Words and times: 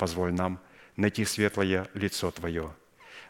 Позволь 0.00 0.32
нам– 0.32 0.58
найти 0.96 1.26
светлое 1.26 1.86
лицо 1.92 2.30
Твое. 2.30 2.72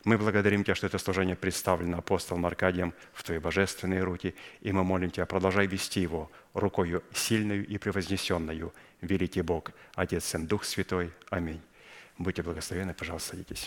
Мы 0.04 0.16
благодарим 0.16 0.62
Тебя, 0.62 0.76
что 0.76 0.86
это 0.86 0.98
служение 0.98 1.34
представлено 1.34 1.98
апостолом 1.98 2.46
Аркадием 2.46 2.94
в 3.12 3.24
Твои 3.24 3.38
божественные 3.38 4.04
руки, 4.04 4.36
и 4.60 4.70
мы 4.70 4.84
молим 4.84 5.10
Тебя, 5.10 5.26
продолжай 5.26 5.66
вести 5.66 6.00
его 6.00 6.30
рукою 6.54 7.02
сильную 7.12 7.66
и 7.66 7.76
превознесенную. 7.76 8.72
Великий 9.00 9.42
Бог, 9.42 9.72
Отец, 9.96 10.26
Сын, 10.26 10.46
Дух 10.46 10.62
Святой. 10.62 11.10
Аминь. 11.28 11.60
Будьте 12.18 12.44
благословенны, 12.44 12.94
пожалуйста, 12.94 13.30
садитесь. 13.30 13.66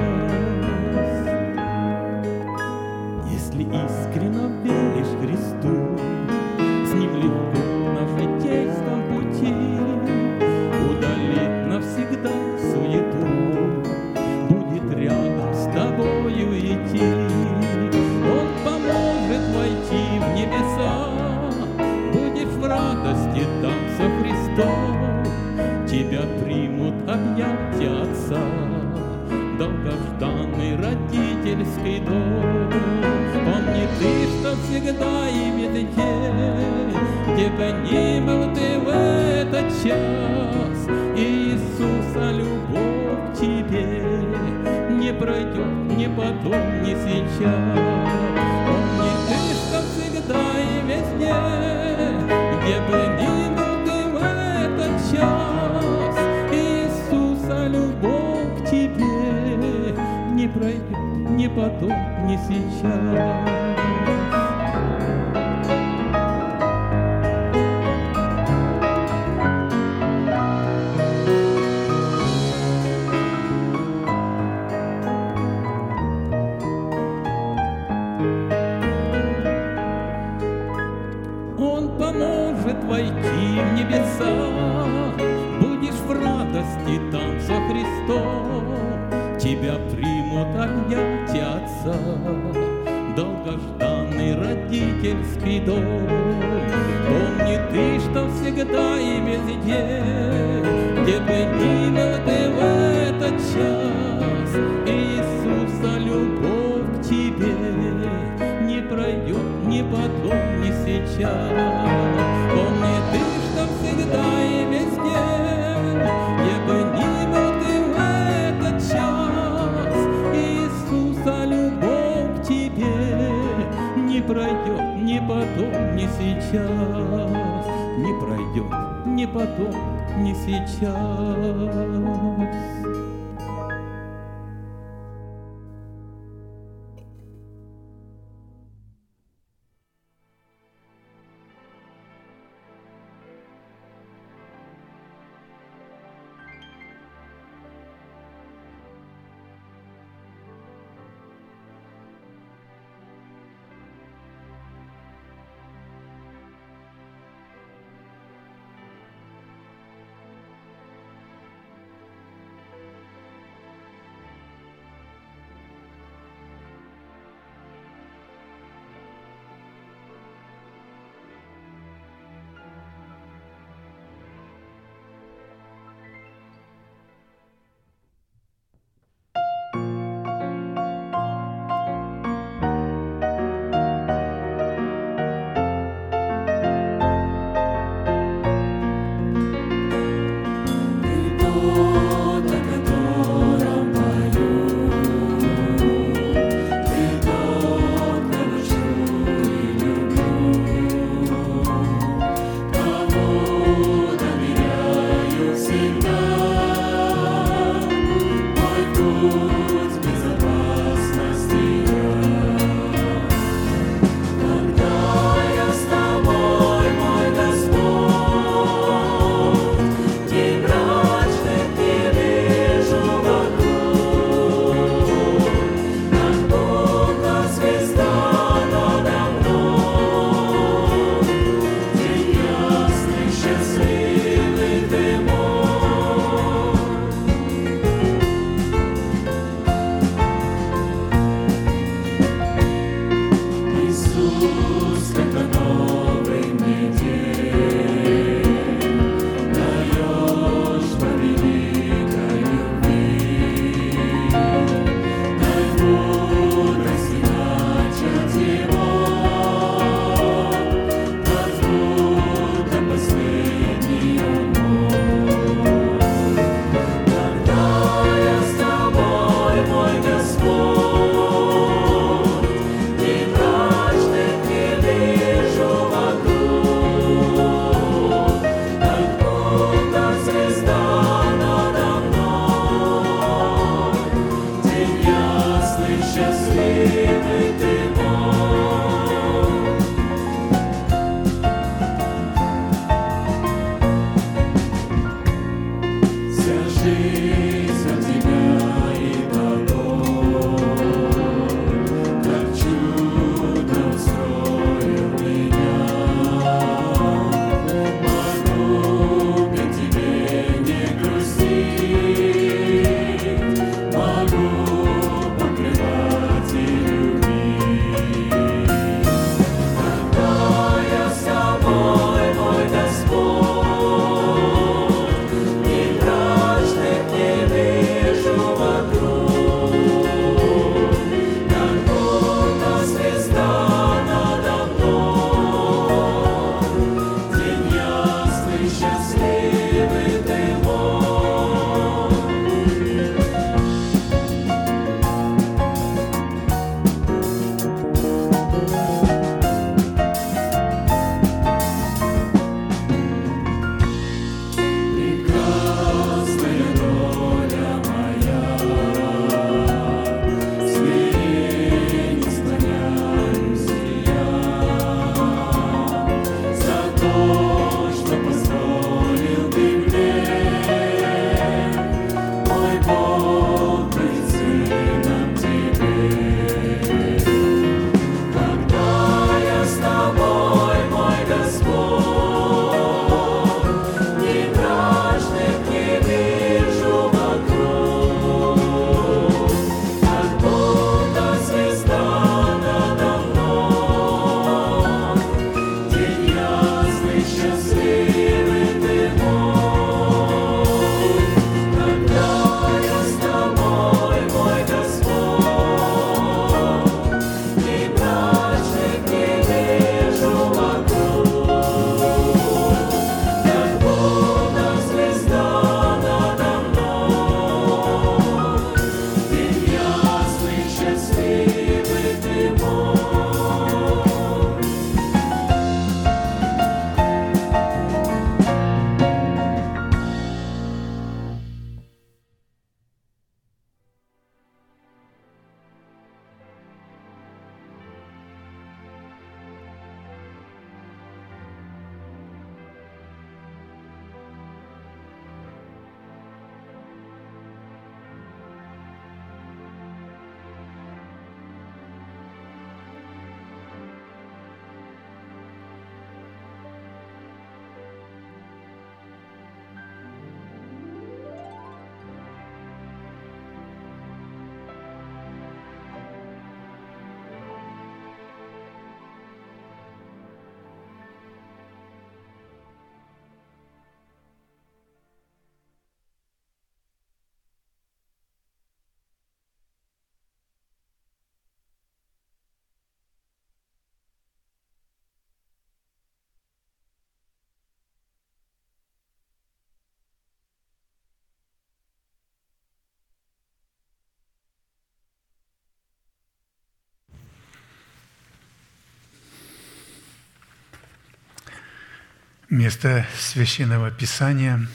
Место 502.51 503.07
Священного 503.17 503.91
Писания 503.91 504.67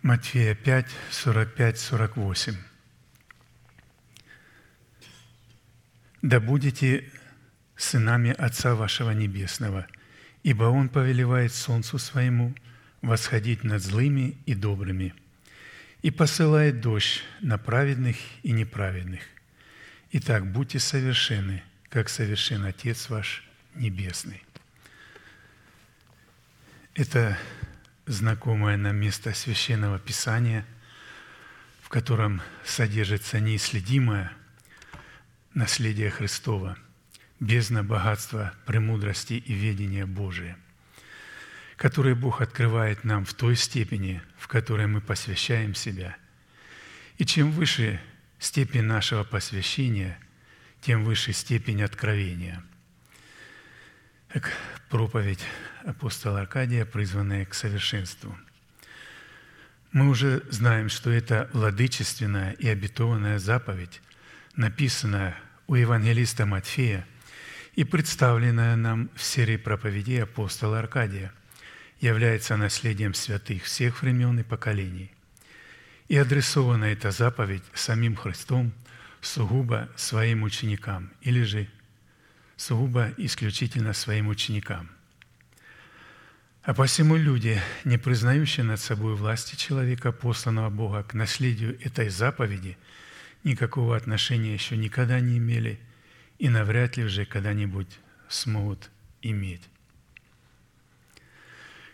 Матфея 0.00 0.54
5, 0.54 0.86
45, 1.10 1.78
48. 1.78 2.56
«Да 6.22 6.40
будете 6.40 7.12
сынами 7.76 8.30
Отца 8.30 8.74
вашего 8.74 9.10
Небесного, 9.10 9.86
ибо 10.44 10.64
Он 10.64 10.88
повелевает 10.88 11.52
солнцу 11.52 11.98
своему 11.98 12.54
восходить 13.02 13.62
над 13.62 13.82
злыми 13.82 14.38
и 14.46 14.54
добрыми, 14.54 15.12
и 16.00 16.10
посылает 16.10 16.80
дождь 16.80 17.22
на 17.42 17.58
праведных 17.58 18.16
и 18.42 18.52
неправедных. 18.52 19.20
Итак, 20.12 20.50
будьте 20.50 20.78
совершенны, 20.78 21.62
как 21.90 22.08
совершен 22.08 22.64
Отец 22.64 23.10
ваш 23.10 23.44
Небесный». 23.74 24.45
Это 26.96 27.36
знакомое 28.06 28.78
нам 28.78 28.96
место 28.96 29.34
Священного 29.34 29.98
Писания, 29.98 30.64
в 31.82 31.90
котором 31.90 32.40
содержится 32.64 33.38
неисследимое 33.38 34.32
наследие 35.52 36.08
Христова, 36.08 36.78
бездна 37.38 37.84
богатства, 37.84 38.54
премудрости 38.64 39.34
и 39.34 39.52
ведения 39.52 40.06
Божия, 40.06 40.56
которое 41.76 42.14
Бог 42.14 42.40
открывает 42.40 43.04
нам 43.04 43.26
в 43.26 43.34
той 43.34 43.56
степени, 43.56 44.22
в 44.38 44.48
которой 44.48 44.86
мы 44.86 45.02
посвящаем 45.02 45.74
себя. 45.74 46.16
И 47.18 47.26
чем 47.26 47.50
выше 47.50 48.00
степень 48.38 48.84
нашего 48.84 49.22
посвящения, 49.22 50.18
тем 50.80 51.04
выше 51.04 51.34
степень 51.34 51.82
откровения– 51.82 52.64
как 54.28 54.52
проповедь 54.88 55.44
апостола 55.86 56.40
Аркадия, 56.40 56.84
призванная 56.84 57.44
к 57.46 57.54
совершенству. 57.54 58.36
Мы 59.92 60.08
уже 60.08 60.42
знаем, 60.50 60.88
что 60.88 61.10
это 61.10 61.48
владычественная 61.52 62.52
и 62.52 62.68
обетованная 62.68 63.38
заповедь, 63.38 64.02
написанная 64.56 65.36
у 65.68 65.76
евангелиста 65.76 66.44
Матфея 66.44 67.06
и 67.74 67.84
представленная 67.84 68.76
нам 68.76 69.10
в 69.14 69.22
серии 69.22 69.56
проповедей 69.56 70.24
апостола 70.24 70.80
Аркадия, 70.80 71.32
является 72.00 72.56
наследием 72.56 73.14
святых 73.14 73.62
всех 73.62 74.02
времен 74.02 74.38
и 74.40 74.42
поколений. 74.42 75.12
И 76.08 76.16
адресована 76.16 76.84
эта 76.84 77.10
заповедь 77.10 77.64
самим 77.74 78.16
Христом 78.16 78.72
сугубо 79.20 79.88
своим 79.96 80.42
ученикам 80.42 81.10
или 81.22 81.42
же 81.42 81.68
сугубо 82.56 83.12
исключительно 83.16 83.92
своим 83.92 84.28
ученикам. 84.28 84.95
А 86.66 86.74
посему 86.74 87.14
люди, 87.14 87.62
не 87.84 87.96
признающие 87.96 88.64
над 88.64 88.80
собой 88.80 89.14
власти 89.14 89.54
человека, 89.54 90.10
посланного 90.10 90.68
Бога 90.68 91.04
к 91.04 91.14
наследию 91.14 91.80
этой 91.80 92.08
заповеди, 92.08 92.76
никакого 93.44 93.96
отношения 93.96 94.52
еще 94.52 94.76
никогда 94.76 95.20
не 95.20 95.38
имели 95.38 95.78
и 96.40 96.48
навряд 96.48 96.96
ли 96.96 97.04
уже 97.04 97.24
когда-нибудь 97.24 98.00
смогут 98.28 98.90
иметь. 99.22 99.62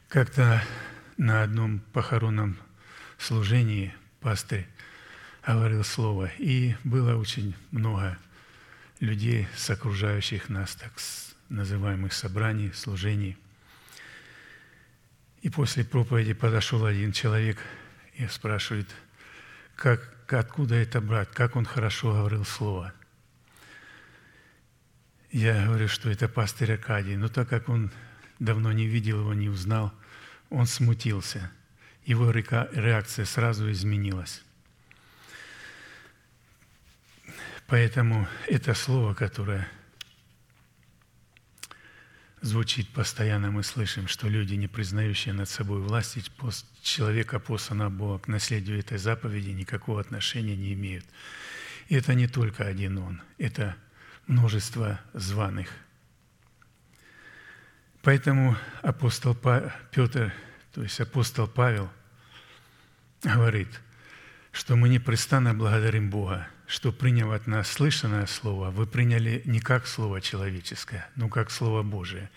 Как-то 0.08 0.64
на 1.18 1.42
одном 1.42 1.80
похоронном 1.92 2.56
служении 3.18 3.92
пастырь 4.20 4.66
говорил 5.46 5.84
слово, 5.84 6.30
и 6.38 6.76
было 6.82 7.16
очень 7.16 7.54
много 7.72 8.16
людей 9.00 9.46
с 9.54 9.68
окружающих 9.68 10.48
нас, 10.48 10.74
так 10.76 10.94
называемых 11.50 12.14
собраний, 12.14 12.72
служений. 12.72 13.36
И 15.42 15.50
после 15.50 15.84
проповеди 15.84 16.34
подошел 16.34 16.86
один 16.86 17.12
человек 17.12 17.58
и 18.14 18.26
спрашивает, 18.28 18.88
как, 19.74 20.32
откуда 20.32 20.76
это 20.76 21.00
брать, 21.00 21.30
как 21.32 21.56
он 21.56 21.64
хорошо 21.64 22.12
говорил 22.12 22.44
слово. 22.44 22.92
Я 25.32 25.66
говорю, 25.66 25.88
что 25.88 26.10
это 26.10 26.28
пастырь 26.28 26.74
Акадий, 26.74 27.16
но 27.16 27.28
так 27.28 27.48
как 27.48 27.68
он 27.68 27.90
давно 28.38 28.70
не 28.70 28.86
видел 28.86 29.20
его, 29.20 29.34
не 29.34 29.48
узнал, 29.48 29.92
он 30.48 30.66
смутился. 30.66 31.50
Его 32.04 32.30
реакция 32.30 33.24
сразу 33.24 33.70
изменилась. 33.70 34.42
Поэтому 37.66 38.28
это 38.46 38.74
слово, 38.74 39.14
которое 39.14 39.68
звучит 42.42 42.88
постоянно, 42.88 43.50
мы 43.50 43.62
слышим, 43.62 44.08
что 44.08 44.28
люди, 44.28 44.54
не 44.54 44.68
признающие 44.68 45.32
над 45.32 45.48
собой 45.48 45.80
власти 45.80 46.22
человека, 46.82 47.38
посланного 47.38 47.90
Бога 47.90 48.18
к 48.18 48.28
наследию 48.28 48.78
этой 48.78 48.98
заповеди, 48.98 49.50
никакого 49.50 50.00
отношения 50.00 50.56
не 50.56 50.74
имеют. 50.74 51.06
И 51.88 51.94
это 51.94 52.14
не 52.14 52.26
только 52.26 52.64
один 52.64 52.98
он, 52.98 53.22
это 53.38 53.76
множество 54.26 55.00
званых. 55.14 55.68
Поэтому 58.02 58.56
апостол 58.82 59.34
Петр, 59.34 60.34
то 60.72 60.82
есть 60.82 61.00
апостол 61.00 61.46
Павел, 61.46 61.90
говорит, 63.22 63.68
что 64.50 64.74
мы 64.74 64.88
непрестанно 64.88 65.54
благодарим 65.54 66.10
Бога 66.10 66.48
что, 66.72 66.90
приняв 66.90 67.30
от 67.32 67.46
нас 67.46 67.70
слышанное 67.70 68.24
Слово, 68.24 68.70
вы 68.70 68.86
приняли 68.86 69.42
не 69.44 69.60
как 69.60 69.86
Слово 69.86 70.22
человеческое, 70.22 71.06
но 71.16 71.28
как 71.28 71.50
Слово 71.50 71.82
Божие. 71.82 72.30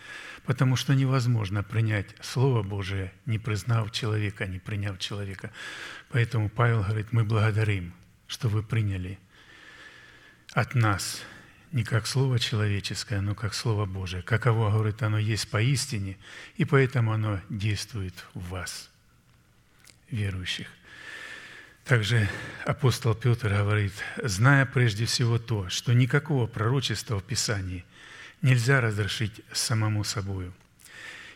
Потому 0.46 0.76
что 0.76 0.94
невозможно 0.94 1.64
принять 1.64 2.08
Слово 2.20 2.62
Божие, 2.62 3.14
не 3.26 3.40
признав 3.40 3.92
человека, 3.92 4.46
не 4.46 4.60
приняв 4.60 5.00
человека. 5.00 5.52
Поэтому 6.10 6.50
Павел 6.50 6.84
говорит, 6.84 7.14
мы 7.14 7.24
благодарим, 7.24 7.94
что 8.28 8.50
вы 8.50 8.62
приняли 8.62 9.18
от 10.52 10.76
нас 10.76 11.22
не 11.72 11.86
как 11.86 12.06
Слово 12.06 12.38
человеческое, 12.38 13.22
но 13.22 13.36
как 13.36 13.54
Слово 13.54 13.86
Божие. 13.86 14.22
Каково, 14.22 14.70
говорит, 14.70 15.02
оно 15.02 15.18
есть 15.18 15.50
поистине, 15.50 16.18
и 16.58 16.66
поэтому 16.66 17.14
оно 17.14 17.40
действует 17.50 18.26
в 18.34 18.50
вас, 18.50 18.92
верующих. 20.12 20.68
Также 21.86 22.28
апостол 22.66 23.14
Петр 23.14 23.50
говорит, 23.50 23.94
зная 24.18 24.66
прежде 24.66 25.06
всего 25.06 25.38
то, 25.38 25.70
что 25.70 25.94
никакого 25.94 26.48
пророчества 26.48 27.20
в 27.20 27.24
Писании 27.24 27.86
нельзя 28.42 28.82
разрешить 28.82 29.42
самому 29.54 30.04
собою, 30.04 30.52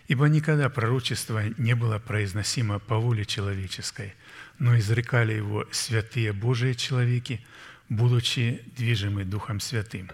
ибо 0.08 0.28
никогда 0.28 0.70
пророчество 0.70 1.44
не 1.60 1.76
было 1.76 2.00
произносимо 2.00 2.80
по 2.80 2.98
воле 2.98 3.26
человеческой, 3.26 4.16
но 4.58 4.76
изрекали 4.76 5.34
его 5.34 5.68
святые 5.72 6.34
Божии 6.34 6.74
человеки, 6.74 7.46
будучи 7.88 8.64
движимы 8.76 9.26
Духом 9.26 9.60
Святым. 9.60 10.10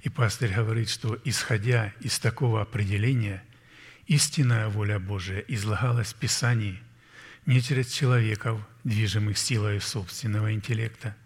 И 0.00 0.08
пастырь 0.08 0.54
говорит, 0.54 0.88
что 0.88 1.18
исходя 1.22 1.92
из 2.00 2.18
такого 2.18 2.62
определения, 2.62 3.44
истинная 4.06 4.68
воля 4.68 4.98
Божия 4.98 5.44
излагалась 5.48 6.14
в 6.14 6.16
Писании– 6.16 6.80
не 7.46 7.60
через 7.60 7.92
человеков, 7.92 8.60
движимых 8.84 9.38
силой 9.38 9.80
собственного 9.80 10.52
интеллекта, 10.52 11.16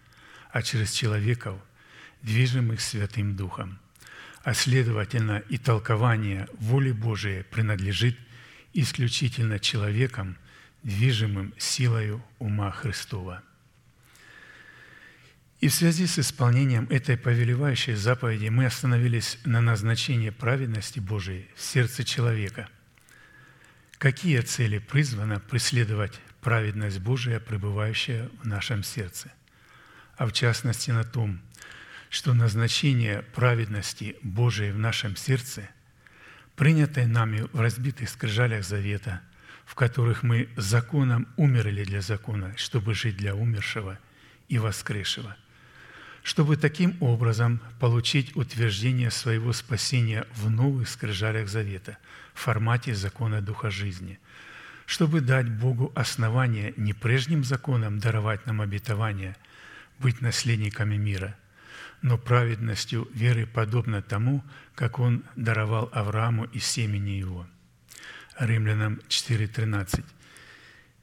а 0.51 0.63
через 0.63 0.93
человеков, 0.93 1.61
движимых 2.23 2.81
Святым 2.81 3.37
Духом. 3.37 3.79
А 4.43 4.55
следовательно, 4.55 5.43
и 5.49 5.59
толкование 5.59 6.49
воли 6.55 6.93
Божией 6.93 7.43
принадлежит 7.43 8.19
исключительно 8.73 9.59
человекам, 9.59 10.39
движимым 10.83 11.53
силою 11.59 12.25
ума 12.39 12.71
Христова. 12.71 13.43
И 15.61 15.69
в 15.69 15.75
связи 15.75 16.07
с 16.07 16.21
исполнением 16.21 16.87
этой 16.89 17.17
повелевающей 17.17 17.95
заповеди 17.95 18.49
мы 18.49 18.67
остановились 18.67 19.39
на 19.45 19.61
назначении 19.61 20.31
праведности 20.31 21.01
Божией 21.01 21.49
в 21.57 21.61
сердце 21.61 22.05
человека– 22.05 22.69
Какие 23.99 24.43
цели 24.43 24.79
призвана 24.79 25.41
преследовать 25.41 26.21
праведность 26.41 27.01
Божия, 27.01 27.41
пребывающая 27.41 28.29
в 28.43 28.47
нашем 28.47 28.83
сердце? 28.83 29.33
А 30.17 30.27
в 30.27 30.33
частности 30.33 30.91
на 30.91 31.05
том, 31.05 31.41
что 32.11 32.35
назначение 32.35 33.23
праведности 33.23 34.17
Божией 34.23 34.73
в 34.73 34.79
нашем 34.79 35.17
сердце, 35.17 35.69
принятое 36.57 37.07
нами 37.07 37.47
в 37.53 37.61
разбитых 37.61 38.09
скрижалях 38.09 38.65
завета, 38.65 39.21
в 39.65 39.75
которых 39.75 40.23
мы 40.23 40.49
законом 40.57 41.29
умерли 41.37 41.85
для 41.85 42.01
закона, 42.01 42.55
чтобы 42.57 42.95
жить 42.95 43.17
для 43.17 43.35
умершего 43.35 43.99
и 44.49 44.59
воскресшего– 44.59 45.37
чтобы 46.29 46.59
таким 46.59 46.95
образом 47.01 47.59
получить 47.81 48.37
утверждение 48.37 49.11
своего 49.11 49.55
спасения 49.55 50.27
в 50.35 50.51
новых 50.51 50.89
скрижалях 50.89 51.49
завета 51.49 51.97
в 52.35 52.41
формате 52.41 52.95
закона 52.95 53.41
Духа 53.41 53.71
жизни, 53.71 54.19
чтобы 54.89 55.21
дать 55.21 55.51
Богу 55.51 55.93
основание 55.95 56.73
не 56.79 56.95
прежним 56.95 57.45
законам 57.45 57.99
даровать 57.99 58.47
нам 58.47 58.63
обетование, 58.63 59.37
быть 59.99 60.23
наследниками 60.23 60.97
мира, 60.97 61.37
но 62.01 62.17
праведностью 62.17 63.07
веры 63.13 63.47
подобно 63.47 64.01
тому, 64.01 64.43
как 64.75 64.99
Он 64.99 65.25
даровал 65.37 65.91
Аврааму 65.93 66.45
и 66.45 66.59
семени 66.59 67.11
его. 67.11 67.47
Римлянам 68.39 69.01
4.13. 69.09 70.07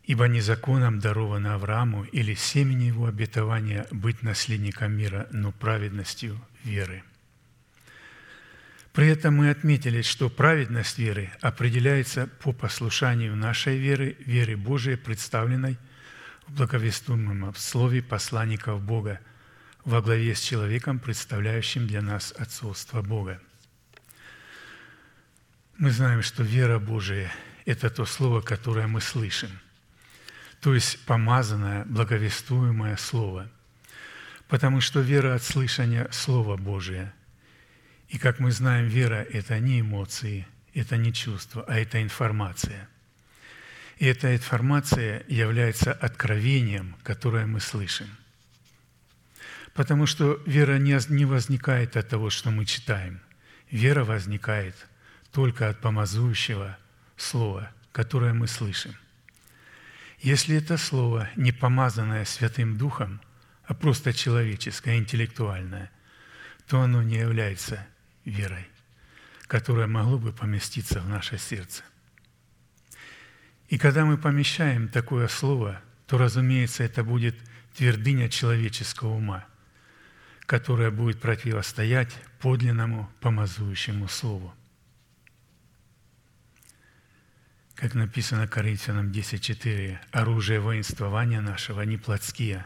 «Ибо 0.06 0.28
не 0.28 0.42
законом 0.42 1.00
даровано 1.00 1.54
Аврааму 1.54 2.06
или 2.06 2.34
семени 2.34 2.86
его 2.86 3.06
обетования 3.06 3.86
быть 3.92 4.24
наследником 4.24 4.94
мира, 4.94 5.28
но 5.30 5.52
праведностью 5.52 6.42
веры». 6.64 7.04
При 8.96 9.08
этом 9.08 9.36
мы 9.36 9.50
отметили, 9.50 10.02
что 10.02 10.30
праведность 10.30 10.98
веры 10.98 11.30
определяется 11.42 12.28
по 12.28 12.54
послушанию 12.54 13.36
нашей 13.36 13.78
веры, 13.78 14.16
веры 14.20 14.56
Божией, 14.56 14.96
представленной 14.96 15.78
в 16.48 16.54
благовествуемом 16.54 17.54
слове 17.56 18.02
посланников 18.02 18.82
Бога, 18.82 19.20
во 19.84 20.02
главе 20.02 20.34
с 20.34 20.40
человеком, 20.40 21.00
представляющим 21.00 21.88
для 21.88 22.02
нас 22.02 22.34
отцовство 22.38 23.02
Бога. 23.02 23.42
Мы 25.78 25.92
знаем, 25.92 26.22
что 26.22 26.44
вера 26.44 26.80
Божия– 26.80 27.34
это 27.66 27.90
то 27.90 28.06
слово, 28.06 28.40
которое 28.40 28.88
мы 28.88 29.02
слышим, 29.02 29.50
то 30.62 30.74
есть 30.74 31.06
помазанное, 31.06 31.84
благовествуемое 31.84 32.96
слово, 32.96 33.52
потому 34.48 34.80
что 34.80 35.02
вера 35.02 35.36
от 35.36 35.44
слышания 35.44 36.08
Слова 36.12 36.56
Божия– 36.56 37.14
и 38.10 38.18
как 38.18 38.40
мы 38.40 38.52
знаем, 38.52 38.88
вера– 38.88 39.26
это 39.34 39.60
не 39.60 39.82
эмоции, 39.82 40.48
это 40.74 40.98
не 40.98 41.14
чувство, 41.14 41.64
а 41.68 41.80
это 41.80 42.02
информация. 42.02 42.88
И 43.98 44.06
эта 44.06 44.36
информация 44.36 45.24
является 45.28 45.94
откровением, 45.94 46.96
которое 47.04 47.46
мы 47.46 47.60
слышим. 47.60 48.10
Потому 49.74 50.06
что 50.06 50.42
вера 50.46 50.78
не 50.78 51.26
возникает 51.26 51.98
от 51.98 52.10
того, 52.10 52.30
что 52.30 52.52
мы 52.52 52.66
читаем. 52.66 53.22
Вера 53.72 54.04
возникает 54.04 54.76
только 55.32 55.70
от 55.70 55.82
помазующего 55.82 56.78
слова, 57.18 57.72
которое 57.92 58.34
мы 58.34 58.48
слышим. 58.48 58.96
Если 60.20 60.58
это 60.58 60.78
слово 60.78 61.30
не 61.36 61.52
помазанное 61.52 62.26
Святым 62.26 62.78
Духом, 62.78 63.22
а 63.66 63.74
просто 63.74 64.14
человеческое, 64.14 64.98
интеллектуальное, 64.98 65.92
то 66.68 66.82
оно 66.82 67.04
не 67.04 67.18
является 67.18 67.86
верой, 68.26 68.68
которая 69.48 69.88
могла 69.88 70.18
бы 70.18 70.34
поместиться 70.34 71.00
в 71.00 71.08
наше 71.08 71.38
сердце. 71.38 71.84
И 73.70 73.78
когда 73.78 74.06
мы 74.06 74.18
помещаем 74.18 74.90
такое 74.90 75.28
слово, 75.28 75.82
то, 76.08 76.18
разумеется, 76.18 76.84
это 76.84 77.04
будет 77.04 77.36
твердыня 77.76 78.30
человеческого 78.30 79.14
ума, 79.16 79.46
которая 80.46 80.92
будет 80.92 81.20
противостоять 81.20 82.16
подлинному 82.40 83.10
помазующему 83.22 84.08
слову. 84.08 84.54
Как 87.74 87.94
написано 87.94 88.48
Коринфянам 88.48 89.12
10.4, 89.12 89.98
«Оружие 90.12 90.60
воинствования 90.60 91.42
нашего 91.42 91.82
не 91.82 91.98
плотские, 91.98 92.66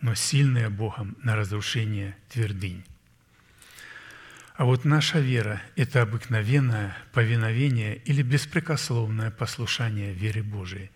но 0.00 0.14
сильные 0.14 0.70
Богом 0.70 1.16
на 1.22 1.36
разрушение 1.36 2.16
твердынь». 2.30 2.84
А 4.58 4.64
вот 4.64 4.84
наша 4.84 5.20
вера– 5.20 5.62
это 5.76 6.02
обыкновенное 6.02 6.96
повиновение 7.12 7.94
или 7.98 8.22
беспрекословное 8.22 9.30
послушание 9.30 10.12
вере 10.12 10.42
Божией 10.42 10.90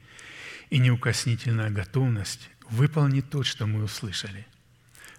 и 0.69 0.81
неукоснительная 0.81 1.71
готовность 1.71 2.51
выполнить 2.69 3.31
то, 3.31 3.45
что 3.45 3.69
мы 3.69 3.85
услышали. 3.85 4.49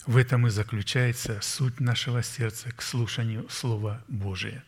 В 0.05 0.17
этом 0.17 0.45
и 0.45 0.49
заключается 0.49 1.39
суть 1.41 1.79
нашего 1.79 2.21
сердца 2.21 2.69
к 2.73 2.81
слушанию 2.81 3.47
Слова 3.49 4.03
Божия. 4.09 4.61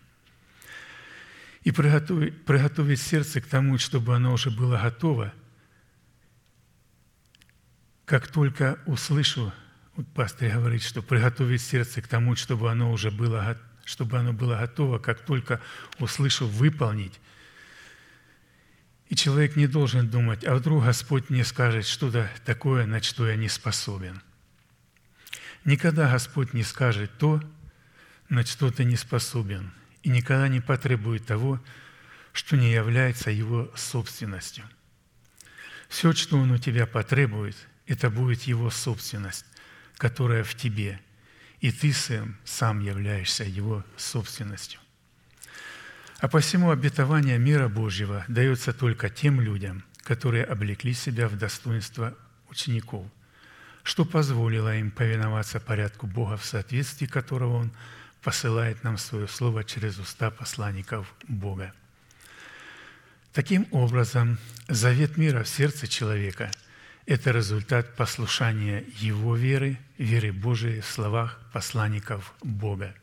И 1.64 1.72
приготовить, 1.74 2.46
приготовить 2.46 3.02
сердце 3.02 3.42
к 3.42 3.46
тому, 3.46 3.78
чтобы 3.78 4.16
оно 4.16 4.32
уже 4.32 4.52
было 4.52 4.80
готово, 4.82 5.34
как 8.06 8.30
только 8.30 8.80
услышу 8.86 9.52
вот 9.96 10.08
пастор 10.10 10.50
говорит, 10.50 10.84
что 10.84 11.02
приготовить 11.02 11.62
сердце 11.62 12.02
к 12.02 12.08
тому, 12.08 12.36
чтобы 12.36 12.70
оно 12.70 12.92
уже 12.92 13.12
было, 13.12 13.58
чтобы 13.86 14.18
оно 14.18 14.34
было 14.34 14.58
готово, 14.58 15.00
как 15.00 15.22
только 15.22 15.62
услышу 16.00 16.48
выполнить. 16.48 17.20
И 19.08 19.16
человек 19.16 19.56
не 19.56 19.68
должен 19.68 20.10
думать, 20.10 20.44
а 20.44 20.56
вдруг 20.56 20.84
Господь 20.84 21.30
мне 21.30 21.46
скажет 21.46 21.86
что-то 21.86 22.30
такое, 22.46 22.86
на 22.86 23.02
что 23.02 23.28
я 23.28 23.36
не 23.36 23.48
способен. 23.48 24.22
Никогда 25.64 26.12
Господь 26.12 26.54
не 26.54 26.64
скажет 26.64 27.12
то, 27.18 27.42
на 28.28 28.46
что 28.46 28.72
ты 28.72 28.84
не 28.84 28.98
способен, 28.98 29.72
и 30.04 30.10
никогда 30.10 30.48
не 30.48 30.60
потребует 30.60 31.26
того, 31.26 31.62
что 32.34 32.58
не 32.58 32.72
является 32.72 33.32
Его 33.32 33.72
собственностью. 33.76 34.66
Все, 35.88 36.12
что 36.14 36.38
Он 36.38 36.52
у 36.52 36.58
тебя 36.58 36.86
потребует, 36.86 37.56
это 37.86 38.10
будет 38.10 38.44
Его 38.44 38.70
собственность 38.70 39.46
которая 39.98 40.44
в 40.44 40.56
тебе, 40.56 41.00
и 41.66 41.72
ты 41.72 41.94
сам, 41.94 42.38
сам 42.46 42.80
являешься 42.80 43.44
его 43.44 43.84
собственностью. 43.98 44.80
А 46.20 46.28
посему 46.28 46.70
обетование 46.70 47.40
мира 47.40 47.68
Божьего 47.70 48.24
дается 48.28 48.72
только 48.72 49.10
тем 49.10 49.42
людям, 49.42 49.84
которые 50.04 50.44
облекли 50.44 50.94
себя 50.94 51.28
в 51.28 51.36
достоинство 51.40 52.16
учеников, 52.52 53.08
что 53.82 54.06
позволило 54.06 54.78
им 54.78 54.92
повиноваться 54.92 55.60
порядку 55.60 56.06
Бога, 56.06 56.38
в 56.38 56.46
соответствии 56.46 57.08
которого 57.08 57.56
Он 57.56 57.72
посылает 58.22 58.84
нам 58.84 59.00
свое 59.00 59.28
слово 59.28 59.64
через 59.64 59.98
уста 59.98 60.30
посланников 60.30 61.16
Бога. 61.28 61.74
Таким 63.34 63.68
образом, 63.72 64.38
завет 64.68 65.18
мира 65.18 65.42
в 65.42 65.48
сердце 65.48 65.88
человека– 65.88 66.52
это 67.06 67.32
результат 67.32 67.96
послушания 67.96 68.84
его 68.98 69.36
веры, 69.36 69.78
веры 69.98 70.32
Божией 70.32 70.82
в 70.82 70.88
словах 70.88 71.40
посланников 71.54 72.34
Бога. 72.42 72.96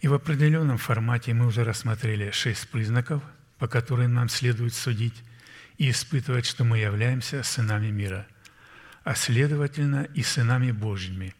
И 0.00 0.08
в 0.08 0.14
определенном 0.14 0.78
формате 0.78 1.34
мы 1.34 1.46
уже 1.46 1.64
рассмотрели 1.64 2.30
шесть 2.30 2.68
признаков, 2.68 3.22
по 3.58 3.66
которым 3.66 4.14
нам 4.14 4.28
следует 4.28 4.74
судить 4.74 5.24
и 5.78 5.90
испытывать, 5.90 6.46
что 6.46 6.64
мы 6.64 6.78
являемся 6.78 7.42
сынами 7.42 7.90
мира, 7.90 8.26
а 9.02 9.14
следовательно 9.14 10.04
и 10.14 10.22
сынами 10.22 10.70
Божьими, 10.70 11.34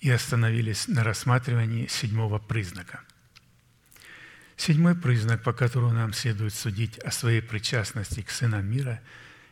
и 0.00 0.10
остановились 0.10 0.88
на 0.88 1.02
рассматривании 1.02 1.86
седьмого 1.86 2.38
признака. 2.38 3.00
Седьмой 4.56 4.94
признак, 4.94 5.42
по 5.42 5.54
которому 5.54 5.92
нам 5.92 6.12
следует 6.12 6.52
судить 6.52 6.98
о 6.98 7.10
своей 7.10 7.40
причастности 7.40 8.20
к 8.20 8.30
сынам 8.30 8.66
мира– 8.66 9.00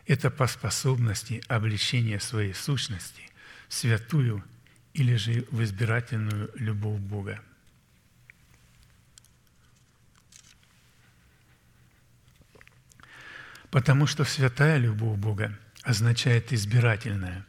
это 0.08 0.30
по 0.30 0.46
способности 0.46 1.42
обличения 1.48 2.18
своей 2.18 2.54
сущности 2.54 3.22
в 3.68 3.74
святую 3.74 4.42
или 4.94 5.14
же 5.16 5.44
в 5.50 5.62
избирательную 5.62 6.50
любовь 6.54 6.98
Бога. 6.98 7.40
Потому 13.70 14.06
что 14.06 14.24
святая 14.24 14.78
любовь 14.78 15.18
Бога 15.18 15.56
означает 15.82 16.54
избирательная. 16.54 17.44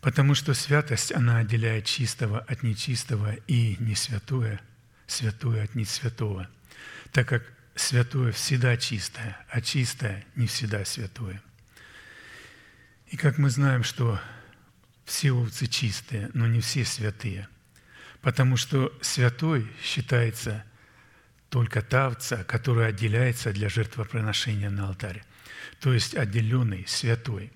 Потому 0.00 0.34
что 0.34 0.52
святость, 0.52 1.12
она 1.12 1.38
отделяет 1.38 1.84
чистого 1.84 2.40
от 2.40 2.64
нечистого 2.64 3.34
и 3.46 3.76
не 3.78 3.94
святое, 3.94 4.60
святое 5.06 5.62
от 5.62 5.76
несвятого, 5.76 6.50
так 7.12 7.28
как 7.28 7.55
святое 7.76 8.32
всегда 8.32 8.76
чистое, 8.76 9.36
а 9.50 9.60
чистое 9.60 10.24
не 10.34 10.46
всегда 10.46 10.84
святое. 10.84 11.42
И 13.08 13.16
как 13.16 13.38
мы 13.38 13.50
знаем, 13.50 13.84
что 13.84 14.20
все 15.04 15.30
овцы 15.30 15.66
чистые, 15.66 16.30
но 16.34 16.46
не 16.46 16.60
все 16.60 16.84
святые, 16.84 17.48
потому 18.22 18.56
что 18.56 18.92
святой 19.02 19.70
считается 19.82 20.64
только 21.50 21.82
та 21.82 22.06
овца, 22.06 22.42
которая 22.44 22.88
отделяется 22.88 23.52
для 23.52 23.68
жертвоприношения 23.68 24.70
на 24.70 24.88
алтаре, 24.88 25.24
то 25.80 25.92
есть 25.92 26.16
отделенный, 26.16 26.84
святой. 26.88 27.52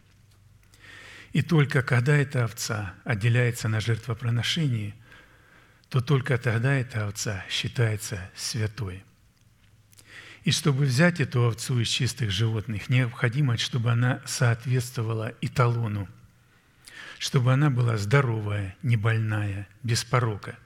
И 1.33 1.43
только 1.43 1.83
когда 1.83 2.17
эта 2.17 2.45
овца 2.45 2.95
отделяется 3.05 3.69
на 3.69 3.81
жертвоприношении, 3.81 4.95
то 5.89 6.01
только 6.01 6.39
тогда 6.39 6.75
эта 6.75 7.07
овца 7.07 7.45
считается 7.49 8.31
святой– 8.37 9.03
и 10.51 10.53
чтобы 10.53 10.85
взять 10.85 11.21
эту 11.21 11.47
овцу 11.47 11.79
из 11.79 11.87
чистых 11.87 12.33
животных, 12.33 12.89
необходимо, 12.89 13.57
чтобы 13.57 13.93
она 13.93 14.21
соответствовала 14.27 15.33
эталону, 15.41 16.09
чтобы 17.21 17.53
она 17.53 17.71
была 17.71 17.97
здоровая, 17.97 18.75
не 18.83 18.97
больная, 18.97 19.69
без 19.85 20.03
порока. 20.03 20.59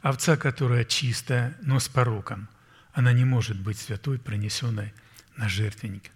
Овца, 0.00 0.36
которая 0.36 0.84
чистая, 0.84 1.56
но 1.62 1.78
с 1.78 1.88
пороком, 1.88 2.48
она 2.92 3.12
не 3.12 3.24
может 3.24 3.56
быть 3.56 3.78
святой, 3.78 4.18
принесенной 4.18 4.92
на 5.36 5.48
жертвенник. 5.48 6.10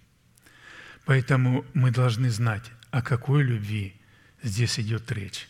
Поэтому 1.04 1.64
мы 1.72 1.92
должны 1.92 2.30
знать, 2.30 2.68
о 2.90 3.00
какой 3.00 3.44
любви 3.44 3.94
здесь 4.42 4.80
идет 4.80 5.12
речь. 5.12 5.48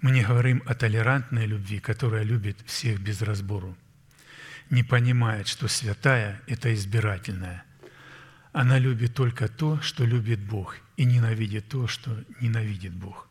Мы 0.00 0.12
не 0.12 0.22
говорим 0.22 0.62
о 0.64 0.76
толерантной 0.76 1.46
любви, 1.46 1.80
которая 1.80 2.22
любит 2.22 2.56
всех 2.66 3.00
без 3.00 3.20
разбору– 3.20 3.76
не 4.70 4.84
понимает, 4.84 5.48
что 5.48 5.68
святая– 5.68 6.40
это 6.46 6.72
избирательная. 6.72 7.64
Она 8.52 8.78
любит 8.78 9.14
только 9.14 9.48
то, 9.48 9.80
что 9.80 10.04
любит 10.04 10.40
Бог, 10.40 10.76
и 10.96 11.04
ненавидит 11.04 11.68
то, 11.68 11.86
что 11.86 12.24
ненавидит 12.40 12.92
Бог. 12.92 13.28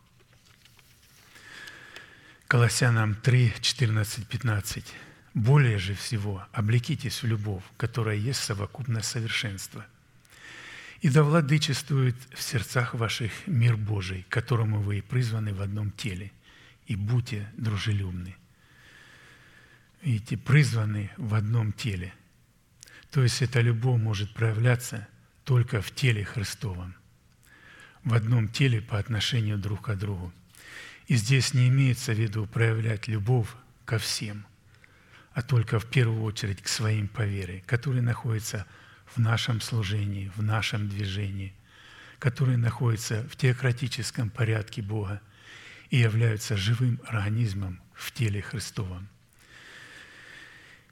Колоссянам 2.48 3.16
3, 3.16 3.54
14, 3.62 4.28
15. 4.28 4.94
«Более 5.36 5.78
же 5.78 5.94
всего 5.94 6.46
облекитесь 6.52 7.22
в 7.22 7.28
любовь, 7.28 7.64
которая 7.78 8.16
есть 8.16 8.40
совокупное 8.40 9.04
совершенство, 9.04 9.86
и 11.02 11.10
да 11.10 11.24
владычествует 11.24 12.16
в 12.34 12.42
сердцах 12.42 12.96
ваших 12.96 13.32
мир 13.46 13.78
Божий, 13.78 14.26
которому 14.28 14.82
вы 14.82 14.98
и 14.98 15.02
призваны 15.02 15.54
в 15.54 15.62
одном 15.62 15.92
теле, 15.92 16.32
и 16.88 16.96
будьте 16.96 17.48
дружелюбны». 17.56 18.39
Видите, 20.02 20.38
призваны 20.38 21.12
в 21.18 21.34
одном 21.34 21.74
теле. 21.74 22.14
То 23.12 23.22
есть 23.22 23.42
эта 23.42 23.60
любовь 23.60 24.02
может 24.02 24.34
проявляться 24.34 25.08
только 25.44 25.82
в 25.82 25.92
теле 25.92 26.24
Христовом, 26.24 26.96
в 28.04 28.14
одном 28.14 28.48
теле 28.48 28.82
по 28.82 28.98
отношению 28.98 29.58
друг 29.58 29.82
к 29.82 29.96
другу. 29.96 30.32
И 31.08 31.16
здесь 31.16 31.54
не 31.54 31.68
имеется 31.68 32.14
в 32.14 32.20
виду 32.20 32.46
проявлять 32.46 33.08
любовь 33.08 33.50
ко 33.84 33.98
всем, 33.98 34.46
а 35.34 35.42
только 35.42 35.80
в 35.80 35.86
первую 35.88 36.22
очередь 36.24 36.62
к 36.62 36.68
своим 36.68 37.08
по 37.08 37.26
вере, 37.26 37.64
которые 37.66 38.04
находятся 38.04 38.66
в 39.08 39.18
нашем 39.18 39.60
служении, 39.60 40.32
в 40.36 40.44
нашем 40.44 40.88
движении, 40.88 41.54
которые 42.20 42.58
находятся 42.58 43.28
в 43.28 43.36
теократическом 43.36 44.30
порядке 44.30 44.82
Бога 44.82 45.20
и 45.90 45.98
являются 45.98 46.56
живым 46.56 47.02
организмом 47.06 47.82
в 47.96 48.12
теле 48.12 48.42
Христовом. 48.42 49.10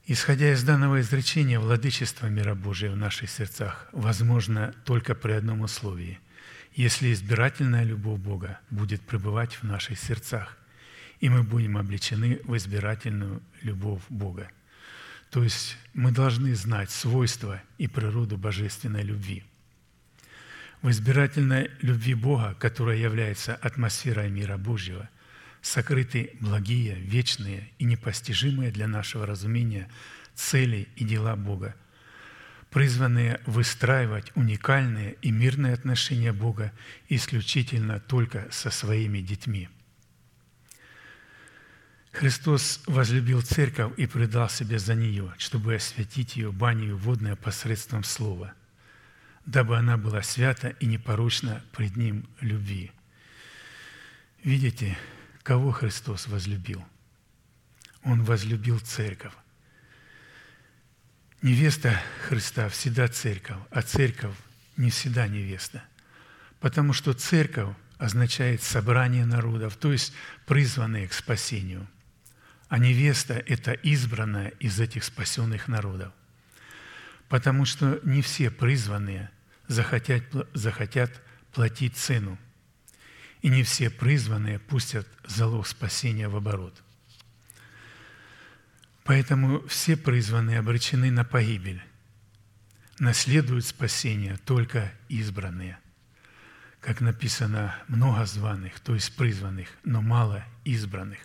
Исходя 0.07 0.53
из 0.53 0.63
данного 0.63 1.01
изречения, 1.01 1.59
владычество 1.59 2.27
мира 2.27 2.55
Божия 2.55 2.91
в 2.91 2.97
наших 2.97 3.29
сердцах 3.29 3.87
возможно 3.91 4.73
только 4.85 5.13
при 5.13 5.33
одном 5.33 5.61
условии– 5.61 6.19
если 6.77 7.11
избирательная 7.11 7.83
любовь 7.83 8.19
Бога 8.19 8.59
будет 8.69 9.01
пребывать 9.01 9.53
в 9.55 9.63
наших 9.63 9.97
сердцах, 9.97 10.55
и 11.19 11.27
мы 11.27 11.41
будем 11.41 11.75
облечены 11.75 12.39
в 12.43 12.55
избирательную 12.55 13.41
любовь 13.63 14.03
Бога. 14.09 14.51
То 15.31 15.43
есть 15.43 15.75
мы 15.95 16.11
должны 16.11 16.53
знать 16.53 16.91
свойства 16.91 17.63
и 17.79 17.87
природу 17.87 18.37
божественной 18.37 19.01
любви. 19.01 19.43
В 20.83 20.91
избирательной 20.91 21.71
любви 21.81 22.13
Бога, 22.13 22.55
которая 22.59 22.97
является 22.97 23.55
атмосферой 23.55 24.29
мира 24.29 24.57
Божьего, 24.57 25.09
сокрыты 25.61 26.31
благие, 26.39 26.95
вечные 26.95 27.69
и 27.79 27.85
непостижимые 27.85 28.71
для 28.71 28.87
нашего 28.87 29.25
разумения 29.25 29.89
цели 30.35 30.87
и 30.95 31.03
дела 31.03 31.35
Бога– 31.35 31.75
призванные 32.69 33.41
выстраивать 33.45 34.31
уникальные 34.35 35.17
и 35.21 35.31
мирные 35.31 35.73
отношения 35.73 36.33
Бога 36.33 36.71
исключительно 37.09 37.99
только 37.99 38.47
со 38.51 38.69
своими 38.69 39.19
детьми. 39.19 39.69
Христос 42.11 42.81
возлюбил 42.87 43.41
церковь 43.41 43.93
и 43.97 44.07
предал 44.07 44.49
себя 44.49 44.79
за 44.79 44.95
нее, 44.95 45.33
чтобы 45.37 45.75
осветить 45.75 46.35
ее 46.35 46.51
банью 46.51 46.97
водное 46.97 47.35
посредством 47.35 48.03
Слова, 48.03 48.53
дабы 49.45 49.77
она 49.77 49.97
была 49.97 50.23
свята 50.23 50.69
и 50.69 50.87
непорочна 50.87 51.63
пред 51.71 51.95
Ним 51.95 52.27
любви. 52.41 52.91
Видите, 54.43 54.97
кого 55.47 55.71
Христос 55.71 56.27
возлюбил? 56.27 56.83
Он 58.03 58.21
возлюбил 58.21 58.81
церковь. 58.81 59.31
Невеста 61.41 61.97
Христа 62.27 62.67
всегда 62.67 63.07
церковь, 63.07 63.55
а 63.71 63.81
церковь 63.81 64.35
не 64.75 64.89
всегда 64.89 65.25
невеста. 65.25 65.81
Потому 66.59 66.91
что 66.91 67.13
церковь 67.13 67.73
означает 67.97 68.61
собрание 68.61 69.25
народов, 69.25 69.77
то 69.77 69.93
есть 69.93 70.11
призванные 70.45 71.07
к 71.07 71.13
спасению. 71.13 71.87
А 72.67 72.77
невеста– 72.77 73.41
это 73.47 73.71
избранная 73.71 74.49
из 74.59 74.81
этих 74.81 75.05
спасенных 75.05 75.69
народов. 75.69 76.11
Потому 77.29 77.63
что 77.63 78.01
не 78.03 78.21
все 78.21 78.51
призванные 78.51 79.29
захотят, 79.69 80.23
захотят 80.53 81.21
платить 81.53 81.95
цену. 81.95 82.37
И 83.41 83.49
не 83.49 83.63
все 83.63 83.89
призванные 83.89 84.59
пустят 84.59 85.07
залог 85.25 85.67
спасения 85.67 86.27
в 86.27 86.35
оборот– 86.35 86.81
Поэтому 89.07 89.65
все 89.69 89.95
призванные 89.95 90.59
обречены 90.59 91.11
на 91.11 91.23
погибель. 91.23 91.81
Наследуют 92.99 93.65
спасение 93.65 94.35
только 94.45 94.91
избранные. 95.07 95.79
Как 96.81 96.99
написано, 96.99 97.73
много 97.87 98.25
званых, 98.25 98.81
то 98.81 98.93
есть 98.93 99.15
призванных, 99.15 99.69
но 99.85 100.01
мало 100.01 100.43
избранных. 100.65 101.19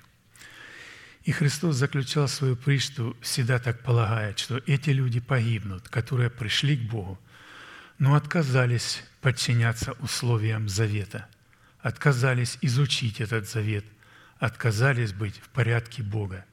И 1.24 1.32
Христос 1.32 1.74
заключал 1.74 2.28
свою 2.28 2.54
причту, 2.54 3.16
всегда 3.20 3.58
так 3.58 3.82
полагая, 3.82 4.36
что 4.36 4.62
эти 4.66 4.90
люди 4.90 5.18
погибнут, 5.18 5.88
которые 5.88 6.30
пришли 6.30 6.76
к 6.76 6.88
Богу, 6.88 7.18
но 7.98 8.14
отказались 8.14 9.02
подчиняться 9.20 9.94
условиям 9.94 10.68
завета, 10.68 11.26
отказались 11.82 12.56
изучить 12.62 13.20
этот 13.20 13.48
завет, 13.48 13.84
отказались 14.38 15.12
быть 15.12 15.36
в 15.38 15.48
порядке 15.50 16.02
Бога– 16.02 16.44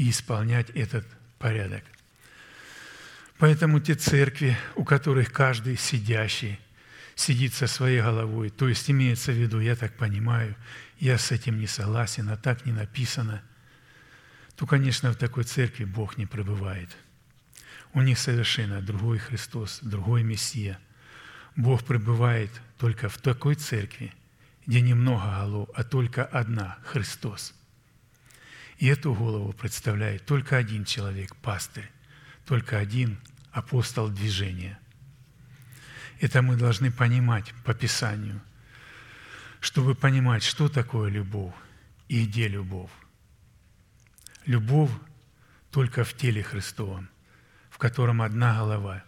и 0.00 0.08
исполнять 0.08 0.70
этот 0.70 1.06
порядок. 1.38 1.84
Поэтому 3.36 3.80
те 3.80 3.94
церкви, 3.94 4.56
у 4.74 4.82
которых 4.82 5.30
каждый 5.30 5.76
сидящий 5.76 6.58
сидит 7.14 7.52
со 7.52 7.66
своей 7.66 8.00
головой, 8.00 8.48
то 8.48 8.66
есть 8.66 8.90
имеется 8.90 9.30
в 9.30 9.34
виду, 9.34 9.60
я 9.60 9.76
так 9.76 9.94
понимаю, 9.98 10.56
я 10.98 11.18
с 11.18 11.32
этим 11.32 11.60
не 11.60 11.66
согласен, 11.66 12.30
а 12.30 12.38
так 12.38 12.64
не 12.64 12.72
написано, 12.72 13.42
то, 14.56 14.66
конечно, 14.66 15.12
в 15.12 15.16
такой 15.16 15.44
церкви 15.44 15.84
Бог 15.84 16.16
не 16.16 16.24
пребывает. 16.24 16.88
У 17.92 18.00
них 18.00 18.18
совершенно 18.18 18.80
другой 18.80 19.18
Христос, 19.18 19.80
другой 19.82 20.22
Мессия. 20.22 20.78
Бог 21.56 21.84
пребывает 21.84 22.50
только 22.80 23.08
в 23.08 23.18
такой 23.18 23.54
церкви, 23.54 24.12
где 24.66 24.80
немного 24.80 25.30
голов, 25.38 25.68
а 25.76 25.84
только 25.84 26.24
одна– 26.24 26.78
Христос– 26.84 27.54
и 28.80 28.86
эту 28.86 29.12
голову 29.12 29.52
представляет 29.52 30.24
только 30.24 30.56
один 30.56 30.86
человек, 30.86 31.36
пастырь, 31.36 31.90
только 32.46 32.78
один 32.78 33.20
апостол 33.52 34.08
движения. 34.08 34.78
Это 36.18 36.40
мы 36.40 36.56
должны 36.56 36.90
понимать 36.90 37.52
по 37.62 37.74
Писанию, 37.74 38.40
чтобы 39.60 39.94
понимать, 39.94 40.42
что 40.42 40.70
такое 40.70 41.10
любовь 41.10 41.52
и 42.08 42.24
где 42.24 42.48
любовь. 42.48 42.90
Любовь 44.46 44.90
только 45.70 46.02
в 46.02 46.14
теле 46.14 46.42
Христовом, 46.42 47.10
в 47.68 47.76
котором 47.76 48.22
одна 48.22 48.56
голова. 48.56 49.04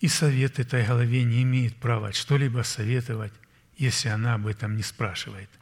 И 0.00 0.08
совет 0.08 0.58
этой 0.58 0.86
голове 0.86 1.24
не 1.24 1.42
имеет 1.42 1.76
права 1.76 2.12
что-либо 2.12 2.62
советовать, 2.62 3.32
если 3.76 4.08
она 4.08 4.34
об 4.34 4.46
этом 4.46 4.76
не 4.76 4.82
спрашивает– 4.82 5.50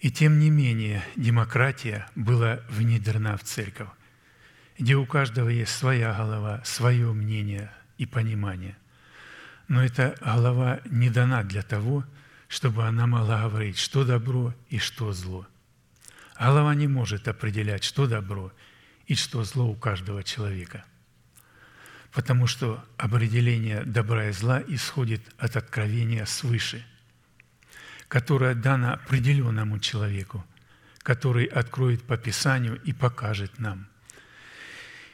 и 0.00 0.10
тем 0.10 0.38
не 0.38 0.48
менее 0.48 1.04
демократия 1.14 2.08
была 2.14 2.60
внедрена 2.70 3.36
в 3.36 3.44
церковь, 3.44 3.88
где 4.78 4.96
у 4.96 5.04
каждого 5.04 5.50
есть 5.50 5.72
своя 5.72 6.14
голова, 6.14 6.62
свое 6.64 7.12
мнение 7.12 7.70
и 7.98 8.06
понимание. 8.06 8.76
Но 9.68 9.84
эта 9.84 10.16
голова 10.20 10.80
не 10.86 11.10
дана 11.10 11.42
для 11.42 11.62
того, 11.62 12.04
чтобы 12.48 12.86
она 12.86 13.06
могла 13.06 13.42
говорить, 13.42 13.78
что 13.78 14.04
добро 14.04 14.54
и 14.70 14.78
что 14.78 15.12
зло. 15.12 15.46
Голова 16.38 16.74
не 16.74 16.88
может 16.88 17.28
определять, 17.28 17.84
что 17.84 18.06
добро 18.06 18.52
и 19.06 19.14
что 19.14 19.44
зло 19.44 19.66
у 19.66 19.74
каждого 19.74 20.24
человека. 20.24 20.84
Потому 22.12 22.46
что 22.46 22.84
определение 22.96 23.84
добра 23.84 24.28
и 24.28 24.32
зла 24.32 24.62
исходит 24.66 25.22
от 25.38 25.56
откровения 25.56 26.24
свыше– 26.24 26.84
которая 28.10 28.56
дана 28.56 28.94
определенному 28.94 29.78
человеку, 29.78 30.44
который 30.98 31.44
откроет 31.44 32.02
по 32.02 32.16
Писанию 32.16 32.82
и 32.82 32.92
покажет 32.92 33.60
нам. 33.60 33.86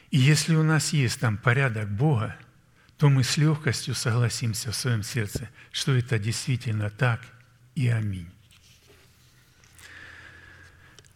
И 0.09 0.17
если 0.17 0.55
у 0.55 0.63
нас 0.63 0.93
есть 0.93 1.19
там 1.19 1.37
порядок 1.37 1.91
Бога, 1.91 2.35
то 2.97 3.09
мы 3.09 3.23
с 3.23 3.37
легкостью 3.37 3.93
согласимся 3.93 4.71
в 4.71 4.75
своем 4.75 5.03
сердце, 5.03 5.47
что 5.71 5.95
это 5.95 6.17
действительно 6.17 6.89
так 6.89 7.21
и 7.75 7.87
аминь. 7.87 8.31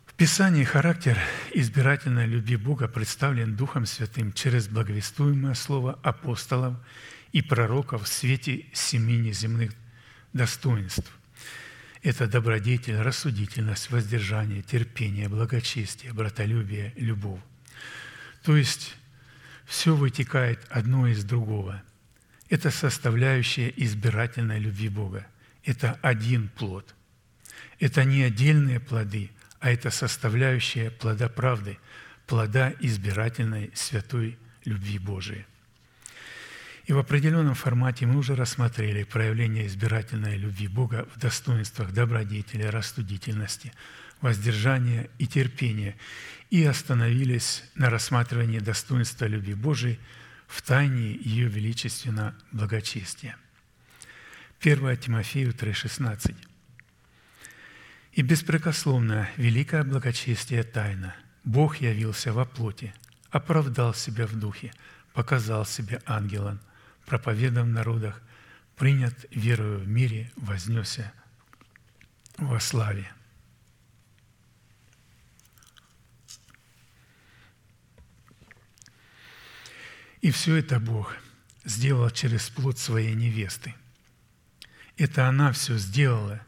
В 0.05 0.10
Писании 0.21 0.63
характер 0.63 1.17
избирательной 1.51 2.27
любви 2.27 2.55
Бога 2.55 2.87
представлен 2.87 3.55
Духом 3.55 3.87
Святым 3.87 4.33
через 4.33 4.67
благовествуемое 4.67 5.55
слово 5.55 5.97
апостолов 6.03 6.75
и 7.31 7.41
пророков 7.41 8.03
в 8.03 8.07
свете 8.07 8.67
семи 8.71 9.17
неземных 9.17 9.71
достоинств.– 10.31 11.11
это 12.03 12.27
добродетель, 12.27 12.97
рассудительность, 12.97 13.89
воздержание, 13.89 14.61
терпение, 14.61 15.27
благочестие, 15.27 16.13
братолюбие, 16.13 16.93
любовь. 16.97 17.41
То 18.43 18.55
есть 18.55 18.93
все 19.65 19.95
вытекает 19.95 20.59
одно 20.69 21.07
из 21.07 21.23
другого. 21.23 21.81
Это 22.47 22.69
составляющая 22.69 23.73
избирательной 23.75 24.59
любви 24.59 24.89
Бога. 24.89 25.25
Это 25.63 25.97
один 26.03 26.47
плод. 26.49 26.93
Это 27.79 28.03
не 28.03 28.21
отдельные 28.21 28.79
плоды, 28.79 29.31
а 29.61 29.69
это 29.69 29.91
составляющая 29.91 30.89
плода 30.89 31.29
правды, 31.29 31.77
плода 32.25 32.73
избирательной 32.79 33.71
святой 33.75 34.37
любви 34.65 34.97
Божией. 34.97 35.45
И 36.85 36.93
в 36.93 36.97
определенном 36.97 37.53
формате 37.53 38.07
мы 38.07 38.17
уже 38.17 38.35
рассмотрели 38.35 39.03
проявление 39.03 39.67
избирательной 39.67 40.35
любви 40.35 40.67
Бога 40.67 41.07
в 41.15 41.19
достоинствах 41.19 41.93
добродетели, 41.93 42.63
рассудительности, 42.63 43.71
воздержания 44.19 45.09
и 45.19 45.27
терпения, 45.27 45.95
и 46.49 46.65
остановились 46.65 47.63
на 47.75 47.91
рассматривании 47.91 48.59
достоинства 48.59 49.25
любви 49.25 49.53
Божией 49.53 49.99
в 50.47 50.63
тайне 50.63 51.13
ее 51.13 51.47
величественно 51.47 52.35
благочестия. 52.51 53.37
1 54.59 54.97
Тимофею 54.97 55.53
3,16. 55.53 56.50
«И 58.13 58.21
беспрекословно 58.21 59.29
великое 59.37 59.83
благочестие 59.83 60.63
тайна. 60.63 61.15
Бог 61.43 61.77
явился 61.77 62.33
во 62.33 62.45
плоти, 62.45 62.93
оправдал 63.29 63.93
себя 63.93 64.27
в 64.27 64.37
духе, 64.37 64.73
показал 65.13 65.65
себя 65.65 66.01
ангелом– 66.05 66.59
проповедан 67.11 67.65
в 67.65 67.73
народах, 67.73 68.21
принят 68.77 69.25
верою 69.31 69.79
в 69.79 69.87
мире, 69.87 70.31
вознесся 70.37 71.11
во 72.37 72.57
славе. 72.59 73.11
И 80.21 80.31
все 80.31 80.55
это 80.55 80.79
Бог 80.79 81.17
сделал 81.65 82.09
через 82.11 82.49
плод 82.49 82.77
своей 82.77 83.13
невесты. 83.13 83.75
Это 84.95 85.27
она 85.27 85.51
все 85.51 85.77
сделала, 85.77 86.39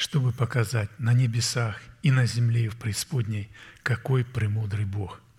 чтобы 0.00 0.32
показать 0.32 0.90
на 0.98 1.12
небесах 1.12 1.80
и 2.02 2.10
на 2.10 2.26
земле 2.26 2.68
в 2.68 2.76
преисподней, 2.76 3.50
какой 3.82 4.24
премудрый 4.24 4.84
Бог– 4.84 5.20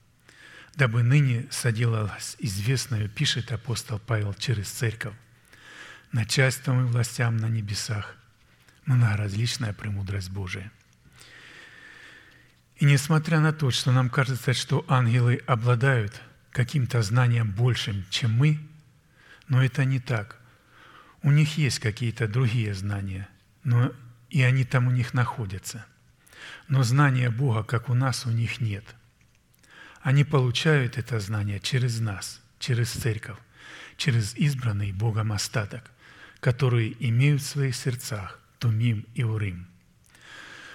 дабы 0.76 1.04
ныне 1.04 1.48
соделалось 1.50 2.36
известное, 2.40 3.08
пишет 3.08 3.52
апостол 3.52 4.00
Павел 4.00 4.34
через 4.34 4.70
церковь, 4.70 5.14
начальством 6.12 6.86
и 6.86 6.90
властям 6.90 7.38
на 7.38 7.48
небесах, 7.48 8.16
многоразличная 8.86 9.74
премудрость 9.74 10.30
Божия. 10.30 10.72
И 12.78 12.86
несмотря 12.86 13.40
на 13.40 13.54
то, 13.54 13.70
что 13.70 13.92
нам 13.92 14.10
кажется, 14.10 14.54
что 14.54 14.86
ангелы 14.88 15.42
обладают 15.46 16.20
каким-то 16.52 17.02
знанием 17.02 17.52
большим, 17.52 18.06
чем 18.10 18.32
мы, 18.32 18.60
но 19.48 19.64
это 19.64 19.86
не 19.86 20.00
так. 20.00 20.38
У 21.22 21.32
них 21.32 21.58
есть 21.58 21.80
какие-то 21.80 22.28
другие 22.28 22.74
знания, 22.74 23.30
но 23.64 23.94
и 24.32 24.42
они 24.42 24.64
там 24.64 24.88
у 24.88 24.92
них 24.92 25.14
находятся. 25.14 25.86
Но 26.68 26.82
знания 26.82 27.30
Бога, 27.30 27.64
как 27.64 27.90
у 27.90 27.94
нас, 27.94 28.26
у 28.26 28.32
них 28.32 28.60
нет– 28.60 28.84
они 30.02 30.24
получают 30.24 30.98
это 30.98 31.20
знание 31.20 31.60
через 31.60 32.00
нас, 32.00 32.42
через 32.60 32.90
церковь, 32.90 33.38
через 33.98 34.36
избранный 34.36 34.92
Богом 34.92 35.32
остаток, 35.32 35.92
которые 36.40 36.96
имеют 37.08 37.42
в 37.42 37.46
своих 37.46 37.76
сердцах 37.76 38.40
Тумим 38.58 39.06
и 39.14 39.24
Урим. 39.24 39.68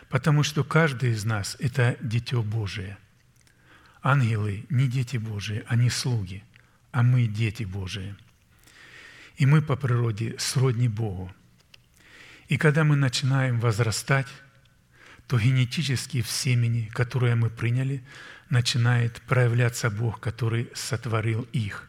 Потому 0.09 0.45
что 0.45 0.63
каждый 0.63 1.11
из 1.11 1.25
нас– 1.25 1.57
это 1.59 1.97
Дитё 2.01 2.43
Божие. 2.43 2.99
Ангелы 4.01 4.65
не 4.71 4.87
дети 4.87 5.17
Божии, 5.17 5.65
они 5.67 5.91
слуги, 5.91 6.45
а 6.93 7.03
мы– 7.03 7.27
дети 7.27 7.65
Божии. 7.65 8.15
И 9.37 9.45
мы 9.45 9.61
по 9.61 9.75
природе 9.75 10.37
сродни 10.39 10.87
Богу. 10.87 11.35
И 12.49 12.59
когда 12.59 12.85
мы 12.85 12.97
начинаем 12.97 13.61
возрастать, 13.61 14.29
то 15.27 15.39
генетически 15.39 16.23
в 16.23 16.29
семени, 16.29 16.91
которое 16.95 17.35
мы 17.35 17.51
приняли– 17.51 18.05
начинает 18.51 19.21
проявляться 19.23 19.91
Бог, 19.91 20.21
который 20.21 20.71
сотворил 20.75 21.43
их. 21.53 21.89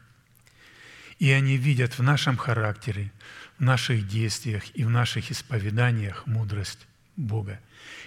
И 1.19 1.31
они 1.31 1.57
видят 1.57 1.97
в 1.97 2.03
нашем 2.03 2.37
характере, 2.37 3.11
в 3.57 3.63
наших 3.63 4.07
действиях 4.07 4.63
и 4.75 4.83
в 4.83 4.89
наших 4.89 5.31
исповеданиях 5.31 6.25
мудрость 6.27 6.87
Бога. 7.15 7.59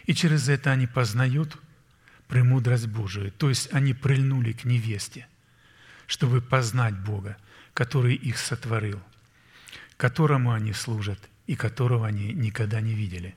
И 0.07 0.15
через 0.15 0.49
это 0.49 0.71
они 0.71 0.87
познают 0.87 1.57
премудрость 2.29 2.87
Божию, 2.87 3.33
то 3.33 3.49
есть 3.49 3.73
они 3.73 3.93
прильнули 3.95 4.53
к 4.53 4.65
невесте, 4.65 5.27
чтобы 6.07 6.41
познать 6.41 6.97
Бога, 6.97 7.37
который 7.75 8.15
их 8.15 8.39
сотворил, 8.39 9.03
которому 9.97 10.53
они 10.53 10.73
служат 10.73 11.19
и 11.51 11.57
которого 11.57 12.07
они 12.07 12.33
никогда 12.33 12.81
не 12.81 12.95
видели. 12.95 13.35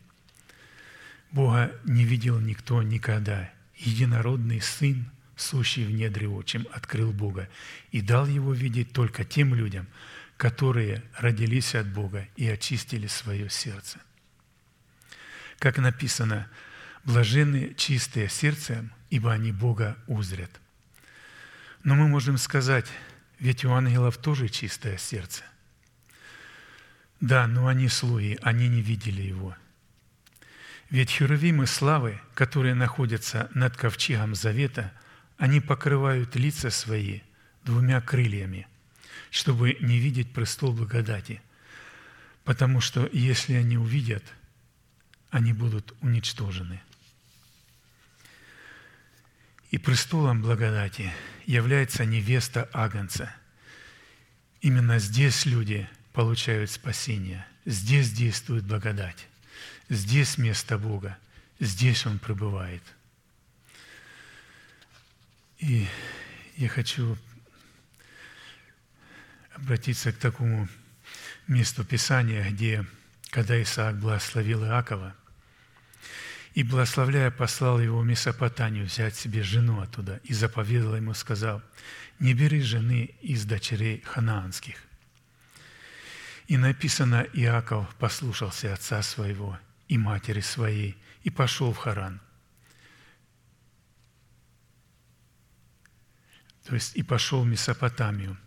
Бога 1.32 1.72
не 1.84 2.04
видел 2.04 2.40
никто 2.40 2.84
никогда– 2.84 3.52
единородный 3.76 4.62
Сын, 4.62 5.10
сущий 5.36 5.84
в 5.84 5.90
недре 5.90 6.28
отчим, 6.28 6.68
открыл 6.72 7.12
Бога 7.12 7.50
и 7.92 8.02
дал 8.02 8.28
Его 8.28 8.54
видеть 8.54 8.94
только 8.94 9.26
тем 9.26 9.56
людям, 9.56 9.88
которые 10.38 11.02
родились 11.18 11.74
от 11.74 11.88
Бога 11.88 12.28
и 12.36 12.48
очистили 12.48 13.08
свое 13.08 13.50
сердце. 13.50 13.98
Как 15.58 15.80
написано, 15.80 16.48
«Блаженны 17.06 17.74
чистые 17.76 18.30
сердцем, 18.30 18.94
ибо 19.10 19.32
они 19.34 19.52
Бога 19.52 19.98
узрят». 20.06 20.52
Но 21.84 21.96
мы 21.96 22.08
можем 22.08 22.38
сказать, 22.38 22.86
ведь 23.40 23.66
у 23.66 23.72
ангелов 23.72 24.20
тоже 24.20 24.50
чистое 24.50 25.00
сердце. 25.00 25.44
Да, 27.24 27.48
но 27.48 27.68
они 27.68 27.88
слуги, 27.88 28.38
они 28.42 28.68
не 28.68 28.82
видели 28.82 29.22
Его– 29.22 29.56
ведь 30.94 31.10
херувимы 31.10 31.66
славы, 31.66 32.22
которые 32.36 32.76
находятся 32.76 33.50
над 33.56 33.76
ковчегом 33.76 34.36
завета, 34.36 34.94
они 35.38 35.60
покрывают 35.60 36.36
лица 36.36 36.70
свои 36.70 37.22
двумя 37.64 38.00
крыльями, 38.00 38.68
чтобы 39.32 39.76
не 39.80 39.98
видеть 39.98 40.32
престол 40.32 40.72
благодати, 40.72 41.42
потому 42.44 42.80
что 42.80 43.10
если 43.12 43.54
они 43.54 43.76
увидят, 43.76 44.24
они 45.32 45.52
будут 45.52 45.96
уничтожены. 46.02 46.80
И 49.72 49.80
престолом 49.80 50.44
благодати 50.44 51.12
является 51.48 52.06
невеста 52.06 52.70
Агнца. 52.72 53.36
Именно 54.62 55.00
здесь 55.00 55.48
люди 55.48 55.90
получают 56.14 56.70
спасение, 56.70 57.46
здесь 57.66 58.12
действует 58.12 58.64
благодать. 58.64 59.28
Здесь 59.90 60.38
место 60.38 60.78
Бога, 60.78 61.18
здесь 61.60 62.06
Он 62.06 62.20
пребывает. 62.20 62.84
И 65.60 65.88
я 66.56 66.70
хочу 66.70 67.18
обратиться 69.56 70.12
к 70.12 70.18
такому 70.18 70.68
месту 71.48 71.84
Писания, 71.84 72.50
где, 72.50 72.86
когда 73.30 73.62
Исаак 73.62 74.00
благословил 74.00 74.64
Иакова, 74.66 75.16
и, 76.54 76.64
благословляя, 76.64 77.32
послал 77.32 77.80
его 77.80 78.00
в 78.00 78.06
Месопотамию 78.06 78.86
взять 78.86 79.16
себе 79.16 79.42
жену 79.42 79.82
оттуда, 79.82 80.22
и 80.24 80.34
заповедал 80.34 80.96
ему, 80.96 81.14
сказал, 81.16 81.64
«Не 82.20 82.36
бери 82.36 82.62
жены 82.62 83.16
из 83.22 83.46
дочерей 83.46 84.02
ханаанских». 84.02 84.76
И 86.48 86.58
написано, 86.58 87.26
Иаков 87.34 87.94
послушался 87.96 88.74
отца 88.74 89.02
своего– 89.02 89.58
и 89.88 89.98
матери 89.98 90.42
своей, 90.42 90.98
и 91.24 91.30
пошел 91.30 91.72
в 91.72 91.78
Харан. 91.78 92.20
То 96.66 96.74
есть 96.74 96.96
и 96.96 97.04
пошел 97.04 97.44
в 97.44 97.48
Месопотамию. 97.48 98.38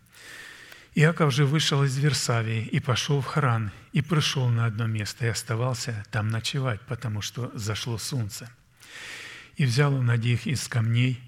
Иаков 0.97 1.33
же 1.33 1.45
вышел 1.45 1.85
из 1.85 1.97
Версавии 1.99 2.65
и 2.65 2.81
пошел 2.81 3.21
в 3.21 3.27
Харан, 3.27 3.71
и 3.93 4.01
пришел 4.01 4.49
на 4.49 4.65
одно 4.65 4.87
место, 4.87 5.27
и 5.27 5.29
оставался 5.29 6.05
там 6.11 6.29
ночевать, 6.29 6.81
потому 6.83 7.21
что 7.21 7.53
зашло 7.55 7.97
солнце. 7.97 8.51
И 9.57 9.67
взял 9.67 9.95
он 9.95 10.11
один 10.11 10.39
из 10.45 10.67
камней, 10.67 11.23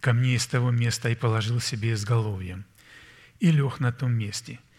камней 0.00 0.36
из 0.36 0.46
того 0.46 0.70
места, 0.70 1.08
и 1.08 1.14
положил 1.14 1.60
себе 1.60 1.94
изголовьем, 1.94 2.66
и 3.40 3.50
лег 3.50 3.80
на 3.80 3.92
том 3.92 4.12
месте– 4.12 4.60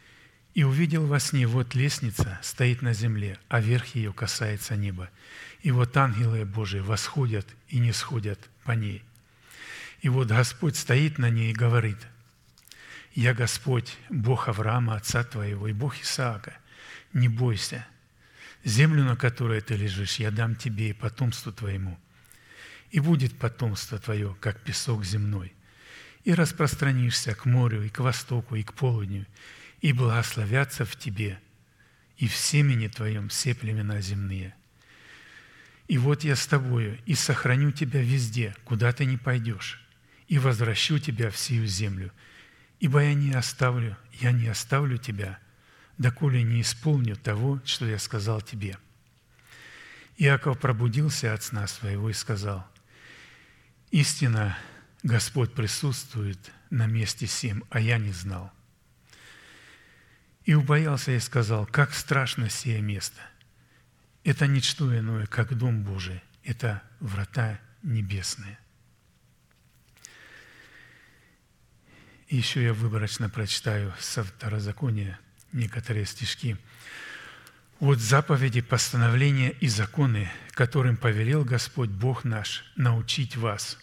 и 0.54 0.64
увидел 0.64 1.06
во 1.08 1.20
сне, 1.20 1.48
вот 1.48 1.76
лестница 1.76 2.40
стоит 2.42 2.82
на 2.82 2.94
земле, 2.94 3.40
а 3.50 3.60
верх 3.60 3.96
ее 3.96 4.14
касается 4.14 4.76
неба. 4.76 5.10
И 5.62 5.72
вот 5.72 5.96
ангелы 5.98 6.46
Божии 6.46 6.80
восходят 6.80 7.48
и 7.70 7.80
не 7.80 7.92
сходят 7.92 8.40
по 8.64 8.74
ней. 8.74 9.04
И 10.02 10.10
вот 10.10 10.28
Господь 10.28 10.76
стоит 10.76 11.18
на 11.18 11.30
ней 11.30 11.52
и 11.52 11.56
говорит, 11.56 11.98
«Я 13.16 13.34
Господь, 13.34 13.98
Бог 14.10 14.48
Авраама, 14.48 14.96
отца 14.96 15.24
твоего, 15.24 15.68
и 15.68 15.74
Бог 15.74 16.00
Исаака. 16.02 16.58
Не 17.14 17.30
бойся, 17.30 17.86
Землю, 18.64 19.04
на 19.04 19.18
которой 19.18 19.60
ты 19.60 19.76
лежишь, 19.76 20.20
я 20.20 20.32
дам 20.32 20.56
тебе 20.56 20.90
и 20.90 20.94
потомству 20.94 21.52
твоему. 21.52 22.00
И 22.92 23.00
будет 23.00 23.38
потомство 23.38 24.00
твое, 24.00 24.36
как 24.40 24.62
песок 24.62 25.04
земной. 25.04 25.54
И 26.24 26.34
распространишься 26.34 27.36
к 27.36 27.46
морю, 27.46 27.84
и 27.84 27.90
к 27.90 28.00
востоку, 28.00 28.56
и 28.56 28.64
к 28.64 28.74
полудню, 28.74 29.26
и 29.84 29.92
благословятся 29.92 30.86
в 30.86 30.96
тебе, 30.96 31.42
и 32.18 32.30
в 32.30 32.36
семени 32.36 32.88
твоем 32.88 33.28
все 33.28 33.54
племена 33.54 34.00
земные. 34.00 34.56
И 35.90 35.98
вот 35.98 36.24
я 36.24 36.38
с 36.38 36.48
тобою, 36.48 36.98
и 37.06 37.16
сохраню 37.16 37.72
тебя 37.72 38.02
везде, 38.02 38.56
куда 38.64 38.94
ты 38.94 39.04
не 39.04 39.18
пойдешь, 39.18 39.86
и 40.30 40.40
возвращу 40.40 41.00
тебя 41.00 41.30
в 41.30 41.38
сию 41.38 41.68
землю, 41.68 42.14
ибо 42.80 43.04
я 43.04 43.14
не 43.14 43.34
оставлю, 43.34 43.98
я 44.22 44.32
не 44.32 44.48
оставлю 44.48 44.98
тебя, 44.98 45.38
доколе 45.98 46.44
не 46.44 46.62
исполню 46.62 47.18
того, 47.18 47.62
что 47.66 47.86
я 47.86 48.00
сказал 48.00 48.42
тебе». 48.42 48.78
Иаков 50.18 50.60
пробудился 50.60 51.34
от 51.34 51.44
сна 51.44 51.68
своего 51.68 52.10
и 52.10 52.14
сказал, 52.14 52.66
«Истина, 53.92 54.58
Господь 55.02 55.54
присутствует 55.54 56.40
на 56.70 56.86
месте 56.88 57.28
сим, 57.28 57.66
а 57.70 57.82
я 57.82 57.98
не 57.98 58.14
знал». 58.14 58.54
И 60.46 60.54
убоялся 60.54 61.12
и 61.12 61.20
сказал, 61.20 61.66
«Как 61.66 61.94
страшно 61.94 62.50
сие 62.50 62.82
место! 62.82 63.22
Это 64.24 64.48
ничто 64.48 64.98
иное, 64.98 65.26
как 65.26 65.58
Дом 65.58 65.84
Божий, 65.84 66.22
это 66.44 66.82
врата 67.00 67.60
небесные». 67.82 68.58
Еще 72.30 72.64
я 72.64 72.74
выборочно 72.74 73.30
прочитаю 73.30 73.94
со 74.00 74.24
Второзакония– 74.24 75.20
некоторые 75.54 76.06
стишки. 76.06 76.58
Вот 77.80 78.00
заповеди, 78.00 78.62
постановления 78.62 79.52
и 79.52 79.68
законы, 79.68 80.32
которым 80.52 80.98
повелел 80.98 81.44
Господь 81.44 81.90
Бог 81.90 82.24
наш 82.24 82.66
научить 82.76 83.36
вас, 83.36 83.78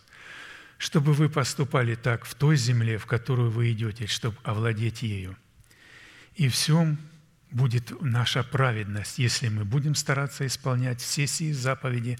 чтобы 0.78 1.12
вы 1.12 1.28
поступали 1.28 1.94
так 1.94 2.24
в 2.24 2.34
той 2.34 2.56
земле, 2.56 2.98
в 2.98 3.06
которую 3.06 3.50
вы 3.50 3.72
идете, 3.72 4.06
чтобы 4.06 4.36
овладеть 4.42 5.02
ею. 5.02 5.36
И 6.40 6.48
всем 6.48 6.98
будет 7.50 7.92
наша 8.00 8.42
праведность, 8.42 9.18
если 9.18 9.48
мы 9.48 9.64
будем 9.64 9.94
стараться 9.94 10.46
исполнять 10.46 11.00
все 11.00 11.26
сии 11.26 11.52
заповеди 11.52 12.18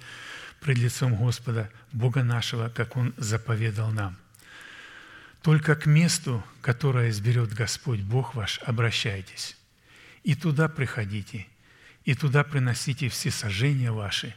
пред 0.61 0.79
лицом 0.79 1.17
Господа, 1.17 1.71
Бога 1.93 2.23
нашего, 2.23 2.69
как 2.69 2.97
Он 2.97 3.15
заповедал 3.17 3.91
нам– 3.93 4.17
только 5.43 5.75
к 5.75 5.87
месту, 5.87 6.45
которое 6.61 7.11
изберет 7.11 7.55
Господь 7.55 8.01
Бог 8.01 8.35
ваш, 8.35 8.61
обращайтесь. 8.63 9.57
И 10.23 10.35
туда 10.35 10.69
приходите, 10.69 11.47
и 12.05 12.15
туда 12.15 12.45
приносите 12.45 13.09
все 13.09 13.31
сожжения 13.31 13.91
ваши, 13.91 14.35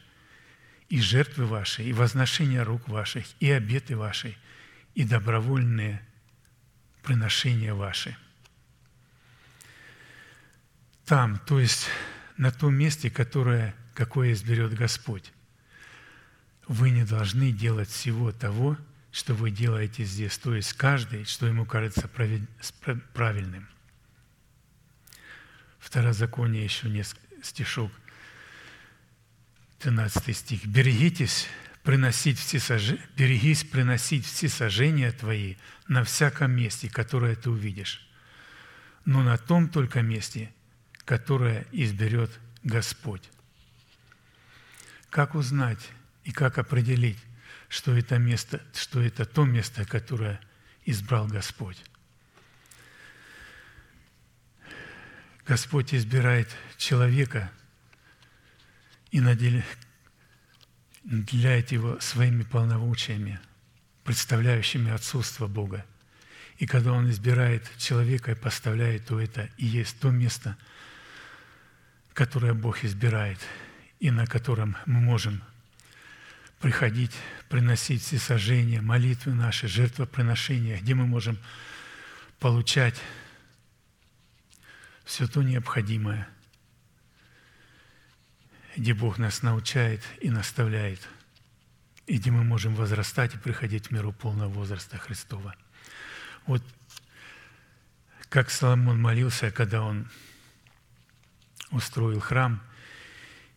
и 0.88 1.01
жертвы 1.01 1.45
ваши, 1.45 1.84
и 1.84 1.91
возношения 1.91 2.63
рук 2.63 2.88
ваших, 2.88 3.25
и 3.41 3.51
обеты 3.51 3.97
ваши, 3.97 4.38
и 4.95 5.03
добровольные 5.03 6.01
приношения 7.01 7.73
ваши. 7.73 8.15
Там, 11.05 11.39
то 11.39 11.59
есть 11.59 11.87
на 12.37 12.51
том 12.51 12.75
месте, 12.75 13.09
которое, 13.09 13.75
какое 13.93 14.31
изберет 14.33 14.73
Господь, 14.73 15.31
вы 16.67 16.91
не 16.91 17.03
должны 17.03 17.51
делать 17.51 17.89
всего 17.89 18.31
того, 18.31 18.77
что 19.11 19.33
вы 19.33 19.51
делаете 19.51 20.05
здесь, 20.05 20.37
то 20.37 20.55
есть 20.55 20.73
каждый, 20.73 21.25
что 21.25 21.45
ему 21.45 21.65
кажется 21.65 22.09
правильным. 23.13 23.67
Второзаконие 25.77 26.63
еще 26.63 26.89
несколько 26.89 27.43
стишок, 27.43 27.91
13 29.79 30.35
стих. 30.35 30.65
«Берегитесь 30.65 31.47
приносить 31.83 32.39
все 32.39 32.59
сож... 32.59 32.93
берегись 33.17 33.65
приносить 33.65 34.25
все 34.25 34.47
сожжения 34.47 35.11
твои 35.11 35.55
на 35.89 36.05
всяком 36.05 36.51
месте, 36.51 36.89
которое 36.89 37.35
ты 37.35 37.49
увидишь, 37.49 38.07
но 39.03 39.21
на 39.21 39.37
том 39.37 39.67
только 39.67 40.01
месте, 40.01 40.53
которое 41.05 41.65
изберет 41.71 42.31
Господь». 42.63 43.23
Как 45.09 45.35
узнать 45.35 45.91
и 46.23 46.31
как 46.31 46.57
определить, 46.57 47.19
что 47.69 47.95
это 47.95 48.17
место, 48.17 48.61
что 48.73 49.01
это 49.01 49.25
то 49.25 49.45
место, 49.45 49.85
которое 49.85 50.39
избрал 50.85 51.27
Господь. 51.27 51.77
Господь 55.45 55.93
избирает 55.93 56.49
человека 56.77 57.51
и 59.11 59.19
наделяет 59.19 59.65
его 61.71 61.99
своими 61.99 62.43
полномочиями, 62.43 63.39
представляющими 64.03 64.91
отсутствие 64.91 65.49
Бога. 65.49 65.85
И 66.59 66.65
когда 66.65 66.93
Он 66.93 67.09
избирает 67.09 67.69
человека 67.77 68.31
и 68.31 68.35
поставляет, 68.35 69.07
то 69.07 69.19
это 69.19 69.49
и 69.57 69.65
есть 69.65 69.99
то 69.99 70.11
место, 70.11 70.57
которое 72.14 72.53
Бог 72.53 72.84
избирает, 72.84 73.39
и 73.99 74.11
на 74.11 74.28
котором 74.28 74.78
мы 74.86 74.99
можем 74.99 75.41
приходить, 76.59 77.11
приносить 77.49 78.01
все 78.01 78.18
сожжения, 78.18 78.82
молитвы 78.82 79.34
наши, 79.34 79.68
жертвоприношения, 79.68 80.80
где 80.80 80.93
мы 80.93 81.05
можем 81.05 81.38
получать 82.39 82.99
все 85.03 85.28
то 85.28 85.41
необходимое, 85.41 86.28
где 88.78 88.93
Бог 88.93 89.18
нас 89.18 89.41
научает 89.41 90.01
и 90.22 90.30
наставляет, 90.30 91.07
и 92.05 92.18
где 92.18 92.32
мы 92.32 92.43
можем 92.43 92.76
возрастать 92.76 93.36
и 93.36 93.38
приходить 93.38 93.88
в 93.88 93.91
миру 93.91 94.14
полного 94.14 94.49
возраста 94.49 94.97
Христова. 94.97 95.55
Вот 96.45 96.64
как 98.30 98.49
Соломон 98.49 98.99
молился, 98.99 99.51
когда 99.51 99.82
он 99.82 100.07
устроил 101.74 102.19
храм– 102.19 102.61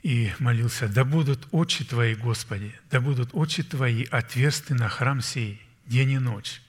и 0.07 0.33
молился, 0.39 0.87
«Да 0.87 1.05
будут 1.05 1.49
очи 1.51 1.85
Твои, 1.85 2.15
Господи, 2.15 2.73
да 2.93 3.01
будут 3.01 3.31
очи 3.33 3.65
Твои 3.65 4.05
отверсты 4.05 4.73
на 4.75 4.89
храм 4.89 5.21
сей 5.21 5.61
день 5.85 6.13
и 6.13 6.19
ночь, 6.21 6.63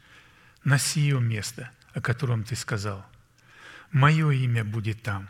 на 0.63 0.79
сие 0.79 1.19
место, 1.21 1.69
о 1.93 2.01
котором 2.01 2.43
Ты 2.43 2.55
сказал. 2.55 3.05
Мое 3.91 4.31
имя 4.31 4.63
будет 4.63 5.03
там. 5.03 5.29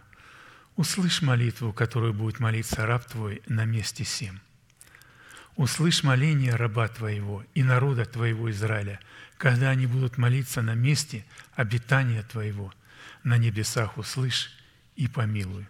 Услышь 0.78 1.22
молитву, 1.22 1.74
которую 1.74 2.14
будет 2.14 2.40
молиться 2.40 2.86
раб 2.86 3.06
Твой 3.06 3.42
на 3.48 3.66
месте 3.66 4.06
сем. 4.06 4.40
Услышь 5.58 6.02
моление 6.02 6.56
раба 6.56 6.88
Твоего 6.88 7.44
и 7.56 7.62
народа 7.62 8.06
Твоего 8.06 8.50
Израиля, 8.52 9.02
когда 9.38 9.72
они 9.72 9.86
будут 9.86 10.18
молиться 10.18 10.62
на 10.62 10.76
месте 10.76 11.26
обитания 11.56 12.24
Твоего. 12.24 12.74
На 13.26 13.38
небесах 13.38 13.98
услышь 13.98 14.50
и 14.96 15.10
помилуй. 15.10 15.68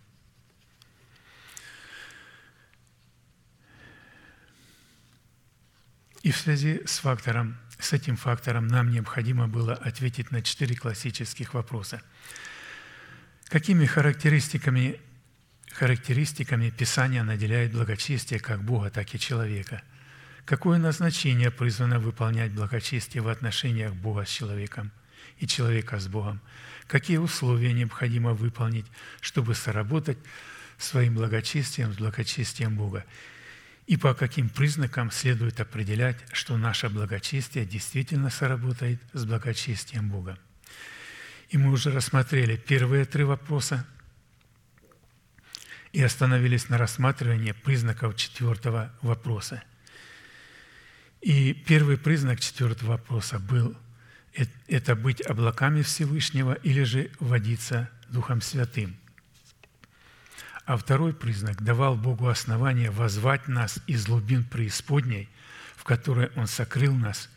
И 6.27 6.31
в 6.31 6.35
связи 6.35 6.81
с 6.85 6.97
фактором, 6.97 7.55
с 7.79 7.93
этим 7.93 8.17
фактором 8.17 8.67
нам 8.67 8.91
необходимо 8.91 9.47
было 9.47 9.73
ответить 9.73 10.29
на 10.29 10.41
четыре 10.41 10.75
классических 10.75 11.53
вопроса. 11.53 12.01
Какими 13.47 13.85
характеристиками, 13.85 14.99
характеристиками 15.71 16.69
Писания 16.69 17.23
наделяет 17.23 17.71
благочестие 17.71 18.41
как 18.41 18.61
Бога, 18.61 18.89
так 18.89 19.15
и 19.15 19.17
человека? 19.17 19.83
Какое 20.43 20.77
назначение 20.79 21.49
призвано 21.49 21.97
выполнять 21.97 22.51
благочестие 22.51 23.23
в 23.23 23.29
отношениях 23.29 23.93
Бога 23.93 24.25
с 24.25 24.29
человеком 24.29 24.91
и 25.37 25.47
человека 25.47 25.97
с 25.97 26.09
Богом? 26.09 26.41
Какие 26.87 27.19
условия 27.19 27.71
необходимо 27.71 28.33
выполнить, 28.33 28.87
чтобы 29.21 29.55
соработать 29.55 30.17
своим 30.77 31.15
благочестием 31.15 31.93
с 31.93 31.95
благочестием 31.95 32.75
Бога? 32.75 33.05
И 33.87 33.95
по 33.95 34.13
каким 34.13 34.49
признакам 34.49 35.11
следует 35.11 35.61
определять, 35.61 36.17
что 36.33 36.57
наше 36.57 36.89
благочестие 36.89 37.65
действительно 37.65 38.29
сработает 38.29 39.01
с 39.13 39.23
благочестием 39.23 40.09
Бога. 40.09 40.37
И 41.49 41.57
мы 41.57 41.71
уже 41.71 41.91
рассмотрели 41.91 42.57
первые 42.57 43.05
три 43.05 43.23
вопроса 43.23 43.87
и 45.93 46.03
остановились 46.03 46.67
на 46.67 46.77
рассматривании 46.77 47.53
признаков 47.53 48.17
четвертого 48.17 48.93
вопроса. 49.01 49.63
И 51.21 51.53
первый 51.53 51.97
признак 51.97 52.41
четвертого 52.41 52.91
вопроса 52.91 53.39
был– 53.39 53.75
это 54.67 54.97
быть 54.97 55.21
облаками 55.21 55.81
Всевышнего 55.81 56.53
или 56.53 56.83
же 56.83 57.09
водиться 57.21 57.89
Духом 58.09 58.41
Святым– 58.41 58.97
а 60.67 60.75
второй 60.75 61.13
признак 61.13 61.63
давал 61.63 61.95
Богу 61.95 62.27
основание 62.27 62.91
возвать 62.91 63.47
нас 63.47 63.79
из 63.87 64.05
глубин 64.05 64.43
преисподней, 64.43 65.29
в 65.77 65.85
которой 65.85 66.29
Он 66.35 66.45
сокрыл 66.45 66.93
нас 66.93 67.29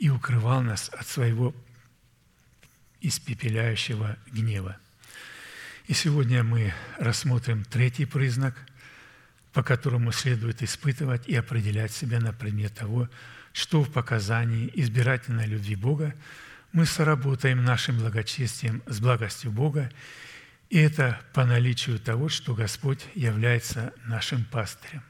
и 0.00 0.10
укрывал 0.10 0.60
нас 0.60 0.90
от 0.92 1.06
своего 1.06 1.54
испепеляющего 3.00 4.16
гнева. 4.26 4.76
И 5.86 5.94
сегодня 5.94 6.42
мы 6.42 6.74
рассмотрим 6.98 7.64
третий 7.64 8.06
признак, 8.06 8.56
по 9.52 9.62
которому 9.62 10.10
следует 10.10 10.64
испытывать 10.64 11.28
и 11.28 11.36
определять 11.36 11.92
себя 11.92 12.18
на 12.18 12.32
предмет 12.32 12.74
того, 12.74 13.08
что 13.52 13.84
в 13.84 13.92
показании 13.92 14.68
избирательной 14.74 15.46
любви 15.46 15.76
Бога 15.76 16.16
мы 16.72 16.86
соработаем 16.86 17.62
нашим 17.62 17.98
благочестием 17.98 18.82
с 18.86 18.98
благостью 18.98 19.52
Бога, 19.52 19.92
и 20.70 20.78
это 20.78 21.20
по 21.34 21.44
наличию 21.44 21.98
того, 21.98 22.28
что 22.28 22.54
Господь 22.54 23.04
является 23.14 23.92
нашим 24.06 24.44
пастырем. 24.44 25.02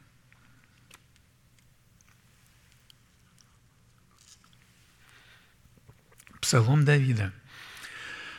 Псалом 6.41 6.85
Давида. 6.85 7.33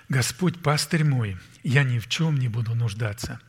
«Господь 0.09 0.61
пастырь 0.61 1.05
мой, 1.05 1.37
я 1.63 1.83
ни 1.83 1.99
в 1.99 2.09
чем 2.09 2.37
не 2.37 2.49
буду 2.49 2.75
нуждаться. 2.75 3.39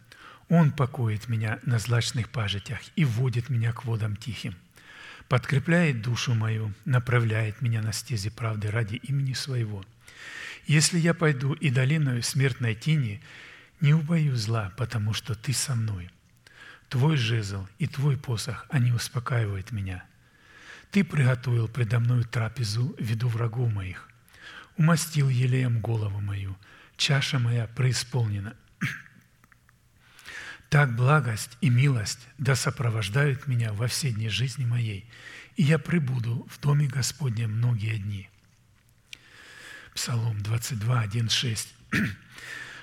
Он 0.49 0.71
покоит 0.71 1.29
меня 1.29 1.59
на 1.65 1.79
злачных 1.79 2.29
пажитях 2.29 2.79
и 2.95 3.05
вводит 3.05 3.49
меня 3.49 3.73
к 3.73 3.85
водам 3.85 4.15
тихим. 4.17 4.55
Подкрепляет 5.29 6.03
душу 6.03 6.35
мою, 6.35 6.75
направляет 6.85 7.63
меня 7.63 7.81
на 7.81 7.93
стези 7.93 8.29
правды 8.29 8.71
ради 8.71 8.97
имени 8.97 9.33
своего. 9.33 9.83
Если 10.67 10.99
я 10.99 11.15
пойду 11.15 11.55
и 11.55 11.71
долиною 11.71 12.23
смертной 12.23 12.75
тени, 12.75 13.21
не 13.83 13.95
убою 13.95 14.37
зла, 14.37 14.73
потому 14.77 15.13
что 15.13 15.35
ты 15.35 15.53
со 15.53 15.75
мной. 15.75 16.09
Твой 16.89 17.17
жезл 17.17 17.67
и 17.79 17.87
твой 17.87 18.17
посох, 18.17 18.67
они 18.71 18.93
успокаивают 18.93 19.73
меня. 19.73 20.05
Ты 20.93 21.05
приготовил 21.05 21.69
предо 21.69 21.99
мною 21.99 22.25
трапезу 22.25 22.95
в 22.97 23.01
виду 23.03 23.29
врагов 23.29 23.73
моих. 23.73 24.09
Умастил 24.77 25.29
елеем 25.29 25.81
голову 25.81 26.21
мою, 26.21 26.57
чаша 26.97 27.39
моя 27.39 27.67
преисполнена. 27.67 28.57
Так 30.69 30.97
благость 30.97 31.59
и 31.61 31.69
милость 31.69 32.21
да 32.39 32.55
сопровождают 32.55 33.47
меня 33.47 33.73
во 33.75 33.89
все 33.89 34.11
дни 34.11 34.29
жизни 34.31 34.65
моей, 34.65 35.07
и 35.57 35.65
я 35.65 35.79
пребуду 35.79 36.47
в 36.51 36.61
доме 36.61 36.87
Господнем 36.87 37.51
многие 37.51 37.99
дни. 37.99 38.31
Псалом 39.95 40.41
22, 40.41 41.01
1, 41.01 41.29
6. 41.29 41.75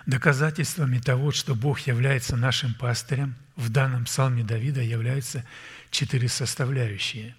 Доказательствами 0.10 0.98
того, 0.98 1.32
что 1.32 1.54
Бог 1.54 1.82
является 1.82 2.36
нашим 2.36 2.74
пастырем, 2.74 3.36
в 3.56 3.70
данном 3.70 4.06
псалме 4.06 4.44
Давида 4.44 4.82
являются 4.82 5.46
четыре 5.92 6.28
составляющие. 6.28 7.36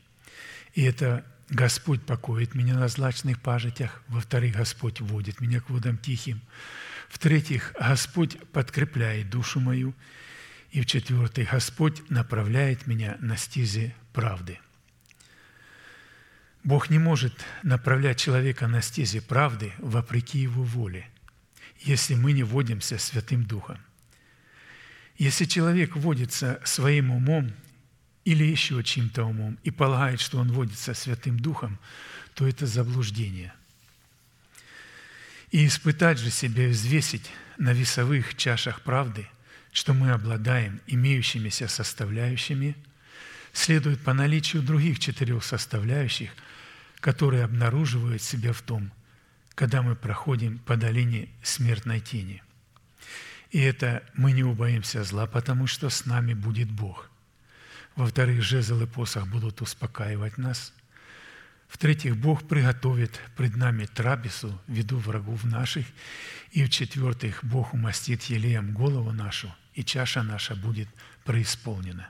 И 0.75 0.85
это 0.85 1.27
Господь 1.49 2.01
покоит 2.07 2.55
меня 2.55 2.75
на 2.75 2.87
злачных 2.87 3.41
пажитях. 3.41 4.05
Во-вторых, 4.07 4.55
Господь 4.55 5.01
водит 5.01 5.41
меня 5.41 5.61
к 5.61 5.68
водам 5.68 5.99
тихим. 5.99 6.41
В-третьих, 7.09 7.75
Господь 7.77 8.39
подкрепляет 8.53 9.31
душу 9.31 9.59
мою. 9.59 9.93
И 10.71 10.81
в-четвертых, 10.81 11.51
Господь 11.51 12.09
направляет 12.09 12.87
меня 12.87 13.16
на 13.18 13.37
стези 13.37 13.97
правды. 14.12 14.61
Бог 16.62 16.89
не 16.89 17.01
может 17.01 17.35
направлять 17.64 18.21
человека 18.21 18.68
на 18.68 18.81
стези 18.81 19.18
правды 19.18 19.73
вопреки 19.79 20.39
его 20.39 20.62
воле, 20.62 21.09
если 21.81 22.14
мы 22.14 22.33
не 22.33 22.43
водимся 22.43 22.99
Святым 22.99 23.45
Духом. 23.45 23.78
Если 25.18 25.45
человек 25.45 25.97
водится 25.97 26.61
своим 26.64 27.11
умом 27.11 27.53
или 28.24 28.45
еще 28.45 28.83
чьим-то 28.83 29.24
умом 29.24 29.59
и 29.62 29.70
полагает, 29.70 30.20
что 30.20 30.39
он 30.39 30.53
водится 30.53 30.95
Святым 30.95 31.39
Духом, 31.39 31.78
то 32.35 32.47
это 32.47 32.66
заблуждение. 32.66 33.53
И 35.51 35.66
испытать 35.66 36.18
же 36.18 36.31
себя 36.31 36.68
взвесить 36.68 37.31
на 37.59 37.72
весовых 37.72 38.37
чашах 38.37 38.83
правды, 38.83 39.26
что 39.72 39.95
мы 39.95 40.12
обладаем 40.12 40.81
имеющимися 40.87 41.68
составляющими, 41.68 42.76
следует 43.53 44.01
по 44.03 44.14
наличию 44.14 44.62
других 44.62 45.01
четырех 45.01 45.45
составляющих, 45.45 46.31
которые 47.01 47.45
обнаруживают 47.45 48.22
себя 48.22 48.53
в 48.53 48.62
том, 48.62 48.93
когда 49.61 49.83
мы 49.83 49.95
проходим 49.95 50.59
по 50.61 50.75
долине 50.75 51.29
смертной 51.43 52.01
тени. 52.01 52.43
И 53.51 53.61
это 53.61 54.03
мы 54.15 54.33
не 54.33 54.43
убоимся 54.43 55.05
зла, 55.05 55.27
потому 55.27 55.67
что 55.67 55.91
с 55.91 56.07
нами 56.07 56.33
будет 56.33 56.71
Бог. 56.71 57.11
Во-вторых, 57.95 58.41
жезл 58.41 58.81
и 58.81 58.87
посох 58.87 59.29
будут 59.29 59.61
успокаивать 59.61 60.39
нас. 60.39 60.73
В-третьих, 61.69 62.17
Бог 62.17 62.49
приготовит 62.49 63.21
пред 63.37 63.55
нами 63.55 63.85
трапезу 63.85 64.59
виду 64.67 64.97
врагов 64.97 65.45
наших. 65.45 65.85
И 66.53 66.65
в-четвертых, 66.65 67.45
Бог 67.45 67.75
умастит 67.75 68.23
елеем 68.31 68.73
голову 68.73 69.13
нашу, 69.13 69.55
и 69.75 69.85
чаша 69.85 70.23
наша 70.23 70.57
будет 70.57 70.89
преисполнена. 71.27 72.09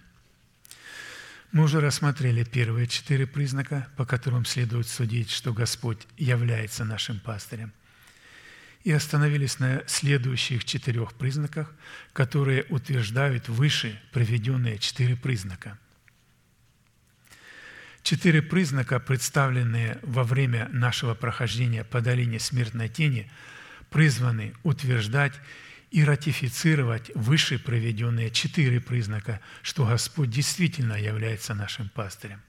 Мы 1.52 1.64
уже 1.64 1.80
рассмотрели 1.80 2.44
первые 2.44 2.86
четыре 2.86 3.26
признака, 3.26 3.88
по 3.96 4.06
которым 4.06 4.44
следует 4.44 4.86
судить, 4.86 5.30
что 5.30 5.52
Господь 5.52 5.98
является 6.16 6.84
нашим 6.84 7.18
пастырем 7.18 7.72
и 8.84 8.92
остановились 8.92 9.58
на 9.58 9.82
следующих 9.86 10.64
четырех 10.64 11.12
признаках, 11.14 11.74
которые 12.12 12.64
утверждают 12.70 13.48
выше 13.48 14.00
приведенные 14.12 14.78
четыре 14.78 15.16
признака. 15.16 15.76
Четыре 18.02 18.40
признака, 18.40 18.98
представленные 18.98 19.98
во 20.02 20.24
время 20.24 20.68
нашего 20.70 21.14
прохождения 21.14 21.84
по 21.84 22.00
долине 22.00 22.38
смертной 22.38 22.88
тени, 22.88 23.30
призваны 23.90 24.54
утверждать 24.62 25.34
и 25.90 26.04
ратифицировать 26.04 27.10
выше 27.14 27.58
проведенные 27.58 28.30
четыре 28.30 28.80
признака, 28.80 29.40
что 29.62 29.86
Господь 29.86 30.30
действительно 30.30 30.94
является 30.94 31.54
нашим 31.54 31.88
пастырем. 31.88 32.40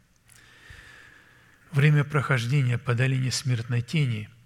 Время 1.71 2.03
прохождения 2.03 2.77
по 2.77 2.93
долине 2.93 3.31
смертной 3.31 3.81
тени– 3.81 4.29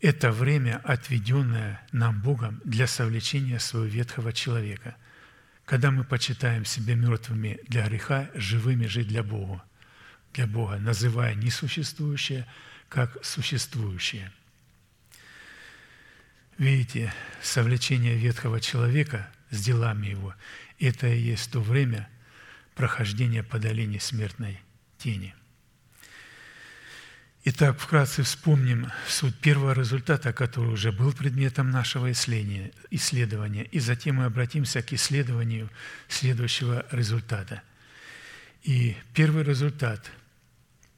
это 0.00 0.32
время, 0.32 0.80
отведенное 0.84 1.80
нам 1.92 2.20
Богом 2.20 2.60
для 2.64 2.86
совлечения 2.86 3.58
своего 3.58 3.86
ветхого 3.86 4.32
человека, 4.32 4.96
когда 5.64 5.90
мы 5.90 6.04
почитаем 6.04 6.64
себя 6.64 6.94
мертвыми 6.94 7.58
для 7.68 7.86
греха, 7.86 8.30
живыми 8.34 8.86
же 8.86 9.04
для 9.04 9.22
Бога, 9.22 9.62
для 10.34 10.46
Бога, 10.46 10.76
называя 10.78 11.34
несуществующее 11.34 12.46
как 12.88 13.24
существующее. 13.24 14.30
Видите, 16.58 17.12
совлечение 17.42 18.16
ветхого 18.16 18.60
человека 18.60 19.30
с 19.50 19.62
делами 19.62 20.08
его– 20.08 20.34
это 20.78 21.06
и 21.06 21.18
есть 21.18 21.50
то 21.50 21.60
время 21.60 22.08
прохождения 22.74 23.42
по 23.42 23.58
долине 23.58 24.00
смертной 24.00 24.60
тени– 24.98 25.34
Итак, 27.46 27.78
вкратце 27.78 28.22
вспомним 28.22 28.90
суть 29.06 29.38
первого 29.38 29.72
результата, 29.74 30.32
который 30.32 30.72
уже 30.72 30.92
был 30.92 31.12
предметом 31.12 31.70
нашего 31.70 32.10
исследования, 32.10 33.64
и 33.64 33.80
затем 33.80 34.16
мы 34.16 34.24
обратимся 34.24 34.80
к 34.80 34.94
исследованию 34.94 35.68
следующего 36.08 36.86
результата. 36.90 37.60
И 38.62 38.96
первый 39.12 39.44
результат, 39.44 40.10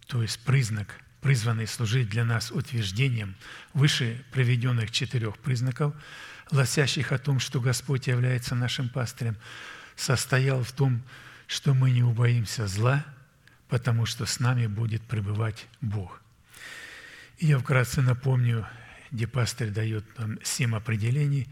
то 0.07 0.23
есть 0.23 0.39
признак, 0.39 1.01
призванный 1.27 1.67
служить 1.67 2.09
для 2.09 2.25
нас 2.25 2.53
утверждением 2.53 3.35
выше 3.75 4.25
приведенных 4.33 4.91
четырех 4.91 5.39
признаков, 5.39 5.95
гласящих 6.51 7.13
о 7.13 7.19
том, 7.19 7.41
что 7.41 7.61
Господь 7.61 8.07
является 8.07 8.55
нашим 8.55 8.89
пастырем, 8.89 9.37
состоял 9.97 10.63
в 10.63 10.73
том, 10.73 11.03
что 11.47 11.75
мы 11.75 11.91
не 11.91 12.03
убоимся 12.03 12.67
зла, 12.67 13.05
потому 13.69 14.07
что 14.07 14.27
с 14.27 14.41
нами 14.41 14.67
будет 14.67 15.03
пребывать 15.03 15.67
Бог– 15.81 16.23
и 17.39 17.47
я 17.47 17.59
вкратце 17.59 18.01
напомню, 18.01 18.67
где 19.11 19.27
пастырь 19.27 19.69
дает 19.69 20.05
нам 20.19 20.39
семь 20.43 20.75
определений, 20.75 21.47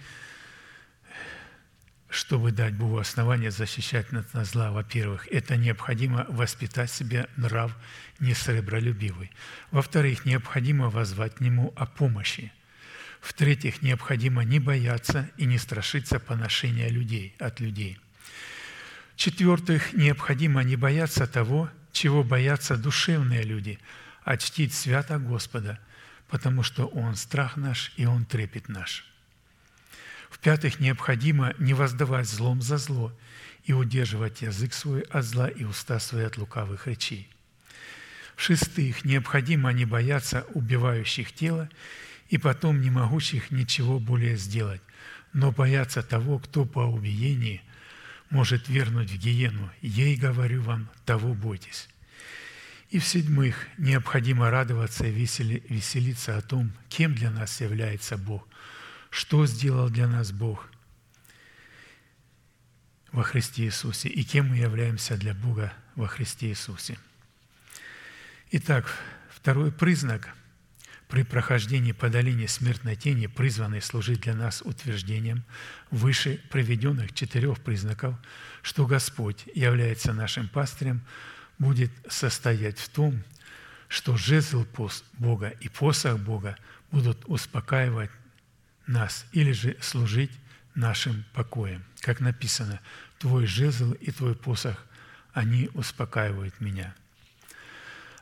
чтобы 2.15 2.53
дать 2.53 2.75
Богу 2.75 2.99
основание 2.99 3.51
защищать 3.51 4.12
нас 4.12 4.27
от 4.33 4.47
зла. 4.47 4.71
Во-первых, 4.71 5.27
это 5.31 5.57
необходимо 5.57 6.27
воспитать 6.29 6.91
себе 6.91 7.29
нрав 7.37 7.77
несребролюбивый. 8.21 9.31
Во-вторых, 9.71 10.25
необходимо 10.25 10.91
возвать 10.91 11.35
к 11.37 11.41
Нему 11.41 11.73
о 11.77 11.87
помощи. 11.87 12.53
В-третьих, 13.21 13.83
необходимо 13.83 14.45
не 14.45 14.61
бояться 14.61 15.31
и 15.37 15.47
не 15.47 15.59
страшиться 15.59 16.21
поношения 16.21 16.89
людей, 16.89 17.35
от 17.39 17.61
людей. 17.61 17.99
В-четвертых, 19.15 19.93
необходимо 19.93 20.62
не 20.62 20.77
бояться 20.77 21.27
того, 21.27 21.71
чего 21.93 22.23
боятся 22.23 22.77
душевные 22.77 23.43
люди– 23.43 23.79
а 24.25 24.39
чтить 24.39 24.75
свято 24.75 25.19
Господа, 25.19 25.79
потому 26.29 26.62
что 26.62 26.87
Он 26.87 27.15
страх 27.15 27.57
наш 27.57 27.93
и 27.97 28.07
Он 28.07 28.25
трепет 28.25 28.69
наш. 28.69 29.05
В-пятых, 30.35 30.80
необходимо 30.80 31.55
не 31.59 31.74
воздавать 31.74 32.28
злом 32.28 32.61
за 32.61 32.76
зло 32.76 33.16
и 33.66 33.72
удерживать 33.72 34.43
язык 34.43 34.74
свой 34.74 35.03
от 35.03 35.24
зла 35.24 35.47
и 35.47 35.62
уста 35.62 36.01
свои 36.01 36.24
от 36.24 36.39
лукавых 36.39 36.89
речей. 36.89 37.28
В-шестых, 38.35 39.05
необходимо 39.05 39.72
не 39.72 39.85
бояться 39.85 40.45
убивающих 40.53 41.32
тело 41.32 41.70
и 42.30 42.37
потом 42.37 42.80
не 42.80 42.91
могущих 42.91 43.53
ничего 43.53 44.01
более 44.01 44.37
сделать, 44.37 44.82
но 45.32 45.53
боятся 45.53 46.03
того, 46.03 46.41
кто 46.41 46.64
по 46.64 46.80
убиении 46.80 47.62
может 48.28 48.68
вернуть 48.68 49.12
в 49.12 49.16
гиену. 49.16 49.70
Ей 49.82 50.16
говорю 50.16 50.62
вам, 50.62 50.89
того 51.07 51.32
бойтесь. 51.32 51.89
И 52.91 52.99
в-седьмых, 52.99 53.68
необходимо 53.78 54.51
радоваться 54.51 55.07
и 55.07 55.12
веселиться 55.12 56.37
о 56.37 56.43
том, 56.43 56.72
кем 56.89 57.14
для 57.14 57.30
нас 57.30 57.61
является 57.61 58.18
Бог, 58.18 58.49
что 59.15 59.47
сделал 59.47 59.91
для 59.91 60.09
нас 60.09 60.33
Бог 60.33 60.69
во 63.12 63.23
Христе 63.23 63.62
Иисусе 63.62 64.09
и 64.09 64.25
кем 64.25 64.49
мы 64.49 64.57
являемся 64.57 65.17
для 65.17 65.35
Бога 65.35 65.73
во 65.95 66.09
Христе 66.09 66.49
Иисусе. 66.49 66.99
Итак, 68.51 68.93
второй 69.31 69.71
признак 69.71 70.35
при 71.07 71.23
прохождении 71.23 71.93
по 71.93 72.09
долине 72.09 72.49
смертной 72.49 72.97
тени, 72.97 73.29
призванный 73.29 73.81
служить 73.81 74.23
для 74.23 74.35
нас 74.35 74.62
утверждением 74.62 75.45
выше 75.93 76.41
приведенных 76.51 77.12
четырех 77.12 77.61
признаков, 77.61 78.17
что 78.62 78.85
Господь 78.85 79.45
является 79.55 80.12
нашим 80.12 80.49
пастырем, 80.49 81.05
будет 81.61 81.93
состоять 82.09 82.81
в 82.81 82.89
том, 82.89 83.23
что 83.87 84.17
жезл 84.17 84.67
Бога 85.19 85.51
и 85.61 85.69
посох 85.69 86.19
Бога 86.19 86.57
будут 86.91 87.23
успокаивать 87.27 88.11
нас 88.87 89.26
или 89.32 89.53
же 89.53 89.76
служить 89.80 90.30
нашим 90.74 91.24
покоем. 91.32 91.85
Как 92.01 92.20
написано, 92.20 92.80
«Твой 93.18 93.47
жезл 93.47 93.93
и 93.93 94.11
твой 94.11 94.35
посох, 94.35 94.85
они 95.32 95.70
успокаивают 95.74 96.61
меня». 96.61 96.95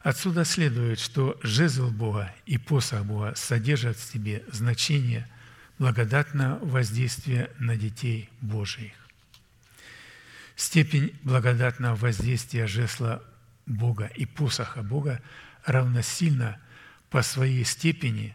Отсюда 0.03 0.45
следует, 0.45 0.99
что 0.99 1.39
жезл 1.43 1.91
Бога 1.91 2.35
и 2.45 2.59
посох 2.59 3.05
Бога 3.05 3.35
содержат 3.37 3.97
в 3.97 4.13
себе 4.13 4.45
значение 4.51 5.29
благодатного 5.79 6.59
воздействия 6.65 7.51
на 7.59 7.77
детей 7.77 8.29
Божиих. 8.41 8.93
Степень 10.57 11.17
благодатного 11.23 11.95
воздействия 11.95 12.67
жезла 12.67 13.23
Бога 13.67 14.07
и 14.15 14.27
посоха 14.27 14.83
Бога 14.83 15.21
равносильна 15.65 16.61
по 17.11 17.23
своей 17.23 17.65
степени 17.65 18.35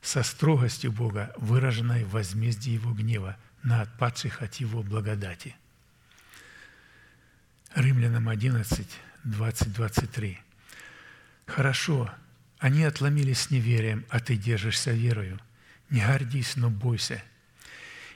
со 0.00 0.22
строгостью 0.22 0.92
Бога, 0.92 1.32
выраженной 1.36 2.04
в 2.04 2.10
возмездии 2.10 2.72
Его 2.72 2.92
гнева 2.92 3.36
на 3.62 3.82
отпадших 3.82 4.42
от 4.42 4.54
Его 4.56 4.82
благодати. 4.82 5.56
Римлянам 7.74 8.28
11, 8.28 8.86
20, 9.24 9.72
23. 9.72 10.38
«Хорошо, 11.46 12.10
они 12.58 12.84
отломились 12.84 13.40
с 13.40 13.50
неверием, 13.50 14.04
а 14.08 14.20
ты 14.20 14.36
держишься 14.36 14.92
верою. 14.92 15.38
Не 15.90 16.00
гордись, 16.00 16.56
но 16.56 16.70
бойся. 16.70 17.22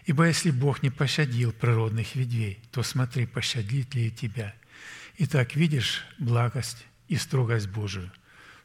Ибо 0.04 0.26
если 0.26 0.50
Бог 0.50 0.82
не 0.82 0.90
пощадил 0.90 1.52
природных 1.52 2.16
ветвей, 2.16 2.58
то 2.72 2.82
смотри, 2.82 3.26
пощадит 3.26 3.94
ли 3.94 4.08
и 4.08 4.10
тебя. 4.10 4.54
Итак, 5.18 5.54
видишь 5.54 6.04
благость 6.18 6.84
и 7.08 7.16
строгость 7.16 7.68
Божию. 7.68 8.10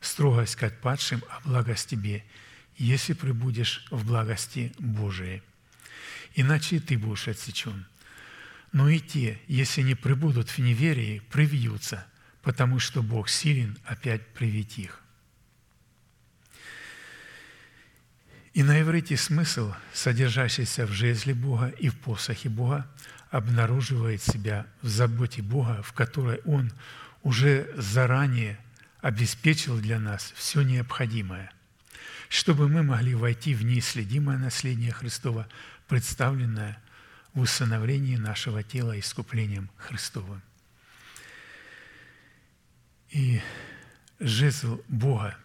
Строгость 0.02 0.56
к 0.56 0.64
отпадшим, 0.64 1.24
а 1.30 1.42
благость 1.48 1.90
тебе, 1.90 2.24
если 2.78 3.14
прибудешь 3.14 3.86
в 3.92 4.06
благости 4.06 4.74
Божией. 4.80 5.42
Иначе 6.36 6.80
ты 6.80 6.98
будешь 6.98 7.28
отсечен. 7.28 7.86
Но 8.72 8.90
и 8.90 9.00
те, 9.00 9.40
если 9.48 9.82
не 9.82 9.96
прибудут 9.96 10.50
в 10.50 10.60
неверии, 10.60 11.22
привьются, 11.32 12.06
потому 12.44 12.80
что 12.80 13.02
Бог 13.02 13.30
силен 13.30 13.78
опять 13.86 14.26
привить 14.34 14.78
их. 14.78 15.02
И 18.54 18.64
на 18.64 18.82
иврите 18.82 19.18
смысл, 19.18 19.74
содержащийся 19.94 20.86
в 20.86 20.92
жезле 20.92 21.34
Бога 21.34 21.68
и 21.68 21.90
в 21.90 21.98
посохе 22.00 22.50
Бога, 22.50 22.88
обнаруживает 23.30 24.22
себя 24.22 24.66
в 24.82 24.88
заботе 24.88 25.42
Бога, 25.42 25.82
в 25.84 25.94
которой 25.94 26.40
Он 26.46 26.72
уже 27.24 27.72
заранее 27.76 28.60
обеспечил 29.02 29.78
для 29.80 30.00
нас 30.00 30.34
все 30.36 30.62
необходимое, 30.62 31.52
чтобы 32.30 32.68
мы 32.68 32.84
могли 32.84 33.16
войти 33.16 33.54
в 33.54 33.64
неисследимое 33.64 34.38
наследие 34.38 34.92
Христова, 34.92 35.48
представленное 35.88 36.82
в 37.34 37.42
усыновлении 37.42 38.16
нашего 38.16 38.64
тела 38.64 39.00
искуплением 39.00 39.70
Христовым. 39.78 40.42
И 43.10 43.42
жезл 44.20 44.82
Бога, 44.88 45.38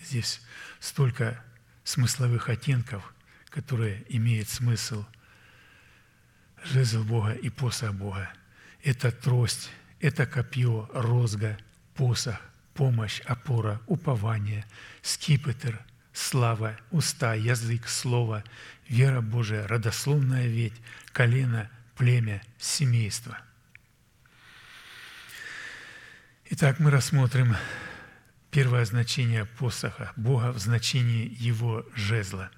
здесь 0.00 0.42
столько 0.80 1.42
смысловых 1.84 2.48
оттенков, 2.48 3.14
которые 3.48 4.04
имеют 4.08 4.48
смысл 4.48 5.04
жезл 6.64 7.04
Бога 7.04 7.32
и 7.32 7.48
посох 7.48 7.94
Бога. 7.94 8.30
Это 8.82 9.10
трость, 9.10 9.70
это 10.00 10.26
копье, 10.26 10.88
розга, 10.92 11.58
посох, 11.94 12.40
помощь, 12.74 13.20
опора, 13.20 13.80
упование, 13.86 14.64
скипетр, 15.02 15.80
слава, 16.16 16.78
уста, 16.90 17.34
язык, 17.34 17.88
слово, 17.88 18.42
вера 18.88 19.20
Божия, 19.20 19.66
родословная 19.66 20.46
ведь, 20.46 20.72
колено, 21.12 21.70
племя, 21.94 22.42
семейство. 22.58 23.38
Итак, 26.48 26.78
мы 26.78 26.90
рассмотрим 26.90 27.54
первое 28.50 28.86
значение 28.86 29.44
посоха 29.44 30.12
Бога 30.16 30.52
в 30.52 30.58
значении 30.58 31.36
Его 31.38 31.84
жезла, 31.94 32.50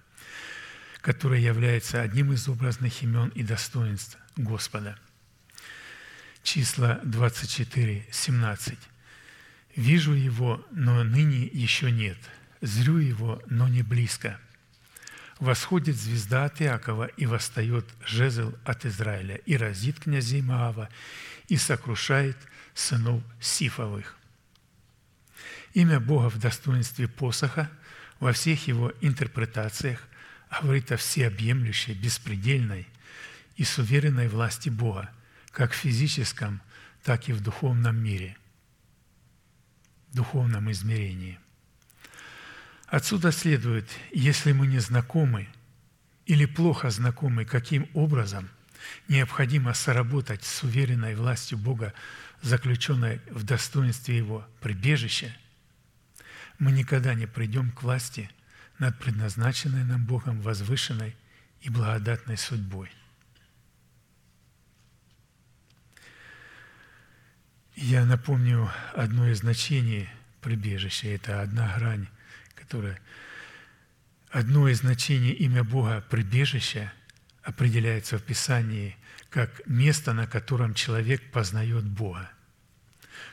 которое 1.00 1.40
является 1.40 2.00
одним 2.00 2.32
из 2.32 2.48
образных 2.48 3.02
имен 3.02 3.28
и 3.30 3.42
достоинств 3.42 4.18
Господа. 4.36 4.96
Числа 6.44 7.00
24, 7.02 8.06
17. 8.10 8.78
«Вижу 9.74 10.12
Его, 10.12 10.64
но 10.70 11.02
ныне 11.02 11.44
еще 11.44 11.90
нет. 11.90 12.18
Зрю 12.60 12.98
Его, 12.98 13.42
но 13.46 13.68
не 13.68 13.82
близко. 13.82 14.40
Восходит 15.38 15.96
звезда 15.96 16.46
от 16.46 16.60
Иакова, 16.60 17.06
и 17.06 17.26
восстает 17.26 17.86
жезл 18.04 18.54
от 18.64 18.84
Израиля, 18.84 19.36
и 19.36 19.56
разит 19.56 20.00
князей 20.00 20.42
Маава, 20.42 20.88
и 21.46 21.56
сокрушает 21.56 22.36
сынов 22.74 23.22
Сифовых. 23.40 24.16
Имя 25.74 26.00
Бога 26.00 26.28
в 26.28 26.38
достоинстве 26.38 27.06
посоха 27.06 27.70
во 28.18 28.32
всех 28.32 28.66
его 28.66 28.92
интерпретациях 29.00 30.02
говорит 30.62 30.90
о 30.90 30.96
всеобъемлющей, 30.96 31.94
беспредельной 31.94 32.88
и 33.56 33.64
суверенной 33.64 34.28
власти 34.28 34.70
Бога, 34.70 35.10
как 35.52 35.72
в 35.72 35.76
физическом, 35.76 36.60
так 37.04 37.28
и 37.28 37.32
в 37.32 37.40
духовном 37.40 37.96
мире, 37.96 38.36
духовном 40.12 40.70
измерении. 40.72 41.38
Отсюда 42.88 43.32
следует, 43.32 43.86
если 44.12 44.52
мы 44.52 44.66
не 44.66 44.78
знакомы 44.78 45.46
или 46.24 46.46
плохо 46.46 46.88
знакомы, 46.90 47.44
каким 47.44 47.88
образом 47.92 48.48
необходимо 49.08 49.74
соработать 49.74 50.42
с 50.42 50.62
уверенной 50.62 51.14
властью 51.14 51.58
Бога 51.58 51.92
заключенной 52.40 53.20
в 53.30 53.44
достоинстве 53.44 54.16
Его 54.16 54.46
прибежища, 54.60 55.36
мы 56.58 56.72
никогда 56.72 57.12
не 57.12 57.26
придем 57.26 57.72
к 57.72 57.82
власти 57.82 58.30
над 58.78 58.98
предназначенной 58.98 59.84
нам 59.84 60.06
Богом 60.06 60.40
возвышенной 60.40 61.14
и 61.60 61.68
благодатной 61.68 62.38
судьбой. 62.38 62.90
Я 67.76 68.06
напомню 68.06 68.70
одно 68.94 69.28
из 69.28 69.40
значений 69.40 70.08
прибежища. 70.40 71.08
Это 71.08 71.42
одна 71.42 71.76
грань, 71.76 72.08
которая... 72.68 73.00
Одно 74.30 74.68
из 74.68 74.80
значений 74.80 75.32
имя 75.32 75.64
Бога 75.64 76.04
прибежища 76.10 76.92
определяется 77.42 78.18
в 78.18 78.22
Писании– 78.22 78.96
как 79.30 79.66
место, 79.66 80.12
на 80.12 80.26
котором 80.26 80.74
человек 80.74 81.30
познает 81.30 81.84
Бога. 81.84 82.30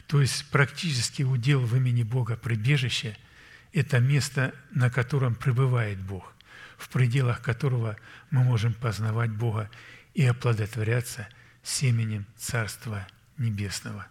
То 0.07 0.21
есть 0.21 0.45
практически 0.51 1.23
удел 1.23 1.61
в 1.61 1.75
имени 1.75 2.03
Бога 2.03 2.35
прибежище– 2.35 3.17
это 3.73 3.99
место, 3.99 4.53
на 4.71 4.89
котором 4.89 5.35
пребывает 5.35 5.99
Бог, 5.99 6.33
в 6.77 6.89
пределах 6.89 7.41
которого 7.41 7.97
мы 8.29 8.43
можем 8.43 8.73
познавать 8.73 9.31
Бога 9.31 9.69
и 10.13 10.25
оплодотворяться 10.25 11.27
семенем 11.63 12.25
Царства 12.37 13.07
Небесного. 13.37 14.07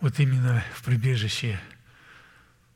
Вот 0.00 0.18
именно 0.20 0.62
в 0.74 0.82
прибежище 0.82 1.60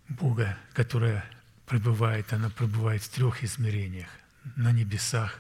Бога, 0.08 0.56
которое 0.72 1.24
пребывает, 1.66 2.32
она 2.32 2.50
пребывает 2.50 3.02
в 3.02 3.08
трех 3.08 3.42
измерениях– 3.42 4.08
на 4.54 4.72
небесах, 4.72 5.38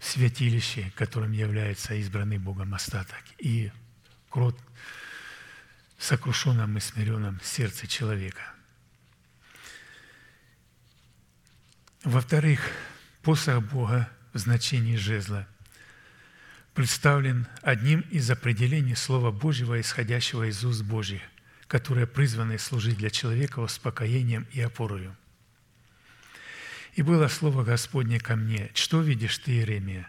святилище, 0.00 0.92
которым 0.96 1.32
является 1.32 1.94
избранный 1.94 2.38
Богом 2.38 2.74
остаток, 2.74 3.22
и 3.38 3.70
крот 4.28 4.58
в 5.96 6.04
сокрушенном 6.04 6.76
и 6.76 6.80
смиренном 6.80 7.40
сердце 7.42 7.86
человека. 7.86 8.42
Во-вторых, 12.02 12.68
посох 13.22 13.62
Бога 13.62 14.10
в 14.32 14.38
значении 14.38 14.96
жезла 14.96 15.46
представлен 16.74 17.46
одним 17.62 18.00
из 18.10 18.28
определений 18.28 18.96
Слова 18.96 19.30
Божьего, 19.30 19.80
исходящего 19.80 20.48
из 20.48 20.64
уст 20.64 20.82
Божьих, 20.82 21.22
которые 21.72 22.06
призваны 22.06 22.58
служить 22.58 22.98
для 22.98 23.08
человека 23.08 23.60
успокоением 23.60 24.46
и 24.52 24.60
опорою. 24.60 25.16
«И 26.96 27.00
было 27.00 27.28
слово 27.28 27.64
Господне 27.64 28.20
ко 28.20 28.36
мне, 28.36 28.70
что 28.74 29.00
видишь 29.00 29.38
ты, 29.38 29.52
Иеремия?» 29.52 30.06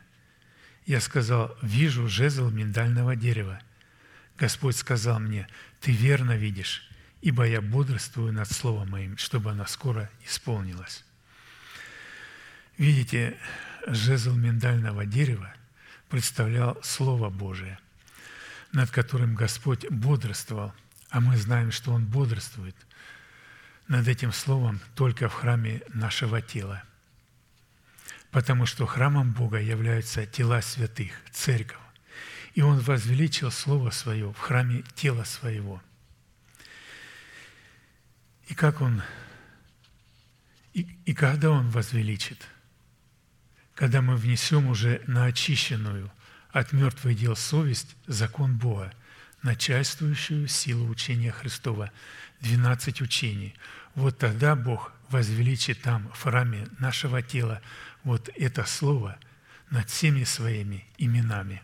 Я 0.86 1.00
сказал, 1.00 1.58
«Вижу 1.62 2.10
жезл 2.10 2.50
миндального 2.50 3.16
дерева». 3.16 3.62
Господь 4.38 4.76
сказал 4.76 5.22
мне, 5.22 5.48
«Ты 5.80 5.94
верно 5.94 6.36
видишь, 6.36 6.86
ибо 7.22 7.48
я 7.48 7.62
бодрствую 7.62 8.34
над 8.34 8.52
словом 8.52 8.90
моим, 8.90 9.18
чтобы 9.18 9.52
оно 9.52 9.66
скоро 9.66 10.10
исполнилось». 10.26 11.06
Видите, 12.78 13.38
жезл 13.88 14.36
миндального 14.36 15.06
дерева 15.06 15.54
представлял 16.10 16.78
Слово 16.84 17.30
Божие, 17.30 17.80
над 18.74 18.92
которым 18.92 19.34
Господь 19.34 19.90
бодрствовал, 19.90 20.74
а 21.14 21.22
мы 21.22 21.38
знаем, 21.38 21.72
что 21.72 21.94
Он 21.94 22.06
бодрствует 22.06 22.76
над 23.88 24.08
этим 24.08 24.34
Словом 24.34 24.82
только 24.96 25.30
в 25.30 25.34
храме 25.34 25.82
нашего 25.94 26.42
тела. 26.42 26.84
Потому 28.32 28.66
что 28.66 28.88
храмом 28.88 29.32
Бога 29.32 29.60
являются 29.60 30.26
тела 30.26 30.62
святых, 30.62 31.14
церковь. 31.32 31.78
И 32.56 32.62
Он 32.62 32.80
возвеличил 32.80 33.52
Слово 33.52 33.92
Свое 33.92 34.34
в 34.34 34.40
храме 34.40 34.84
тела 34.96 35.24
Своего. 35.24 35.82
И 38.48 38.56
как 38.56 38.82
Он, 38.82 39.04
и, 40.74 40.82
и 41.06 41.14
когда 41.14 41.52
Он 41.52 41.70
возвеличит– 41.70 42.48
когда 43.76 44.02
мы 44.02 44.16
внесем 44.16 44.68
уже 44.68 45.02
на 45.08 45.26
очищенную 45.26 46.12
от 46.52 46.74
мертвых 46.74 47.18
дел 47.18 47.36
совесть 47.36 47.96
закон 48.06 48.58
Бога, 48.58 48.94
начальствующую 49.44 50.48
силу 50.48 50.90
учения 50.90 51.32
Христова, 51.32 51.92
12 52.42 53.02
учений. 53.02 53.54
Вот 53.96 54.18
тогда 54.18 54.56
Бог 54.56 54.92
возвеличит 55.10 55.82
там, 55.82 56.10
в 56.14 56.24
храме 56.24 56.68
нашего 56.80 57.22
тела, 57.22 57.62
вот 58.04 58.30
это 58.36 58.66
слово 58.66 59.18
над 59.70 59.90
всеми 59.90 60.24
своими 60.24 60.86
именами. 60.98 61.62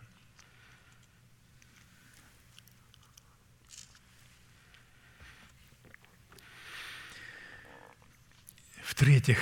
В-третьих, 8.83 9.39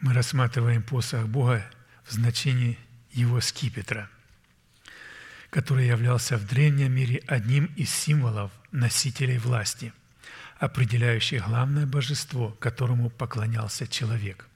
мы 0.00 0.12
рассматриваем 0.12 0.82
посох 0.82 1.26
Бога 1.28 1.64
в 2.04 2.12
значении 2.12 2.76
его 3.12 3.40
скипетра, 3.40 4.10
который 5.52 5.86
являлся 5.86 6.38
в 6.38 6.46
древнем 6.46 6.92
мире 6.92 7.22
одним 7.26 7.66
из 7.76 7.90
символов 7.90 8.50
носителей 8.70 9.36
власти, 9.36 9.92
определяющих 10.58 11.46
главное 11.46 11.84
божество, 11.84 12.56
которому 12.58 13.10
поклонялся 13.10 13.86
человек. 13.86 14.48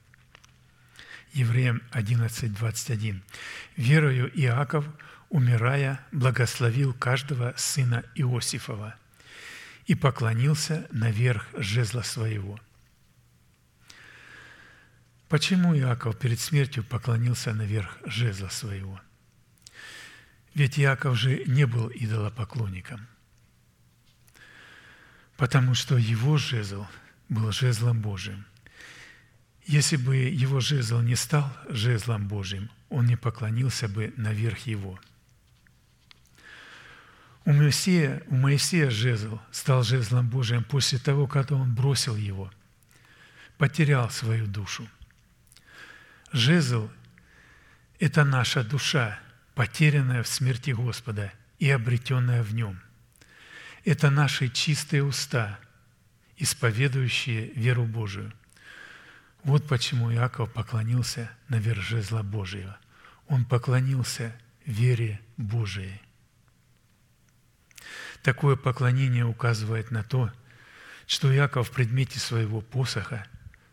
Евреям 1.33 1.83
11.21. 1.91 3.21
«Верою 3.75 4.31
Иаков, 4.33 4.85
умирая, 5.29 5.99
благословил 6.11 6.95
каждого 6.95 7.53
сына 7.57 8.03
Иосифова 8.15 8.95
и 9.85 9.93
поклонился 9.93 10.87
наверх 10.89 11.47
жезла 11.55 12.01
своего– 12.01 12.59
Почему 15.29 15.75
Иаков 15.75 16.17
перед 16.17 16.39
смертью 16.39 16.85
поклонился 16.85 17.53
наверх 17.53 17.97
жезла 18.05 18.47
своего? 18.47 19.01
Ведь 20.57 20.79
Иаков 20.79 21.15
же 21.15 21.43
не 21.45 21.67
был 21.67 21.91
идолопоклонником, 21.93 23.05
потому 25.35 25.75
что 25.75 25.97
его 25.97 26.39
жезл 26.39 26.87
был 27.29 27.51
жезлом 27.51 28.01
Божиим. 28.01 28.43
Если 29.67 29.97
бы 29.97 30.15
его 30.15 30.59
жезл 30.59 31.01
не 31.01 31.15
стал 31.15 31.55
жезлом 31.69 32.27
Божиим, 32.27 32.71
он 32.89 33.05
не 33.05 33.15
поклонился 33.15 33.87
бы 33.87 34.11
наверх 34.17 34.65
его. 34.65 34.99
У 37.45 37.53
Моисея, 37.53 38.23
у 38.25 38.35
Моисея 38.35 38.89
жезл 38.89 39.39
стал 39.51 39.83
жезлом 39.83 40.27
Божиим 40.27 40.63
после 40.63 40.97
того, 40.97 41.27
когда 41.27 41.53
он 41.53 41.75
бросил 41.75 42.15
его, 42.15 42.51
потерял 43.59 44.09
свою 44.09 44.47
душу– 44.47 44.89
Жезл– 46.33 46.89
это 47.99 48.25
наша 48.25 48.63
душа, 48.63 49.19
потерянная 49.57 50.21
в 50.21 50.27
смерти 50.27 50.69
Господа 50.69 51.33
и 51.57 51.67
обретенная 51.71 52.43
в 52.43 52.53
Нем. 52.53 52.79
Это 53.85 54.11
наши 54.11 54.49
чистые 54.49 55.03
уста, 55.03 55.59
исповедующие 56.37 57.47
веру 57.53 57.85
Божию. 57.85 58.31
Вот 59.43 59.67
почему 59.67 60.13
Иаков 60.13 60.53
поклонился 60.53 61.31
наверх 61.49 61.81
жезла 61.81 62.21
Божьего. 62.21 62.77
Он 63.27 63.45
поклонился 63.45 64.39
вере 64.67 65.19
Божией. 65.37 66.03
Такое 68.21 68.57
поклонение 68.57 69.25
указывает 69.25 69.89
на 69.89 70.03
то, 70.03 70.31
что 71.07 71.33
Иаков 71.33 71.69
в 71.69 71.71
предмете 71.71 72.19
своего 72.19 72.61
посоха 72.61 73.25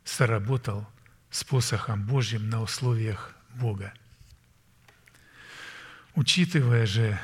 соработал 0.03 0.89
с 1.31 1.45
посохом 1.45 2.07
Божьим 2.07 2.49
на 2.49 2.63
условиях 2.63 3.35
Бога. 3.51 3.93
Учитывая 6.15 6.87
же, 6.87 7.19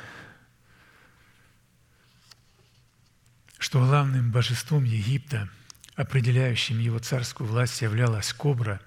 что 3.57 3.79
главным 3.79 4.31
божеством 4.31 4.83
Египта, 4.83 5.47
определяющим 5.95 6.77
его 6.79 6.99
царскую 6.99 7.49
власть, 7.49 7.81
являлась 7.81 8.33
кобра, 8.33 8.81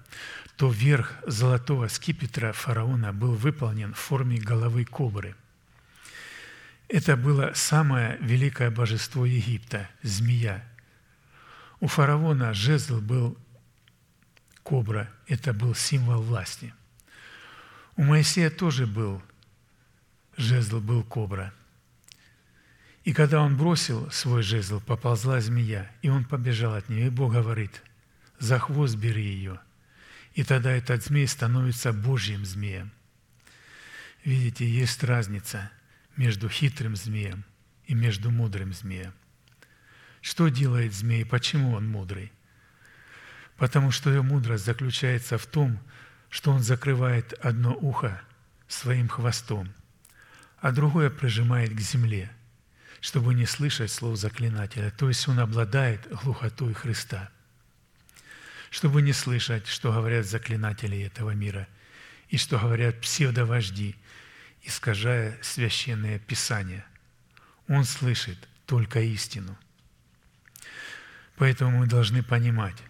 то 0.56 0.70
верх 0.70 1.14
золотого 1.26 1.88
скипетра 1.88 2.52
фараона 2.52 3.14
был 3.14 3.34
выполнен 3.34 3.94
в 3.94 3.98
форме 3.98 4.38
головы 4.38 4.84
кобры. 4.84 5.34
Это 6.88 7.16
было 7.16 7.52
самое 7.54 8.18
великое 8.20 8.70
божество 8.70 9.24
Египта– 9.24 9.88
змея. 10.02 10.62
У 11.80 11.86
фараона 11.86 12.52
жезл 12.52 13.00
был 13.00 13.38
кобра– 14.62 15.10
это 15.26 15.54
был 15.54 15.74
символ 15.74 16.20
власти. 16.20 16.74
У 17.96 18.02
Моисея 18.02 18.50
тоже 18.50 18.86
был 18.86 19.22
жезл, 20.36 20.80
был 20.80 21.02
кобра. 21.04 21.52
И 23.04 23.12
когда 23.12 23.42
он 23.42 23.56
бросил 23.56 24.10
свой 24.10 24.42
жезл, 24.42 24.80
поползла 24.80 25.40
змея, 25.40 25.90
и 26.02 26.08
он 26.08 26.24
побежал 26.24 26.74
от 26.74 26.88
нее, 26.88 27.08
и 27.08 27.10
Бог 27.10 27.32
говорит, 27.32 27.82
за 28.38 28.58
хвост 28.58 28.96
бери 28.96 29.24
ее. 29.24 29.60
И 30.34 30.42
тогда 30.42 30.72
этот 30.72 31.04
змей 31.04 31.28
становится 31.28 31.92
Божьим 31.92 32.44
змеем. 32.44 32.90
Видите, 34.24 34.68
есть 34.68 35.04
разница 35.04 35.70
между 36.16 36.48
хитрым 36.48 36.96
змеем 36.96 37.44
и 37.86 37.94
между 37.94 38.30
мудрым 38.30 38.72
змеем. 38.72 39.12
Что 40.22 40.48
делает 40.48 40.94
змей, 40.94 41.26
почему 41.26 41.72
он 41.72 41.86
мудрый? 41.86 42.32
потому 43.56 43.90
что 43.90 44.10
ее 44.10 44.22
мудрость 44.22 44.64
заключается 44.64 45.38
в 45.38 45.46
том, 45.46 45.78
что 46.28 46.50
он 46.50 46.60
закрывает 46.60 47.32
одно 47.44 47.74
ухо 47.74 48.20
своим 48.66 49.08
хвостом, 49.08 49.72
а 50.64 50.72
другое 50.72 51.10
прижимает 51.10 51.74
к 51.74 51.80
земле, 51.80 52.30
чтобы 53.02 53.34
не 53.34 53.44
слышать 53.44 53.92
слов 53.92 54.16
заклинателя. 54.16 54.90
То 54.92 55.08
есть 55.08 55.28
он 55.28 55.38
обладает 55.38 56.08
глухотой 56.10 56.72
Христа, 56.72 57.30
чтобы 58.70 59.02
не 59.02 59.12
слышать, 59.12 59.66
что 59.66 59.92
говорят 59.92 60.24
заклинатели 60.24 61.02
этого 61.02 61.32
мира 61.32 61.68
и 62.30 62.38
что 62.38 62.58
говорят 62.58 62.98
псевдовожди, 63.02 63.94
искажая 64.62 65.38
священное 65.42 66.18
Писание. 66.18 66.86
Он 67.68 67.84
слышит 67.84 68.38
только 68.64 69.00
истину. 69.00 69.58
Поэтому 71.36 71.80
мы 71.80 71.86
должны 71.86 72.22
понимать, 72.22 72.82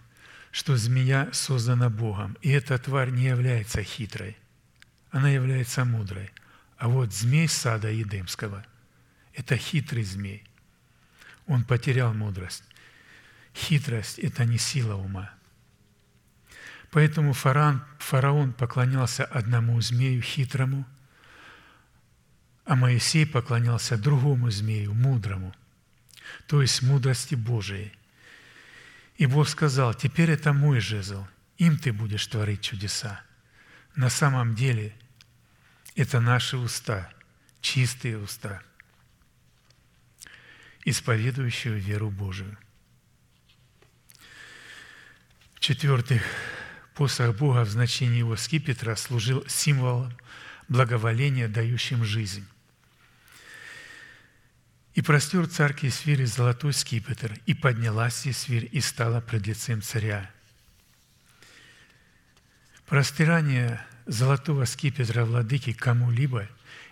что 0.52 0.76
змея 0.76 1.28
создана 1.32 1.90
Богом, 1.90 2.38
и 2.40 2.50
эта 2.50 2.78
тварь 2.78 3.10
не 3.10 3.24
является 3.24 3.82
хитрой, 3.82 4.36
она 5.10 5.28
является 5.28 5.84
мудрой. 5.84 6.30
А 6.76 6.88
вот 6.88 7.12
змей 7.12 7.48
сада 7.48 7.90
Едемского– 7.90 8.64
это 9.34 9.56
хитрый 9.56 10.04
змей. 10.04 10.44
Он 11.46 11.64
потерял 11.64 12.12
мудрость. 12.14 12.64
Хитрость– 13.54 14.18
это 14.20 14.44
не 14.44 14.58
сила 14.58 14.94
ума. 14.94 15.32
Поэтому 16.90 17.32
фараон, 17.32 17.82
фараон 17.98 18.52
поклонялся 18.52 19.24
одному 19.24 19.80
змею 19.80 20.22
хитрому, 20.22 20.86
а 22.64 22.76
Моисей 22.76 23.26
поклонялся 23.26 23.96
другому 23.96 24.50
змею, 24.50 24.94
мудрому, 24.94 25.54
то 26.46 26.62
есть 26.62 26.82
мудрости 26.82 27.34
Божией– 27.34 27.92
и 29.16 29.26
Бог 29.26 29.48
сказал, 29.48 29.94
теперь 29.94 30.30
это 30.30 30.52
мой 30.52 30.80
жезл, 30.80 31.26
им 31.56 31.78
ты 31.78 31.92
будешь 31.92 32.26
творить 32.26 32.62
чудеса. 32.62 33.22
На 33.94 34.10
самом 34.10 34.54
деле 34.54 34.92
это 35.94 36.20
наши 36.20 36.56
уста, 36.56 37.10
чистые 37.60 38.18
уста, 38.18 38.62
исповедующие 40.84 41.78
веру 41.78 42.10
Божию. 42.10 42.58
В-четвертых, 45.54 46.22
посох 46.94 47.36
Бога 47.36 47.64
в 47.64 47.70
значении 47.70 48.18
его 48.18 48.36
скипетра 48.36 48.96
служил 48.96 49.44
символом 49.48 50.12
благоволения, 50.68 51.48
дающим 51.48 52.04
жизнь. 52.04 52.46
И 54.94 55.02
простер 55.02 55.48
царь 55.48 55.74
Кесвири 55.74 56.24
золотой 56.24 56.72
скипетр, 56.72 57.38
и 57.46 57.54
поднялась 57.54 58.26
Есвирь, 58.26 58.68
и 58.70 58.80
стала 58.80 59.20
пред 59.20 59.46
лицем 59.46 59.82
царя. 59.82 60.30
Простирание 62.86 63.84
золотого 64.06 64.64
скипетра 64.64 65.24
владыки 65.24 65.72
кому-либо 65.72 66.48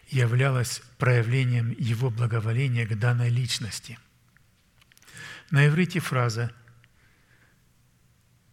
являлось 0.08 0.82
проявлением 0.98 1.74
его 1.78 2.10
благоволения 2.10 2.86
к 2.86 2.98
данной 2.98 3.30
личности. 3.30 3.98
На 5.50 5.66
иврите 5.66 6.00
фраза 6.00 6.52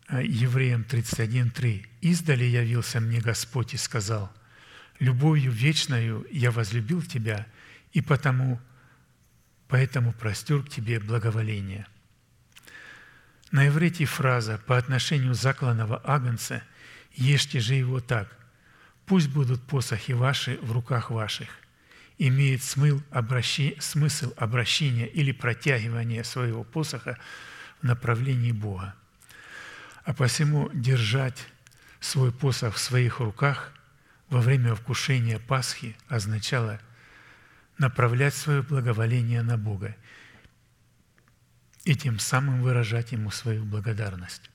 э, 0.07 0.23
Евреям 0.23 0.85
31.3 0.89 1.85
«Издали 2.01 2.43
явился 2.43 2.99
мне 2.99 3.19
Господь 3.19 3.73
и 3.73 3.77
сказал, 3.77 4.31
«Любовью 4.99 5.51
вечною 5.51 6.25
я 6.31 6.51
возлюбил 6.51 7.01
тебя, 7.01 7.47
и 7.93 8.01
потому 8.01 8.59
поэтому 9.67 10.13
простер 10.13 10.63
к 10.63 10.69
тебе 10.69 10.99
благоволение». 10.99 11.87
На 13.51 13.67
иврите 13.67 14.05
фраза 14.05 14.61
по 14.65 14.77
отношению 14.77 15.33
закланного 15.33 16.01
агнца 16.03 16.63
«Ешьте 17.13 17.59
же 17.59 17.73
его 17.73 17.99
так, 17.99 18.38
пусть 19.09 19.29
будут 19.29 19.61
посохи 19.63 20.13
ваши 20.13 20.57
в 20.61 20.71
руках 20.71 21.11
ваших» 21.11 21.49
имеет 22.21 22.61
смыл 22.61 23.01
обращи, 23.11 23.77
смысл 23.79 24.33
обращения 24.35 25.07
или 25.07 25.31
протягивания 25.31 26.23
своего 26.23 26.65
посоха 26.65 27.17
в 27.81 27.85
направлении 27.85 28.51
Бога. 28.51 28.93
А 30.03 30.13
посему 30.13 30.69
держать 30.73 31.47
свой 32.01 32.33
посох 32.33 32.75
в 32.75 32.77
своих 32.77 33.21
руках 33.21 33.73
во 34.27 34.41
время 34.41 34.75
вкушения 34.75 35.39
Пасхи 35.39 35.95
означало– 36.09 36.81
направлять 37.79 38.35
свое 38.35 38.61
благоволение 38.61 39.41
на 39.41 39.57
Бога 39.57 39.95
и 41.85 41.95
тем 41.95 42.19
самым 42.19 42.61
выражать 42.61 43.13
Ему 43.13 43.31
свою 43.31 43.63
благодарность. 43.63 44.51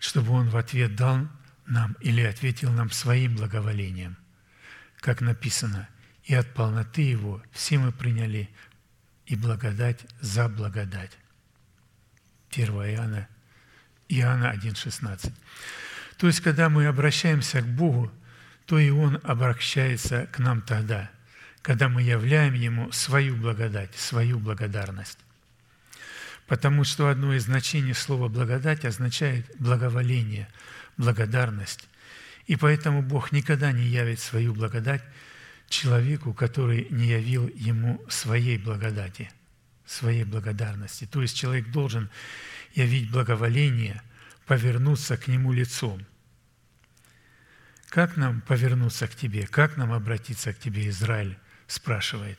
Чтобы 0.00 0.32
Он 0.32 0.50
в 0.50 0.56
ответ 0.56 0.96
дал 0.96 1.28
нам 1.68 1.96
или 2.00 2.22
ответил 2.22 2.72
нам 2.72 2.90
своим 2.90 3.36
благоволением, 3.36 4.16
как 5.00 5.20
написано, 5.20 5.88
«И 6.24 6.34
от 6.34 6.52
полноты 6.52 7.02
Его 7.02 7.42
все 7.52 7.78
мы 7.78 7.92
приняли 7.92 8.50
и 9.26 9.36
благодать 9.36 10.00
за 10.20 10.48
благодать». 10.48 11.12
1 12.50 12.68
Иоанна, 12.68 13.28
Иоанна 14.08 14.52
1,16. 14.54 15.32
То 16.18 16.26
есть, 16.26 16.40
когда 16.40 16.68
мы 16.68 16.86
обращаемся 16.86 17.62
к 17.62 17.66
Богу 17.66 18.12
то 18.68 18.78
и 18.78 18.90
Он 18.90 19.18
обращается 19.22 20.26
к 20.26 20.38
нам 20.38 20.60
тогда, 20.60 21.10
когда 21.62 21.88
мы 21.88 22.02
являем 22.02 22.52
Ему 22.52 22.92
свою 22.92 23.34
благодать, 23.34 23.94
свою 23.94 24.38
благодарность. 24.38 25.18
Потому 26.46 26.84
что 26.84 27.08
одно 27.08 27.32
из 27.34 27.44
значений 27.44 27.94
слова 27.94 28.28
«благодать» 28.28 28.84
означает 28.84 29.50
благоволение, 29.58 30.48
благодарность. 30.98 31.88
И 32.46 32.56
поэтому 32.56 33.02
Бог 33.02 33.32
никогда 33.32 33.72
не 33.72 33.86
явит 33.86 34.20
свою 34.20 34.54
благодать 34.54 35.02
человеку, 35.68 36.34
который 36.34 36.86
не 36.90 37.06
явил 37.06 37.48
ему 37.48 38.04
своей 38.10 38.58
благодати, 38.58 39.30
своей 39.86 40.24
благодарности. 40.24 41.06
То 41.06 41.22
есть 41.22 41.36
человек 41.36 41.70
должен 41.70 42.10
явить 42.74 43.10
благоволение, 43.10 44.02
повернуться 44.44 45.16
к 45.16 45.28
нему 45.28 45.52
лицом– 45.52 46.04
как 47.88 48.16
нам 48.16 48.42
повернуться 48.42 49.08
к 49.08 49.14
Тебе? 49.14 49.46
Как 49.46 49.76
нам 49.76 49.92
обратиться 49.92 50.52
к 50.52 50.58
Тебе, 50.58 50.88
Израиль? 50.88 51.38
спрашивает. 51.66 52.38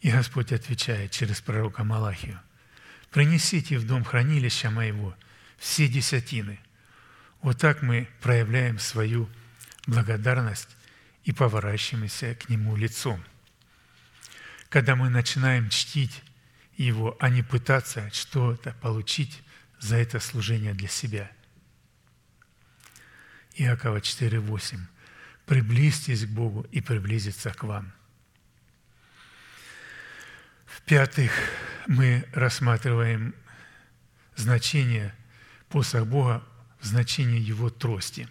И 0.00 0.10
Господь 0.10 0.52
отвечает 0.52 1.10
через 1.10 1.40
пророка 1.40 1.82
Малахию. 1.82 2.40
«Принесите 3.10 3.78
в 3.78 3.86
дом 3.86 4.04
хранилища 4.04 4.70
моего 4.70 5.16
все 5.58 5.88
десятины». 5.88 6.60
Вот 7.46 7.58
так 7.58 7.80
мы 7.80 8.08
проявляем 8.22 8.80
свою 8.80 9.30
благодарность 9.86 10.68
и 11.22 11.30
поворачиваемся 11.30 12.34
к 12.34 12.48
Нему 12.48 12.74
лицом. 12.74 13.22
Когда 14.68 14.96
мы 14.96 15.10
начинаем 15.10 15.68
чтить 15.68 16.24
Его, 16.76 17.16
а 17.20 17.28
не 17.28 17.44
пытаться 17.44 18.10
что-то 18.12 18.72
получить 18.82 19.44
за 19.78 19.94
это 19.94 20.18
служение 20.18 20.74
для 20.74 20.88
себя– 20.88 21.30
Иакова 23.54 23.98
4.8. 23.98 24.80
«Приблизьтесь 25.46 26.26
к 26.26 26.28
Богу 26.28 26.66
и 26.72 26.80
приблизиться 26.80 27.54
к 27.54 27.62
вам». 27.62 27.92
В-пятых, 30.66 31.30
мы 31.86 32.28
рассматриваем 32.32 33.36
значение 34.34 35.14
посох 35.68 36.08
Бога 36.08 36.44
в 36.86 36.90
значении 36.90 37.40
Его 37.40 37.68
трости, 37.68 38.28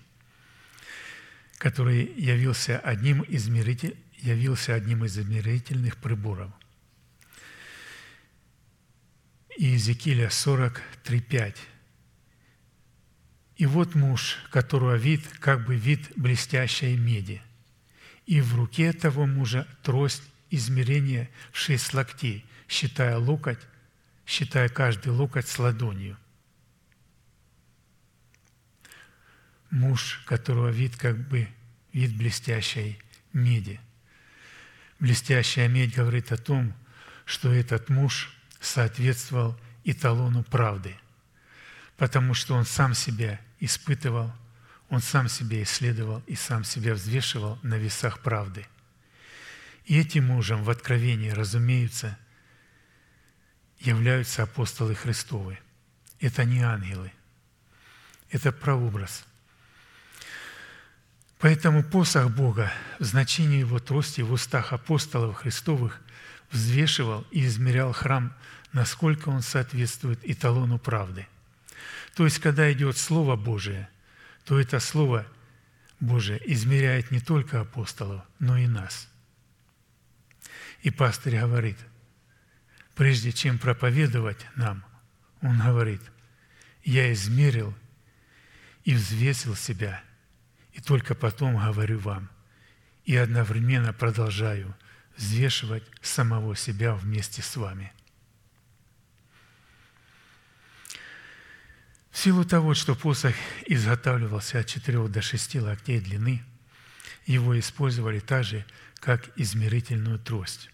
который 1.58 2.06
явился 2.18 2.80
одним 2.80 3.22
из, 3.22 3.48
меритель, 3.50 3.98
явился 4.18 4.74
одним 4.74 5.04
из 5.04 5.18
измерительных 5.20 5.98
приборов. 5.98 6.52
И 9.58 9.66
Иезекииля 9.66 10.28
43.5 10.28 11.56
и 13.58 13.66
вот 13.66 13.96
муж, 13.96 14.38
которого 14.52 14.96
вид, 14.96 15.26
как 15.40 15.66
бы 15.66 15.76
вид 15.76 16.12
блестящей 16.18 16.98
меди, 16.98 17.42
и 18.26 18.42
в 18.42 18.56
руке 18.56 18.92
того 18.92 19.26
мужа 19.26 19.66
трость 19.82 20.24
измерения 20.50 21.30
шесть 21.54 21.94
локтей, 21.94 22.46
считая 22.68 23.18
локоть, 23.18 23.60
считая 24.26 24.68
каждый 24.68 25.14
локоть 25.14 25.48
с 25.48 25.58
ладонью. 25.58 26.18
Муж, 29.70 30.22
которого 30.26 30.70
вид 30.70 30.96
как 30.96 31.18
бы 31.28 31.48
вид 31.94 32.16
блестящей 32.16 33.00
меди. 33.34 33.80
Блестящая 35.00 35.68
медь 35.68 35.96
говорит 35.96 36.32
о 36.32 36.38
том, 36.38 36.74
что 37.26 37.54
этот 37.54 37.90
муж 37.90 38.34
соответствовал 38.60 39.60
эталону 39.84 40.44
правды, 40.44 40.96
потому 41.98 42.34
что 42.34 42.56
он 42.56 42.66
сам 42.66 42.94
себя 42.94 43.40
испытывал, 43.60 44.32
он 44.90 45.02
сам 45.02 45.28
себя 45.28 45.62
исследовал 45.64 46.22
и 46.28 46.36
сам 46.36 46.64
себя 46.64 46.94
взвешивал 46.94 47.60
на 47.64 47.76
весах 47.76 48.20
правды. 48.20 48.66
И 49.86 50.00
этим 50.00 50.26
мужем 50.28 50.64
в 50.64 50.70
Откровении, 50.70 51.30
разумеется, 51.30 52.18
являются 53.80 54.44
апостолы 54.44 54.96
Христовы. 54.96 55.60
Это 56.20 56.44
не 56.44 56.62
ангелы, 56.62 57.12
это 58.30 58.52
прообраз. 58.52 59.26
Поэтому 61.46 61.84
посох 61.84 62.32
Бога 62.32 62.74
в 62.98 63.04
значении 63.04 63.60
его 63.60 63.78
трости 63.78 64.22
в 64.22 64.32
устах 64.32 64.74
апостолов 64.74 65.36
Христовых 65.36 66.02
взвешивал 66.50 67.24
и 67.30 67.46
измерял 67.46 67.94
храм, 67.94 68.34
насколько 68.74 69.30
он 69.30 69.44
соответствует 69.44 70.20
эталону 70.24 70.80
правды– 70.80 71.28
то 72.16 72.24
есть, 72.24 72.40
когда 72.40 72.72
идет 72.72 72.98
Слово 72.98 73.36
Божие, 73.36 73.90
то 74.46 74.58
это 74.60 74.80
Слово 74.80 75.28
Божие 76.00 76.42
измеряет 76.46 77.12
не 77.12 77.20
только 77.20 77.60
апостолов, 77.60 78.24
но 78.40 78.58
и 78.58 78.68
нас. 78.68 79.10
И 80.82 80.92
пастырь 80.92 81.40
говорит, 81.40 81.78
прежде 82.96 83.34
чем 83.34 83.60
проповедовать 83.60 84.46
нам, 84.56 84.86
он 85.42 85.60
говорит, 85.60 86.02
я 86.86 87.12
измерил 87.12 87.76
и 88.86 88.94
взвесил 88.94 89.56
себя, 89.56 90.02
и 90.76 90.82
только 90.82 91.16
потом 91.16 91.58
говорю 91.58 92.00
вам, 92.00 92.30
и 93.06 93.16
одновременно 93.16 93.94
продолжаю 93.94 94.76
взвешивать 95.16 95.84
самого 96.02 96.56
себя 96.56 96.94
вместе 96.94 97.42
с 97.42 97.56
вами– 97.56 97.92
В 102.12 102.18
силу 102.18 102.46
того, 102.46 102.74
что 102.74 102.96
посох 102.96 103.36
изготавливался 103.66 104.60
от 104.60 104.68
4 104.68 105.10
до 105.10 105.22
6 105.22 105.56
локтей 105.56 106.00
длины, 106.00 106.46
его 107.26 107.60
использовали 107.60 108.22
так 108.22 108.46
же, 108.46 108.66
как 109.02 109.38
измерительную 109.38 110.18
трость. 110.18 110.72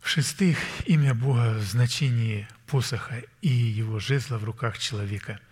В-шестых, 0.00 0.58
имя 0.86 1.12
Бога 1.12 1.54
в 1.54 1.62
значении 1.62 2.46
посоха 2.68 3.24
и 3.40 3.48
его 3.48 3.98
жезла 3.98 4.38
в 4.38 4.44
руках 4.44 4.78
человека– 4.78 5.40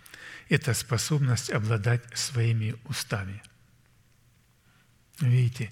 это 0.51 0.73
способность 0.73 1.49
обладать 1.49 2.03
своими 2.13 2.75
устами. 2.85 3.41
Видите, 5.21 5.71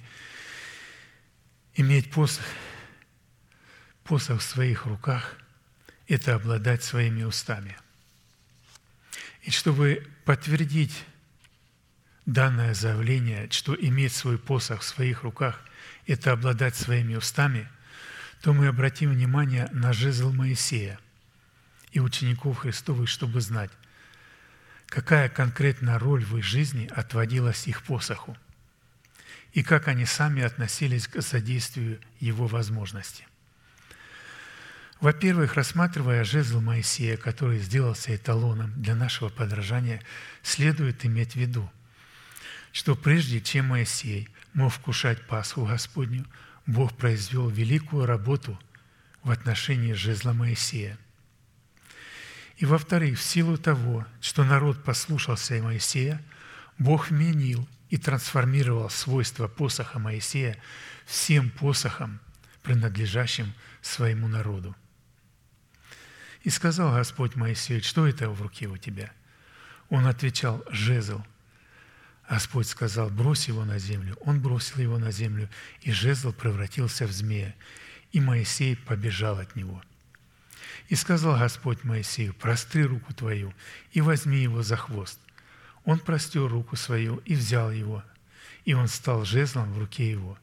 иметь 1.75 2.09
посох, 2.09 2.45
посох 4.05 4.39
в 4.39 4.43
своих 4.43 4.85
руках– 4.85 5.35
это 6.07 6.35
обладать 6.35 6.81
своими 6.81 7.23
устами. 7.23 7.75
И 9.41 9.51
чтобы 9.51 10.07
подтвердить 10.23 11.03
данное 12.25 12.73
заявление, 12.73 13.49
что 13.51 13.75
иметь 13.75 14.13
свой 14.13 14.37
посох 14.37 14.79
в 14.79 14.85
своих 14.85 15.23
руках– 15.23 15.59
это 16.07 16.31
обладать 16.31 16.75
своими 16.75 17.15
устами– 17.15 17.69
то 18.41 18.53
мы 18.53 18.67
обратим 18.67 19.11
внимание 19.11 19.67
на 19.73 19.91
жезл 19.91 20.31
Моисея 20.31 20.97
и 21.91 21.99
учеников 21.99 22.59
Христовых, 22.59 23.09
чтобы 23.09 23.41
знать, 23.41 23.69
какая 24.89 25.29
конкретная 25.29 25.97
роль 25.99 26.23
в 26.23 26.37
их 26.37 26.43
жизни 26.43 26.89
отводилась 26.93 27.67
их 27.67 27.83
посоху 27.83 28.37
и 29.53 29.63
как 29.63 29.87
они 29.87 30.05
сами 30.05 30.43
относились 30.43 31.07
к 31.07 31.21
задействию 31.21 31.99
его 32.19 32.47
возможности. 32.47 33.25
Во-первых, 34.99 35.55
рассматривая 35.55 36.23
жезл 36.23 36.59
Моисея, 36.59 37.17
который 37.17 37.59
сделался 37.59 38.15
эталоном 38.15 38.73
для 38.79 38.95
нашего 38.95 39.29
подражания, 39.29 40.03
следует 40.43 41.05
иметь 41.05 41.33
в 41.33 41.35
виду, 41.37 41.71
что 42.73 42.95
прежде 42.95 43.41
чем 43.41 43.67
Моисей 43.67 44.29
мог 44.53 44.73
вкушать 44.73 45.25
Пасху 45.25 45.65
Господню– 45.65 46.25
Бог 46.69 46.95
произвел 46.95 47.49
великую 47.49 48.05
работу 48.05 48.59
в 49.23 49.31
отношении 49.31 49.93
жезла 49.93 50.33
Моисея. 50.33 50.99
И 52.59 52.65
во-вторых, 52.65 53.17
в 53.17 53.23
силу 53.23 53.57
того, 53.57 54.05
что 54.21 54.43
народ 54.43 54.83
послушался 54.83 55.55
Моисея, 55.55 56.21
Бог 56.77 57.09
вменил 57.09 57.67
и 57.89 57.97
трансформировал 57.97 58.89
свойства 58.89 59.47
посоха 59.47 59.97
Моисея 59.97 60.57
всем 61.05 61.49
посохам, 61.49 62.19
принадлежащим 62.61 63.53
своему 63.81 64.27
народу. 64.27 64.75
И 66.43 66.49
сказал 66.49 66.93
Господь 66.93 67.35
Моисею, 67.35 67.81
что 67.81 68.05
это 68.05 68.29
в 68.29 68.41
руке 68.41 68.67
у 68.67 68.77
тебя? 68.77 69.11
Он 69.89 70.05
отвечал, 70.05 70.63
жезл– 70.69 71.23
Господь 72.29 72.67
сказал, 72.67 73.09
брось 73.09 73.47
его 73.47 73.65
на 73.65 73.79
землю. 73.79 74.15
Он 74.21 74.39
бросил 74.39 74.79
его 74.79 74.99
на 74.99 75.11
землю, 75.11 75.49
и 75.81 75.91
жезл 75.91 76.31
превратился 76.31 77.07
в 77.07 77.11
змея, 77.11 77.55
и 78.11 78.21
Моисей 78.21 78.75
побежал 78.75 79.39
от 79.39 79.55
него. 79.55 79.81
И 80.89 80.95
сказал 80.95 81.39
Господь 81.39 81.83
Моисею, 81.83 82.33
простри 82.33 82.83
руку 82.83 83.13
твою 83.13 83.53
и 83.91 84.01
возьми 84.01 84.37
его 84.39 84.61
за 84.61 84.75
хвост. 84.75 85.19
Он 85.85 85.99
простер 85.99 86.47
руку 86.47 86.75
свою 86.75 87.17
и 87.25 87.35
взял 87.35 87.71
его, 87.71 88.03
и 88.65 88.73
он 88.73 88.87
стал 88.87 89.23
жезлом 89.23 89.71
в 89.71 89.79
руке 89.79 90.11
его. 90.11 90.37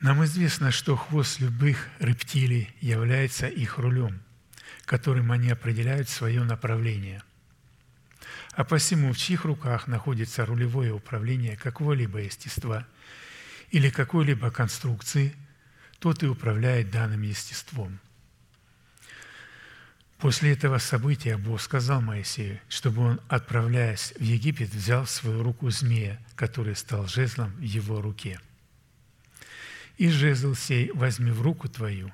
Нам 0.00 0.24
известно, 0.24 0.70
что 0.70 0.96
хвост 0.96 1.38
любых 1.40 1.88
рептилий 1.98 2.74
является 2.80 3.46
их 3.46 3.78
рулем, 3.78 4.22
которым 4.84 5.30
они 5.30 5.50
определяют 5.50 6.08
свое 6.08 6.42
направление– 6.42 7.22
а 8.52 8.64
посему 8.64 9.12
в 9.12 9.18
чьих 9.18 9.44
руках 9.44 9.86
находится 9.86 10.44
рулевое 10.44 10.92
управление 10.92 11.56
какого-либо 11.56 12.18
естества 12.18 12.86
или 13.70 13.88
какой-либо 13.88 14.50
конструкции, 14.50 15.34
тот 16.02 16.24
и 16.24 16.26
управляет 16.26 16.90
данным 16.90 17.22
естеством. 17.22 18.00
После 20.18 20.52
этого 20.52 20.78
события 20.78 21.36
Бог 21.36 21.60
сказал 21.60 22.00
Моисею, 22.00 22.58
чтобы 22.68 23.02
он, 23.02 23.20
отправляясь 23.28 24.12
в 24.18 24.20
Египет, 24.20 24.70
взял 24.70 25.06
свою 25.06 25.44
руку 25.44 25.70
змея, 25.70 26.20
который 26.34 26.74
стал 26.74 27.06
жезлом 27.06 27.52
в 27.52 27.62
его 27.62 28.02
руке. 28.02 28.40
«И 29.96 30.08
жезл 30.10 30.54
сей 30.54 30.90
возьми 30.90 31.30
в 31.30 31.40
руку 31.40 31.68
твою, 31.68 32.12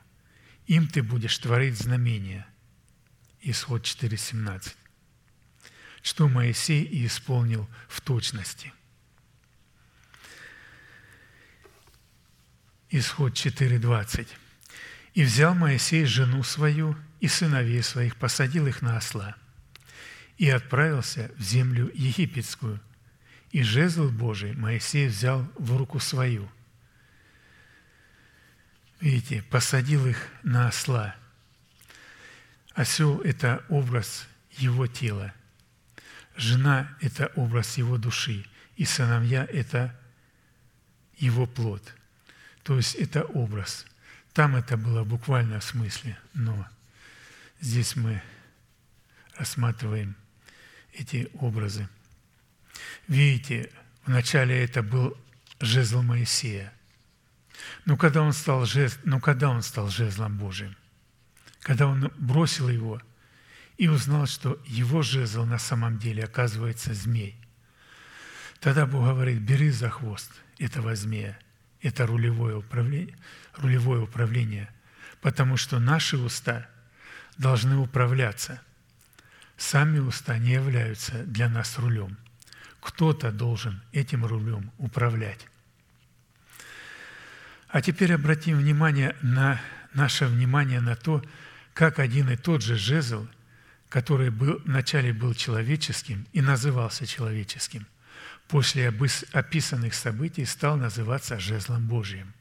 им 0.66 0.86
ты 0.86 1.02
будешь 1.02 1.38
творить 1.38 1.78
знамения». 1.78 2.46
Исход 3.40 3.84
4.17 3.84 4.74
что 6.00 6.28
Моисей 6.28 6.84
и 6.84 7.06
исполнил 7.06 7.68
в 7.88 8.00
точности. 8.00 8.72
Исход 12.90 13.34
4.20. 13.34 14.28
«И 15.14 15.22
взял 15.22 15.54
Моисей 15.54 16.04
жену 16.04 16.42
свою 16.42 16.96
и 17.20 17.28
сыновей 17.28 17.82
своих, 17.82 18.16
посадил 18.16 18.66
их 18.66 18.82
на 18.82 18.96
осла, 18.96 19.36
и 20.36 20.48
отправился 20.48 21.30
в 21.36 21.42
землю 21.42 21.90
египетскую, 21.92 22.80
и 23.50 23.62
жезл 23.62 24.08
Божий 24.10 24.54
Моисей 24.54 25.08
взял 25.08 25.50
в 25.56 25.76
руку 25.76 26.00
свою». 26.00 26.50
Видите, 29.00 29.42
посадил 29.42 30.06
их 30.06 30.28
на 30.42 30.68
осла. 30.68 31.14
Осел– 32.74 33.20
это 33.24 33.64
образ 33.68 34.26
его 34.52 34.86
тела. 34.86 35.32
Жена– 36.36 36.96
это 37.00 37.30
образ 37.36 37.78
его 37.78 37.96
души, 37.96 38.44
и 38.76 38.84
сыновья– 38.84 39.44
это 39.52 39.96
его 41.16 41.46
плод. 41.46 41.94
То 42.68 42.76
есть 42.76 42.96
это 42.96 43.22
образ. 43.22 43.86
Там 44.34 44.54
это 44.54 44.76
было 44.76 45.02
буквально 45.02 45.58
в 45.58 45.64
смысле, 45.64 46.18
но 46.34 46.68
здесь 47.62 47.96
мы 47.96 48.20
рассматриваем 49.38 50.14
эти 50.92 51.30
образы. 51.32 51.88
Видите, 53.06 53.72
вначале 54.04 54.62
это 54.62 54.82
был 54.82 55.16
жезл 55.60 56.02
Моисея. 56.02 56.74
Но 57.86 57.96
когда 57.96 58.20
он 58.20 58.34
стал, 58.34 58.66
жезл, 58.66 58.98
но 59.02 59.18
когда 59.18 59.48
он 59.48 59.62
стал 59.62 59.88
жезлом 59.88 60.36
Божиим? 60.36 60.76
Когда 61.60 61.86
он 61.86 62.12
бросил 62.18 62.68
его– 62.68 63.00
и 63.78 63.88
узнал, 63.88 64.26
что 64.26 64.60
его 64.66 65.00
жезл 65.02 65.44
на 65.44 65.58
самом 65.58 65.98
деле 65.98 66.24
оказывается 66.24 66.92
змей. 66.92 67.34
Тогда 68.60 68.86
Бог 68.86 69.04
говорит, 69.04 69.40
бери 69.40 69.70
за 69.70 69.88
хвост 69.88 70.32
этого 70.58 70.96
змея. 70.96 71.38
Это 71.80 72.06
рулевое 72.06 72.56
управление, 72.56 73.16
рулевое 73.56 74.02
управление, 74.02 74.68
потому 75.20 75.56
что 75.56 75.78
наши 75.78 76.16
уста 76.16 76.68
должны 77.36 77.76
управляться. 77.76 78.60
Сами 79.56 79.98
уста 79.98 80.38
не 80.38 80.52
являются 80.52 81.24
для 81.24 81.48
нас 81.48 81.78
рулем. 81.78 82.16
Кто-то 82.80 83.32
должен 83.32 83.82
этим 83.92 84.24
рулем 84.24 84.70
управлять. 84.78 85.46
А 87.68 87.82
теперь 87.82 88.14
обратим 88.14 88.58
внимание 88.58 89.16
на 89.20 89.60
наше 89.92 90.26
внимание 90.26 90.80
на 90.80 90.96
то, 90.96 91.22
как 91.74 91.98
один 91.98 92.30
и 92.30 92.36
тот 92.36 92.62
же 92.62 92.76
жезл– 92.76 93.26
который 93.88 94.30
был, 94.30 94.60
вначале 94.64 95.12
был 95.12 95.34
человеческим 95.34 96.26
и 96.32 96.40
назывался 96.40 97.06
человеческим, 97.06 97.86
после 98.48 98.88
описанных 99.32 99.94
событий 99.94 100.44
стал 100.44 100.76
называться 100.76 101.38
жезлом 101.38 101.86
Божьим. 101.86 102.32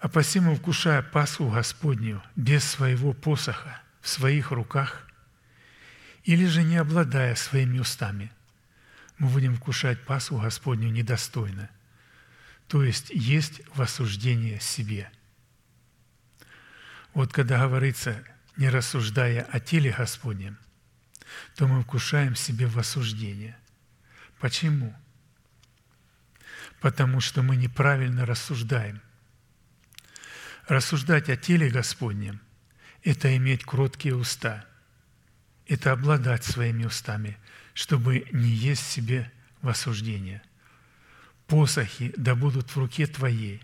А 0.00 0.08
посему, 0.08 0.54
вкушая 0.54 1.02
Пасху 1.02 1.48
Господню 1.48 2.22
без 2.36 2.64
своего 2.64 3.12
посоха 3.12 3.80
в 4.00 4.08
своих 4.08 4.50
руках, 4.50 5.08
или 6.24 6.46
же 6.46 6.62
не 6.62 6.76
обладая 6.76 7.34
своими 7.34 7.78
устами, 7.78 8.30
мы 9.18 9.28
будем 9.28 9.56
вкушать 9.56 10.04
Пасху 10.04 10.38
Господню 10.38 10.90
недостойно, 10.90 11.70
то 12.68 12.84
есть 12.84 13.10
есть 13.10 13.62
в 13.74 13.80
осуждение 13.80 14.60
себе. 14.60 15.10
Вот 17.14 17.32
когда 17.32 17.60
говорится– 17.60 18.22
не 18.58 18.68
рассуждая 18.68 19.42
о 19.42 19.60
теле 19.60 19.94
Господнем, 19.96 20.58
то 21.54 21.66
мы 21.66 21.82
вкушаем 21.82 22.34
себе 22.34 22.66
в 22.66 22.78
осуждение. 22.78 23.56
Почему? 24.40 24.94
Потому 26.80 27.20
что 27.20 27.42
мы 27.42 27.56
неправильно 27.56 28.24
рассуждаем. 28.24 29.00
Рассуждать 30.66 31.28
о 31.28 31.36
теле 31.36 31.70
Господнем– 31.70 32.40
это 33.02 33.36
иметь 33.36 33.64
кроткие 33.64 34.14
уста, 34.14 34.64
это 35.66 35.92
обладать 35.92 36.44
своими 36.44 36.84
устами, 36.84 37.38
чтобы 37.74 38.26
не 38.32 38.50
есть 38.50 38.86
себе 38.86 39.32
в 39.62 39.68
осуждение. 39.68 40.42
Посохи 41.46 42.12
да 42.16 42.34
будут 42.34 42.70
в 42.70 42.78
руке 42.78 43.06
твоей. 43.06 43.62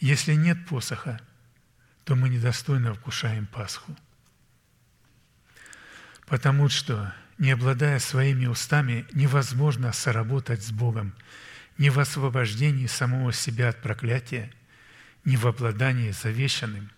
Если 0.00 0.34
нет 0.34 0.66
посоха– 0.66 1.20
то 2.06 2.14
мы 2.14 2.28
недостойно 2.28 2.94
вкушаем 2.94 3.46
Пасху. 3.46 3.94
Потому 6.26 6.68
что, 6.68 7.14
не 7.38 7.52
обладая 7.52 8.00
своими 8.00 8.46
устами, 8.46 9.06
невозможно 9.12 9.92
соработать 9.92 10.62
с 10.62 10.72
Богом, 10.72 11.14
ни 11.78 11.88
в 11.88 12.00
освобождении 12.00 12.86
самого 12.86 13.32
себя 13.32 13.68
от 13.68 13.80
проклятия, 13.80 14.52
ни 15.24 15.36
в 15.36 15.46
обладании 15.46 16.10
завещанным 16.10 16.90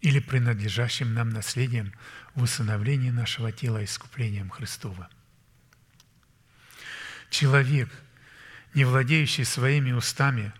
или 0.00 0.20
принадлежащим 0.20 1.14
нам 1.14 1.30
наследием 1.30 1.92
в 2.34 2.42
усыновлении 2.42 3.10
нашего 3.10 3.50
тела 3.50 3.82
искуплением 3.82 4.50
Христова. 4.50 5.08
Человек, 7.30 7.90
не 8.74 8.84
владеющий 8.84 9.44
своими 9.44 9.92
устами, 9.92 10.52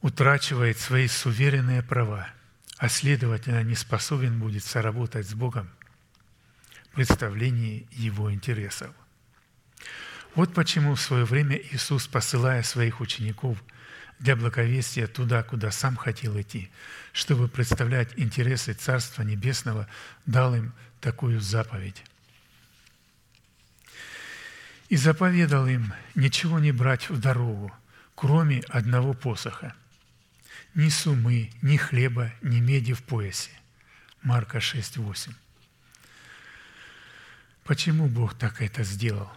утрачивает 0.00 0.78
свои 0.78 1.08
суверенные 1.08 1.82
права, 1.82 2.28
а 2.78 2.88
следовательно 2.88 3.62
не 3.62 3.74
способен 3.74 4.38
будет 4.38 4.64
соработать 4.64 5.28
с 5.28 5.34
Богом 5.34 5.68
представлении 6.94 7.86
Его 7.92 8.32
интересов. 8.32 8.94
Вот 10.34 10.54
почему 10.54 10.94
в 10.94 11.00
свое 11.00 11.24
время 11.24 11.56
Иисус, 11.56 12.06
посылая 12.06 12.62
своих 12.62 13.00
учеников 13.00 13.62
для 14.18 14.36
благовестия 14.36 15.06
туда, 15.06 15.42
куда 15.42 15.70
сам 15.70 15.96
хотел 15.96 16.40
идти, 16.40 16.70
чтобы 17.12 17.48
представлять 17.48 18.10
интересы 18.16 18.72
Царства 18.72 19.22
Небесного, 19.22 19.88
дал 20.24 20.54
им 20.54 20.72
такую 21.00 21.40
заповедь. 21.40 22.02
И 24.88 24.96
заповедал 24.96 25.66
им 25.66 25.92
ничего 26.14 26.58
не 26.58 26.72
брать 26.72 27.10
в 27.10 27.18
дорогу, 27.20 27.72
кроме 28.14 28.60
одного 28.68 29.12
посоха. 29.14 29.74
Ни 30.74 30.88
сумы, 30.88 31.50
ни 31.60 31.76
хлеба, 31.76 32.32
ни 32.40 32.60
меди 32.60 32.94
в 32.94 33.02
поясе. 33.02 33.50
Марка 34.22 34.58
6:8. 34.58 35.34
Почему 37.72 38.06
Бог 38.06 38.34
так 38.34 38.60
это 38.60 38.82
сделал? 38.82 39.32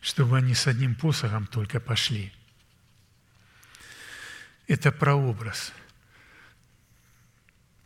Чтобы 0.00 0.38
они 0.38 0.54
с 0.54 0.68
одним 0.68 0.94
посохом 0.94 1.48
только 1.48 1.80
пошли. 1.80 2.32
Это 4.68 4.92
прообраз. 4.92 5.72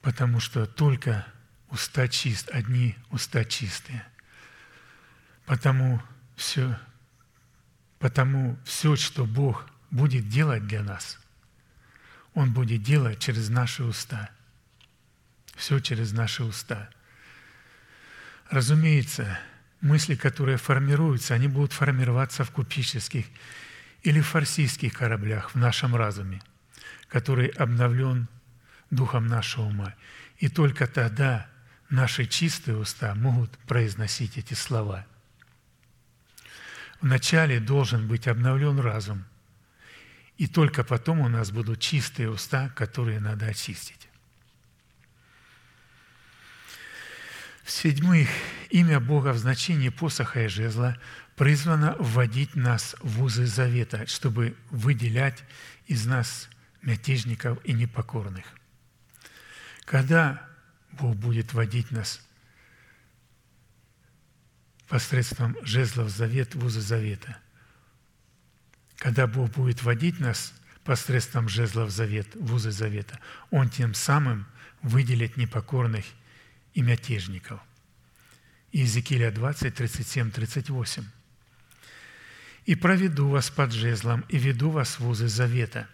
Потому 0.03 0.41
что 0.41 0.67
только 0.67 1.27
уста 1.71 2.07
чист, 2.07 2.51
одни 2.51 2.97
уста 3.09 3.47
чистые. 3.47 4.07
Потому 5.47 6.03
все, 6.37 6.79
потому 8.01 8.59
все, 8.67 8.95
что 8.95 9.25
Бог 9.25 9.71
будет 9.91 10.29
делать 10.29 10.67
для 10.67 10.83
нас, 10.83 11.19
Он 12.35 12.53
будет 12.53 12.83
делать 12.83 13.21
через 13.21 13.49
наши 13.49 13.85
уста. 13.85 14.29
Все 15.57 15.81
через 15.81 16.13
наши 16.13 16.45
уста. 16.45 16.91
Разумеется, 18.51 19.39
мысли, 19.81 20.15
которые 20.15 20.57
формируются, 20.57 21.35
они 21.35 21.49
будут 21.49 21.73
формироваться 21.73 22.45
в 22.45 22.51
купеческих 22.51 23.27
или 24.03 24.21
фарсийских 24.21 24.95
кораблях 24.95 25.55
в 25.55 25.57
нашем 25.57 25.95
разуме, 25.95 26.41
который 27.09 27.49
обновлен 27.49 28.29
духом 28.91 29.27
нашего 29.27 29.65
ума. 29.65 29.95
И 30.39 30.49
только 30.49 30.87
тогда 30.87 31.47
наши 31.91 32.25
чистые 32.25 32.79
уста 32.79 33.15
могут 33.15 33.51
произносить 33.59 34.39
эти 34.39 34.55
слова. 34.55 35.05
Вначале 37.01 37.61
должен 37.61 38.09
быть 38.09 38.27
обновлен 38.27 38.81
разум, 38.81 39.25
и 40.39 40.47
только 40.47 40.85
потом 40.85 41.21
у 41.21 41.29
нас 41.29 41.51
будут 41.51 41.81
чистые 41.81 42.31
уста, 42.31 42.71
которые 42.71 43.21
надо 43.21 43.47
очистить. 43.47 44.08
В-седьмых, 47.69 48.31
имя 48.71 48.99
Бога 48.99 49.35
в 49.35 49.37
значении 49.37 49.91
посоха 49.91 50.45
и 50.45 50.49
жезла 50.49 50.97
призвано 51.37 51.97
вводить 51.99 52.57
нас 52.57 52.97
в 53.03 53.23
узы 53.23 53.45
завета, 53.45 54.07
чтобы 54.07 54.57
выделять 54.71 55.45
из 55.87 56.07
нас 56.07 56.49
мятежников 56.81 57.63
и 57.67 57.75
непокорных. 57.75 58.47
Когда 59.85 60.49
Бог 60.93 61.15
будет 61.17 61.53
водить 61.53 61.91
нас 61.91 62.27
посредством 64.89 65.55
жезлов 65.63 66.09
завет 66.09 66.55
в 66.55 66.65
узы 66.65 66.81
завета? 66.81 67.37
Когда 68.97 69.27
Бог 69.27 69.51
будет 69.51 69.83
водить 69.83 70.21
нас 70.21 70.55
посредством 70.85 71.51
жезлов 71.51 71.91
завет 71.91 72.35
в 72.35 72.55
узы 72.55 72.71
завета, 72.71 73.21
Он 73.51 73.69
тем 73.69 73.93
самым 73.93 74.47
выделит 74.81 75.37
непокорных 75.37 76.07
и 76.79 76.83
мятежников. 76.83 77.61
Иезекииля 78.71 79.33
20, 79.33 79.75
37, 79.75 80.31
38. 80.31 81.05
«И 82.67 82.77
проведу 82.77 83.29
вас 83.29 83.51
под 83.51 83.73
жезлом, 83.73 84.25
и 84.29 84.39
веду 84.39 84.71
вас 84.71 85.01
в 85.01 85.09
узы 85.09 85.27
завета, 85.27 85.89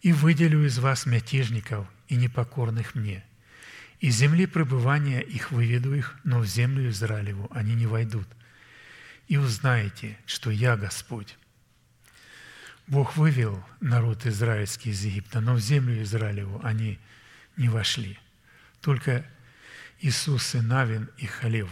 и 0.00 0.12
выделю 0.12 0.64
из 0.64 0.78
вас 0.78 1.04
мятежников 1.04 1.84
и 2.06 2.14
непокорных 2.14 2.94
мне. 2.94 3.24
Из 3.98 4.14
земли 4.14 4.46
пребывания 4.46 5.20
их 5.20 5.50
выведу 5.50 5.92
их, 5.96 6.16
но 6.22 6.38
в 6.38 6.46
землю 6.46 6.88
Израилеву 6.90 7.48
они 7.50 7.74
не 7.74 7.88
войдут. 7.88 8.28
И 9.26 9.36
узнаете, 9.36 10.16
что 10.26 10.52
я 10.52 10.76
Господь». 10.76 11.36
Бог 12.86 13.16
вывел 13.16 13.64
народ 13.80 14.26
израильский 14.26 14.90
из 14.90 15.04
Египта, 15.04 15.40
но 15.40 15.54
в 15.54 15.58
землю 15.58 16.00
Израилеву 16.04 16.60
они 16.62 17.00
не 17.56 17.68
вошли. 17.68 18.16
Только 18.80 19.26
Иисус 20.00 20.54
и 20.54 20.60
Навин 20.60 21.10
и 21.18 21.26
Халев. 21.26 21.70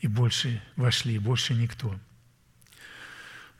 И 0.00 0.06
больше 0.06 0.62
вошли, 0.76 1.18
больше 1.18 1.54
никто. 1.54 1.98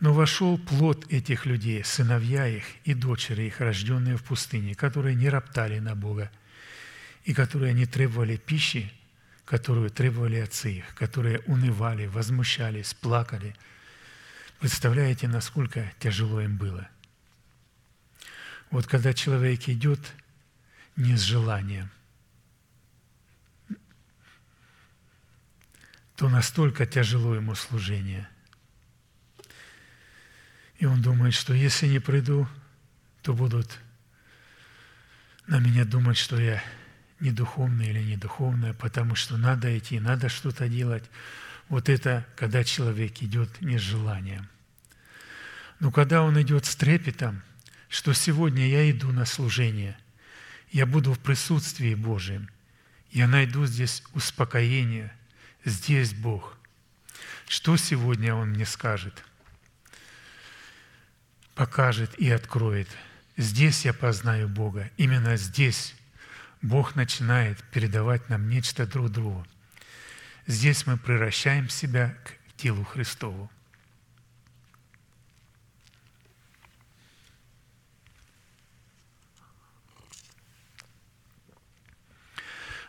Но 0.00 0.12
вошел 0.12 0.58
плод 0.58 1.06
этих 1.12 1.46
людей, 1.46 1.84
сыновья 1.84 2.48
их 2.48 2.64
и 2.84 2.94
дочери 2.94 3.44
их, 3.44 3.60
рожденные 3.60 4.16
в 4.16 4.24
пустыне, 4.24 4.74
которые 4.74 5.14
не 5.14 5.28
роптали 5.28 5.78
на 5.78 5.94
Бога, 5.94 6.30
и 7.24 7.34
которые 7.34 7.72
не 7.72 7.86
требовали 7.86 8.36
пищи, 8.36 8.92
которую 9.44 9.90
требовали 9.90 10.36
отцы 10.36 10.78
их, 10.78 10.94
которые 10.96 11.40
унывали, 11.40 12.06
возмущались, 12.06 12.94
плакали. 12.94 13.54
Представляете, 14.58 15.28
насколько 15.28 15.92
тяжело 16.00 16.40
им 16.40 16.56
было? 16.56 16.88
Вот 18.70 18.86
когда 18.86 19.12
человек 19.12 19.68
идет 19.68 20.00
не 20.96 21.16
с 21.16 21.20
желанием– 21.20 21.90
то 26.16 26.28
настолько 26.28 26.86
тяжело 26.86 27.34
ему 27.34 27.54
служение. 27.54 28.28
И 30.78 30.86
он 30.86 31.00
думает, 31.00 31.34
что 31.34 31.54
если 31.54 31.86
не 31.86 32.00
приду, 32.00 32.48
то 33.22 33.34
будут 33.34 33.78
на 35.46 35.58
меня 35.58 35.84
думать, 35.84 36.18
что 36.18 36.40
я 36.40 36.62
не 37.20 37.30
духовный 37.30 37.90
или 37.90 38.02
не 38.02 38.16
духовная, 38.16 38.74
потому 38.74 39.14
что 39.14 39.36
надо 39.36 39.76
идти, 39.78 40.00
надо 40.00 40.28
что-то 40.28 40.68
делать. 40.68 41.04
Вот 41.68 41.88
это, 41.88 42.26
когда 42.36 42.64
человек 42.64 43.22
идет 43.22 43.60
не 43.60 43.78
с 43.78 43.82
желанием. 43.82 44.48
Но 45.78 45.90
когда 45.90 46.22
он 46.22 46.40
идет 46.40 46.66
с 46.66 46.76
трепетом, 46.76 47.42
что 47.88 48.12
сегодня 48.12 48.68
я 48.68 48.90
иду 48.90 49.12
на 49.12 49.24
служение, 49.24 49.96
я 50.70 50.86
буду 50.86 51.12
в 51.12 51.18
присутствии 51.18 51.94
Божьем, 51.94 52.50
я 53.10 53.28
найду 53.28 53.66
здесь 53.66 54.02
успокоение– 54.14 55.14
Здесь 55.64 56.12
Бог. 56.12 56.56
Что 57.46 57.76
сегодня 57.76 58.34
Он 58.34 58.50
мне 58.50 58.66
скажет? 58.66 59.24
Покажет 61.54 62.18
и 62.18 62.30
откроет. 62.30 62.88
Здесь 63.36 63.84
я 63.84 63.92
познаю 63.94 64.48
Бога. 64.48 64.90
Именно 64.96 65.36
здесь 65.36 65.94
Бог 66.62 66.96
начинает 66.96 67.62
передавать 67.70 68.28
нам 68.28 68.48
нечто 68.48 68.86
друг 68.86 69.10
другу. 69.10 69.46
Здесь 70.46 70.86
мы 70.86 70.96
превращаем 70.96 71.68
себя 71.68 72.16
к 72.24 72.56
телу 72.56 72.84
Христову. 72.84 73.50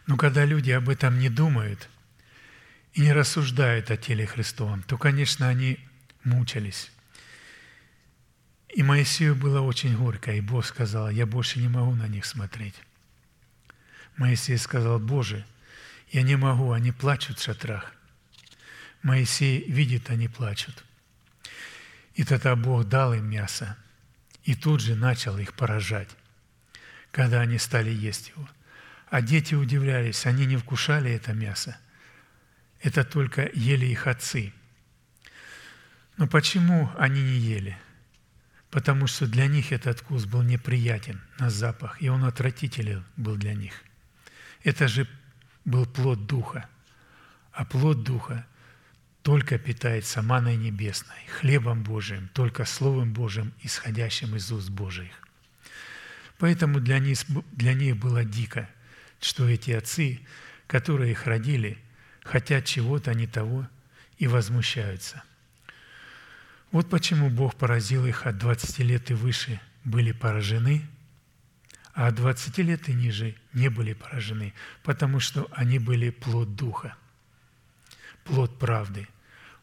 Но 0.08 0.18
когда 0.18 0.44
люди 0.44 0.72
об 0.72 0.90
этом 0.90 1.20
не 1.20 1.30
думают– 1.30 1.88
и 2.94 3.02
не 3.02 3.14
рассуждают 3.14 3.92
о 3.92 3.98
теле 3.98 4.26
Христовом, 4.26 4.84
то, 4.84 4.98
конечно, 4.98 5.48
они 5.48 5.80
мучались. 6.24 6.92
И 8.70 8.82
Моисею 8.82 9.36
было 9.36 9.62
очень 9.62 9.96
горько, 9.96 10.32
и 10.34 10.42
Бог 10.42 10.66
сказал, 10.66 11.10
я 11.10 11.26
больше 11.26 11.60
не 11.60 11.68
могу 11.68 11.94
на 11.94 12.08
них 12.08 12.26
смотреть. 12.26 12.76
Моисей 14.18 14.58
сказал, 14.58 15.00
Боже, 15.00 15.46
я 16.12 16.22
не 16.22 16.36
могу, 16.36 16.72
они 16.72 16.92
плачут 16.92 17.40
в 17.40 17.44
шатрах. 17.44 17.94
Моисей 19.02 19.64
видит, 19.70 20.10
они 20.10 20.28
плачут. 20.28 20.84
И 22.14 22.24
тогда 22.24 22.56
Бог 22.56 22.88
дал 22.88 23.14
им 23.14 23.26
мясо, 23.26 23.76
и 24.44 24.56
тут 24.56 24.82
же 24.82 24.96
начал 24.96 25.38
их 25.40 25.54
поражать, 25.54 26.10
когда 27.12 27.42
они 27.42 27.58
стали 27.58 27.90
есть 27.90 28.30
его. 28.30 28.48
А 29.10 29.22
дети 29.22 29.56
удивлялись, 29.56 30.26
они 30.26 30.46
не 30.46 30.58
вкушали 30.58 31.12
это 31.12 31.34
мясо, 31.34 31.78
это 32.84 33.06
только 33.06 33.50
ели 33.54 33.86
их 33.86 34.08
отцы. 34.08 34.54
Но 36.18 36.28
почему 36.28 36.92
они 36.98 37.22
не 37.22 37.38
ели? 37.38 37.78
Потому 38.70 39.08
что 39.08 39.26
для 39.26 39.48
них 39.48 39.72
этот 39.72 40.02
вкус 40.02 40.26
был 40.26 40.44
неприятен 40.44 41.22
на 41.40 41.50
запах, 41.50 42.02
и 42.02 42.10
он 42.10 42.26
отвратителен 42.26 43.06
был 43.16 43.38
для 43.38 43.54
них. 43.54 43.74
Это 44.64 44.88
же 44.88 45.08
был 45.64 45.86
плод 45.86 46.28
Духа. 46.28 46.68
А 47.54 47.66
плод 47.66 48.04
Духа 48.04 48.46
только 49.22 49.58
питается 49.58 50.22
маной 50.22 50.58
небесной, 50.58 51.24
хлебом 51.40 51.84
Божиим, 51.84 52.30
только 52.34 52.66
Словом 52.66 53.14
Божиим, 53.14 53.54
исходящим 53.62 54.36
из 54.36 54.52
уст 54.52 54.70
Божиих. 54.70 55.14
Поэтому 56.38 56.82
для 56.82 57.00
них, 57.00 57.20
для 57.54 57.74
них 57.74 57.96
было 57.96 58.26
дико, 58.26 58.70
что 59.22 59.48
эти 59.48 59.72
отцы, 59.72 60.20
которые 60.68 61.12
их 61.12 61.26
родили, 61.26 61.78
хотят 62.24 62.66
чего-то 62.66 63.14
не 63.14 63.28
того 63.28 63.68
и 64.18 64.28
возмущаются. 64.28 65.24
Вот 66.72 66.90
почему 66.90 67.30
Бог 67.30 67.56
поразил 67.56 68.06
их 68.06 68.26
от 68.26 68.38
20 68.38 68.80
лет 68.80 69.12
и 69.12 69.14
выше 69.14 69.62
были 69.84 70.12
поражены, 70.12 70.88
а 71.94 72.08
от 72.08 72.16
20 72.16 72.58
лет 72.60 72.90
и 72.90 72.94
ниже 72.94 73.36
не 73.54 73.70
были 73.70 73.94
поражены, 73.94 74.54
потому 74.82 75.20
что 75.20 75.48
они 75.52 75.78
были 75.78 76.10
плод 76.10 76.56
Духа, 76.56 76.96
плод 78.24 78.58
правды. 78.58 79.08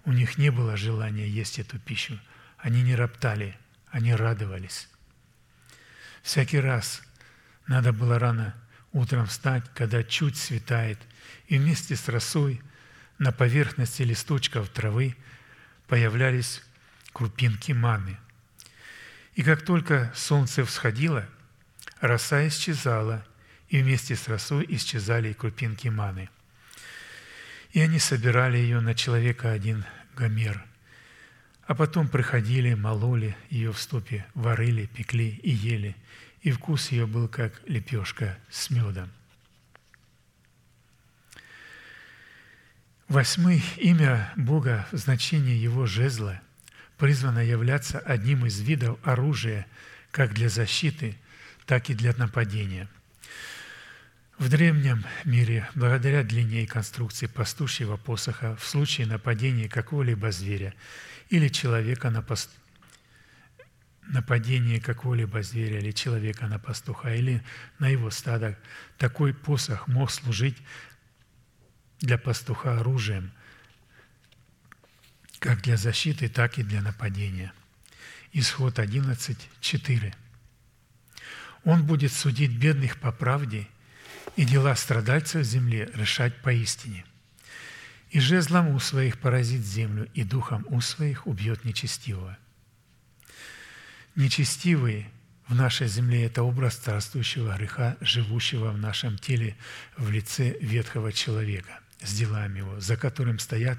У 0.04 0.12
них 0.12 0.38
не 0.38 0.50
было 0.50 0.76
желания 0.76 1.28
есть 1.28 1.58
эту 1.58 1.78
пищу. 1.78 2.18
Они 2.58 2.82
не 2.82 2.94
роптали, 2.94 3.58
они 3.90 4.14
радовались. 4.14 4.88
Всякий 6.22 6.60
раз 6.60 7.02
надо 7.66 7.92
было 7.92 8.18
рано 8.18 8.54
утром 8.92 9.26
встать, 9.26 9.64
когда 9.74 10.04
чуть 10.04 10.36
светает, 10.36 10.98
и 11.50 11.58
вместе 11.58 11.96
с 11.96 12.08
росой 12.08 12.62
на 13.18 13.32
поверхности 13.32 14.02
листочков 14.02 14.70
травы 14.70 15.14
появлялись 15.86 16.62
крупинки 17.12 17.72
маны. 17.72 18.16
И 19.34 19.42
как 19.42 19.62
только 19.62 20.10
солнце 20.14 20.64
всходило, 20.64 21.28
роса 22.00 22.48
исчезала, 22.48 23.26
и 23.68 23.82
вместе 23.82 24.16
с 24.16 24.26
росой 24.28 24.64
исчезали 24.70 25.28
и 25.28 25.34
крупинки 25.34 25.88
маны. 25.88 26.30
И 27.72 27.80
они 27.80 27.98
собирали 27.98 28.56
ее 28.56 28.80
на 28.80 28.94
человека 28.94 29.52
один 29.52 29.84
гомер, 30.16 30.64
а 31.66 31.74
потом 31.74 32.08
приходили, 32.08 32.72
мололи 32.72 33.36
ее 33.50 33.72
в 33.72 33.78
ступе, 33.78 34.24
варили, 34.32 34.86
пекли 34.86 35.38
и 35.42 35.50
ели– 35.50 35.94
и 36.42 36.50
вкус 36.52 36.90
ее 36.90 37.06
был 37.06 37.28
как 37.28 37.60
лепешка 37.66 38.38
с 38.48 38.70
медом. 38.70 39.10
Восьмый 43.10 43.60
имя 43.78 44.32
Бога 44.36 44.86
в 44.92 44.96
значении 44.96 45.56
Его 45.56 45.84
жезла 45.84 46.40
призвано 46.96 47.40
являться 47.40 47.98
одним 47.98 48.46
из 48.46 48.60
видов 48.60 49.00
оружия 49.02 49.66
как 50.12 50.32
для 50.32 50.48
защиты, 50.48 51.18
так 51.66 51.90
и 51.90 51.94
для 51.94 52.14
нападения. 52.14 52.88
В 54.38 54.48
древнем 54.48 55.04
мире, 55.24 55.68
благодаря 55.74 56.22
длине 56.22 56.62
и 56.62 56.66
конструкции 56.68 57.26
пастушьего 57.26 57.96
посоха, 57.96 58.54
в 58.54 58.64
случае 58.64 59.08
нападения 59.08 59.68
какого-либо 59.68 60.30
зверя 60.30 60.72
или 61.30 61.48
человека 61.48 62.10
на, 62.10 62.22
пост 62.22 62.48
нападение 64.06 64.80
какого-либо 64.80 65.42
зверя 65.42 65.78
или 65.78 65.90
человека 65.90 66.46
на 66.46 66.60
пастуха 66.60 67.12
или 67.12 67.42
на 67.80 67.88
его 67.88 68.10
стадо, 68.10 68.56
такой 68.98 69.34
посох 69.34 69.88
мог 69.88 70.12
служить 70.12 70.58
для 72.00 72.18
пастуха 72.18 72.80
оружием, 72.80 73.32
как 75.38 75.62
для 75.62 75.76
защиты, 75.76 76.28
так 76.28 76.58
и 76.58 76.62
для 76.62 76.82
нападения. 76.82 77.52
Исход 78.32 78.78
11, 78.78 79.38
4. 79.60 80.14
Он 81.64 81.84
будет 81.84 82.12
судить 82.12 82.56
бедных 82.56 82.98
по 82.98 83.12
правде 83.12 83.66
и 84.36 84.44
дела 84.44 84.74
страдальцев 84.76 85.44
земле 85.44 85.90
решать 85.94 86.40
поистине. 86.42 87.04
И 88.10 88.20
жезлом 88.20 88.68
у 88.68 88.80
своих 88.80 89.18
поразит 89.18 89.62
землю, 89.64 90.08
и 90.14 90.24
духом 90.24 90.66
у 90.68 90.80
своих 90.80 91.26
убьет 91.26 91.64
нечестивого– 91.64 92.36
Нечестивый 94.16 95.06
в 95.46 95.54
нашей 95.54 95.86
земле– 95.86 96.24
это 96.26 96.42
образ 96.42 96.76
царствующего 96.76 97.56
греха, 97.56 97.96
живущего 98.00 98.70
в 98.70 98.78
нашем 98.78 99.18
теле 99.18 99.56
в 99.96 100.10
лице 100.10 100.56
ветхого 100.60 101.12
человека 101.12 101.80
с 102.02 102.12
делами 102.12 102.58
его, 102.58 102.80
за 102.80 102.96
которым 102.96 103.38
стоят 103.38 103.78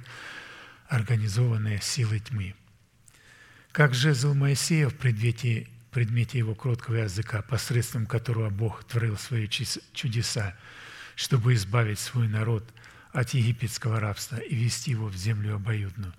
организованные 0.88 1.82
силы 1.82 2.20
тьмы. 2.20 2.56
Как 3.72 3.94
жезл 3.94 4.34
Моисея 4.34 4.90
в 4.90 4.96
предмете, 4.96 5.68
предмете 5.92 6.38
его 6.38 6.56
кроткого 6.56 6.96
языка, 6.96 7.42
посредством 7.42 8.06
которого 8.06 8.50
Бог 8.50 8.84
творил 8.84 9.18
свои 9.18 9.48
чудеса, 9.48 10.56
чтобы 11.16 11.54
избавить 11.54 12.00
свой 12.00 12.28
народ 12.28 12.66
от 13.14 13.30
египетского 13.34 14.00
рабства 14.00 14.38
и 14.38 14.56
вести 14.56 14.92
его 14.92 15.08
в 15.08 15.16
землю 15.16 15.56
обоюдную, 15.56 16.14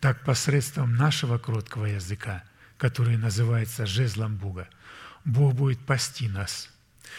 так 0.00 0.24
посредством 0.24 0.96
нашего 0.96 1.38
кроткого 1.38 1.86
языка– 1.86 2.44
который 2.82 3.16
называется 3.16 3.86
жезлом 3.86 4.36
Бога. 4.36 4.68
Бог 5.24 5.54
будет 5.54 5.78
пасти 5.86 6.28
нас, 6.28 6.68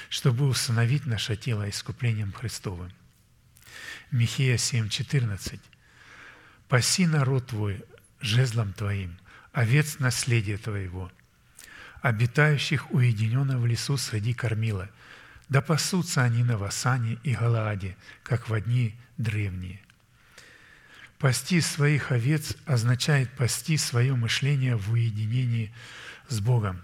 чтобы 0.09 0.45
установить 0.45 1.05
наше 1.05 1.37
тело 1.37 1.69
искуплением 1.69 2.33
Христовым. 2.33 2.91
Михея 4.13 4.57
7:14. 4.57 5.59
«Паси 6.69 7.07
народ 7.07 7.47
твой 7.47 7.83
жезлом 8.21 8.71
твоим, 8.71 9.17
овец 9.53 9.97
наследия 9.97 10.57
твоего, 10.57 11.11
обитающих 12.03 12.91
уединенно 12.91 13.57
в 13.57 13.65
лесу 13.65 13.97
среди 13.97 14.35
кормила, 14.35 14.87
да 15.49 15.61
пасутся 15.61 16.21
они 16.21 16.43
на 16.43 16.59
Васане 16.59 17.17
и 17.23 17.33
Галааде, 17.33 17.97
как 18.21 18.49
в 18.49 18.53
одни 18.53 18.95
древние». 19.17 19.81
Пасти 21.17 21.59
своих 21.59 22.11
овец 22.11 22.55
означает 22.67 23.31
пасти 23.31 23.77
свое 23.77 24.13
мышление 24.13 24.75
в 24.75 24.91
уединении 24.91 25.73
с 26.29 26.39
Богом, 26.39 26.83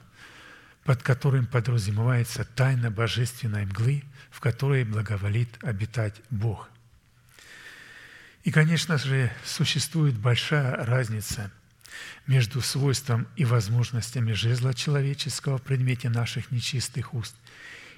под 0.84 1.04
которым 1.04 1.46
подразумевается 1.46 2.44
тайна 2.44 2.90
божественной 2.90 3.68
мглы, 3.68 4.04
в 4.32 4.40
которой 4.40 4.84
благоволит 4.84 5.64
обитать 5.64 6.20
Бог. 6.32 6.72
И, 8.44 8.52
конечно 8.52 8.98
же, 8.98 9.32
существует 9.44 10.18
большая 10.18 10.86
разница 10.86 11.52
между 12.28 12.62
свойством 12.62 13.28
и 13.36 13.46
возможностями 13.46 14.34
жезла 14.34 14.74
человеческого 14.74 15.58
в 15.58 15.64
предмете 15.64 16.10
наших 16.10 16.52
нечистых 16.52 17.14
уст 17.14 17.36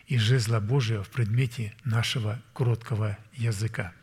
и 0.08 0.18
жезла 0.18 0.60
Божия 0.60 1.02
в 1.04 1.10
предмете 1.10 1.74
нашего 1.84 2.42
кроткого 2.54 3.18
языка– 3.34 3.94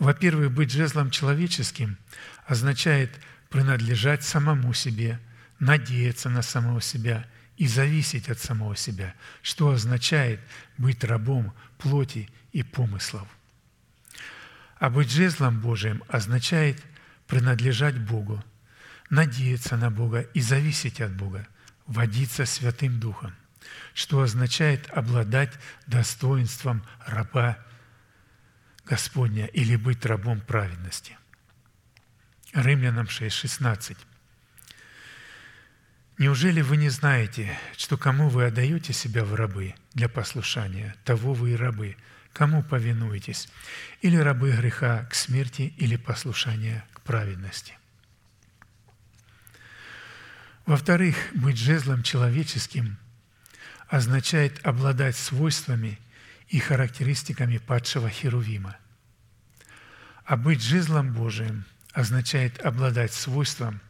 во-первых, 0.00 0.50
быть 0.50 0.72
жезлом 0.72 1.10
человеческим 1.10 1.98
означает 2.46 3.12
принадлежать 3.50 4.24
самому 4.24 4.72
себе, 4.72 5.20
надеяться 5.58 6.30
на 6.30 6.40
самого 6.40 6.80
себя 6.80 7.26
и 7.58 7.66
зависеть 7.66 8.30
от 8.30 8.38
самого 8.38 8.74
себя, 8.76 9.14
что 9.42 9.68
означает 9.68 10.40
быть 10.78 11.04
рабом 11.04 11.52
плоти 11.76 12.30
и 12.52 12.62
помыслов. 12.62 13.28
А 14.80 14.88
быть 14.88 15.10
жезлом 15.10 15.60
Божиим 15.60 16.02
означает 16.08 16.82
принадлежать 17.26 17.98
Богу, 17.98 18.42
надеяться 19.10 19.76
на 19.76 19.90
Бога 19.90 20.20
и 20.22 20.40
зависеть 20.40 21.02
от 21.02 21.14
Бога, 21.14 21.46
водиться 21.86 22.46
Святым 22.46 22.98
Духом, 22.98 23.34
что 23.92 24.22
означает 24.22 24.88
обладать 24.90 25.52
достоинством 25.86 26.82
раба 27.04 27.58
Господня 28.86 29.44
или 29.48 29.76
быть 29.76 30.06
рабом 30.06 30.40
праведности. 30.40 31.18
Римлянам 32.54 33.06
6:16. 33.06 33.98
Неужели 36.16 36.62
вы 36.62 36.78
не 36.78 36.88
знаете, 36.88 37.58
что 37.76 37.98
кому 37.98 38.30
вы 38.30 38.46
отдаете 38.46 38.94
себя 38.94 39.26
в 39.26 39.34
рабы 39.34 39.74
для 39.92 40.08
послушания, 40.08 40.96
того 41.04 41.34
вы 41.34 41.52
и 41.52 41.56
рабы, 41.56 41.96
кому 42.32 42.62
повинуетесь, 42.62 43.48
или 44.00 44.16
рабы 44.16 44.52
греха 44.52 45.04
к 45.04 45.14
смерти, 45.14 45.74
или 45.76 45.96
послушания 45.96 46.84
к 46.92 47.00
праведности? 47.00 47.76
Во-вторых, 50.66 51.16
быть 51.34 51.58
жезлом 51.58 52.02
человеческим 52.02 52.98
означает 53.88 54.64
обладать 54.64 55.16
свойствами– 55.16 55.98
и 56.50 56.58
характеристиками 56.58 57.58
падшего 57.58 58.10
Херувима. 58.10 58.76
А 60.24 60.36
быть 60.36 60.60
жезлом 60.60 61.12
Божиим 61.12 61.64
означает 61.92 62.60
обладать 62.60 63.12
свойством 63.12 63.80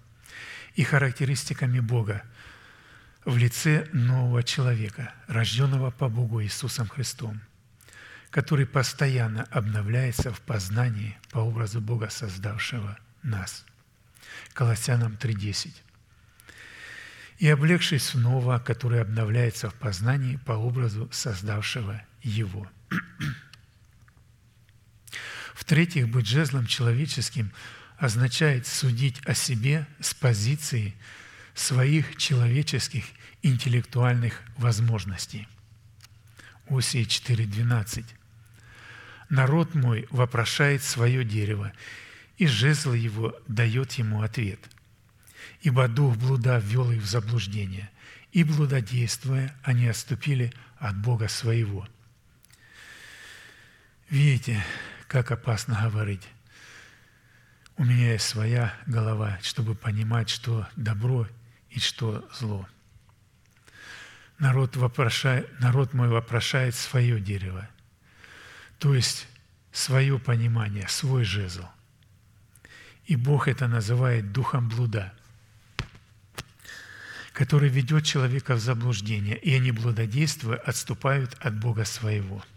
и 0.74 0.84
характеристиками 0.84 1.80
Бога 1.80 2.22
в 3.24 3.36
лице 3.36 3.88
нового 3.92 4.42
человека, 4.42 5.12
рожденного 5.26 5.90
по 5.90 6.08
Богу 6.08 6.42
Иисусом 6.42 6.86
Христом, 6.88 7.40
который 8.31 8.66
постоянно 8.66 9.44
обновляется 9.51 10.32
в 10.32 10.40
познании 10.40 11.19
по 11.31 11.39
образу 11.39 11.81
Бога, 11.81 12.11
создавшего 12.11 12.97
нас. 13.23 13.65
Колоссянам 14.52 15.19
3.10. 15.20 15.73
«И 17.39 17.48
облегшись 17.48 18.15
в 18.15 18.19
ново, 18.19 18.59
которое 18.59 19.02
обновляется 19.02 19.70
в 19.70 19.74
познании 19.74 20.36
по 20.36 20.52
образу 20.52 21.09
создавшего 21.11 22.02
его». 22.23 22.70
В-третьих, 25.55 26.09
быть 26.09 26.27
жезлом 26.27 26.66
человеческим 26.66 27.52
означает 27.98 28.66
судить 28.66 29.20
о 29.27 29.35
себе 29.35 29.86
с 30.01 30.15
позиции 30.15 30.94
своих 31.55 32.16
человеческих 32.16 33.05
интеллектуальных 33.43 34.40
возможностей. 34.57 35.48
Осия 36.69 37.05
4.12. 37.05 38.05
«Народ 39.31 39.74
мой 39.74 40.07
вопрошает 40.11 40.82
свое 40.82 41.24
дерево, 41.24 41.73
и 42.36 42.47
жезл 42.47 42.93
его 42.93 43.35
дает 43.48 43.93
ему 43.93 44.23
ответ. 44.23 44.61
Ибо 45.62 45.89
дух 45.89 46.16
блуда 46.16 46.59
ввел 46.59 46.90
их 46.90 47.01
в 47.01 47.07
заблуждение, 47.07 47.90
и 48.32 48.44
блудодействуя, 48.44 49.57
они 49.62 49.86
отступили 49.86 50.52
от 50.78 50.97
Бога 50.98 51.28
своего». 51.28 51.89
Видите, 54.11 54.61
как 55.07 55.31
опасно 55.31 55.81
говорить. 55.81 56.27
У 57.77 57.85
меня 57.85 58.12
есть 58.12 58.27
своя 58.27 58.74
голова, 58.86 59.39
чтобы 59.40 59.77
понимать, 59.77 60.28
что 60.28 60.69
добро 60.74 61.28
и 61.70 61.78
что 61.78 62.28
зло. 62.35 62.69
Народ, 64.40 64.74
вопрошает, 64.74 65.48
народ 65.61 65.94
мой 65.94 66.09
вопрошает 66.09 66.74
свое 66.74 67.20
дерево, 67.20 67.69
то 68.81 68.94
есть 68.94 69.28
свое 69.70 70.19
понимание, 70.19 70.89
свой 70.89 71.23
жезл. 71.23 71.66
И 73.07 73.15
Бог 73.15 73.47
это 73.47 73.69
называет 73.69 74.32
духом 74.32 74.69
блуда, 74.69 75.12
который 77.32 77.69
ведет 77.69 78.05
человека 78.05 78.57
в 78.57 78.61
заблуждение, 78.61 79.36
и 79.39 79.55
они, 79.55 79.70
блудодействуя, 79.70 80.57
отступают 80.57 81.36
от 81.40 81.57
Бога 81.61 81.85
своего– 81.85 82.44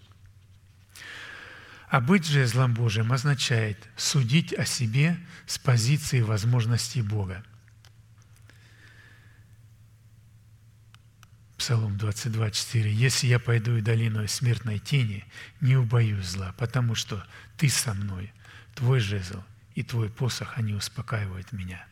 а 1.94 2.02
быть 2.02 2.26
же 2.26 2.48
злом 2.48 2.74
Божьим 2.74 3.14
означает 3.14 3.78
судить 3.95 4.52
о 4.52 4.66
себе 4.66 5.16
с 5.45 5.60
позиции 5.60 6.22
возможностей 6.22 7.04
Бога. 7.04 7.44
Псалом 11.64 11.95
22:4. 11.95 12.90
«Если 12.90 13.27
я 13.27 13.40
пойду 13.40 13.77
и 13.77 13.81
долиной 13.81 14.27
смертной 14.27 14.80
тени, 14.80 15.23
не 15.61 15.77
убоюсь 15.77 16.26
зла, 16.26 16.53
потому 16.57 16.94
что 16.94 17.26
Ты 17.56 17.69
со 17.69 17.94
мной, 17.94 18.34
Твой 18.76 18.99
жезл 18.99 19.41
и 19.73 19.81
Твой 19.81 20.10
посох, 20.10 20.57
они 20.57 20.73
успокаивают 20.73 21.53
меня». 21.53 21.88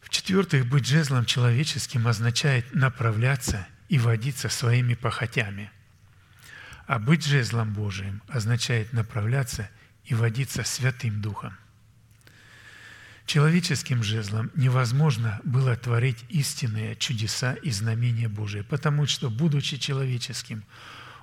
В-четвертых, 0.00 0.66
быть 0.70 0.86
жезлом 0.86 1.26
человеческим 1.26 2.08
означает 2.08 2.74
направляться 2.74 3.68
и 3.90 3.98
водиться 3.98 4.48
своими 4.48 4.94
похотями– 4.94 5.70
а 6.86 6.98
быть 6.98 7.26
жезлом 7.26 7.74
Божиим 7.74 8.22
означает 8.28 8.94
направляться 8.94 9.68
и 10.06 10.14
водиться 10.14 10.64
Святым 10.64 11.20
Духом. 11.20 11.58
Человеческим 13.28 14.02
жезлом 14.02 14.50
невозможно 14.56 15.40
было 15.44 15.76
творить 15.76 16.24
истинные 16.28 16.96
чудеса 16.96 17.52
и 17.54 17.70
знамения 17.70 18.26
Божии, 18.26 18.62
потому 18.62 19.06
что, 19.06 19.30
будучи 19.30 19.76
человеческим, 19.76 20.64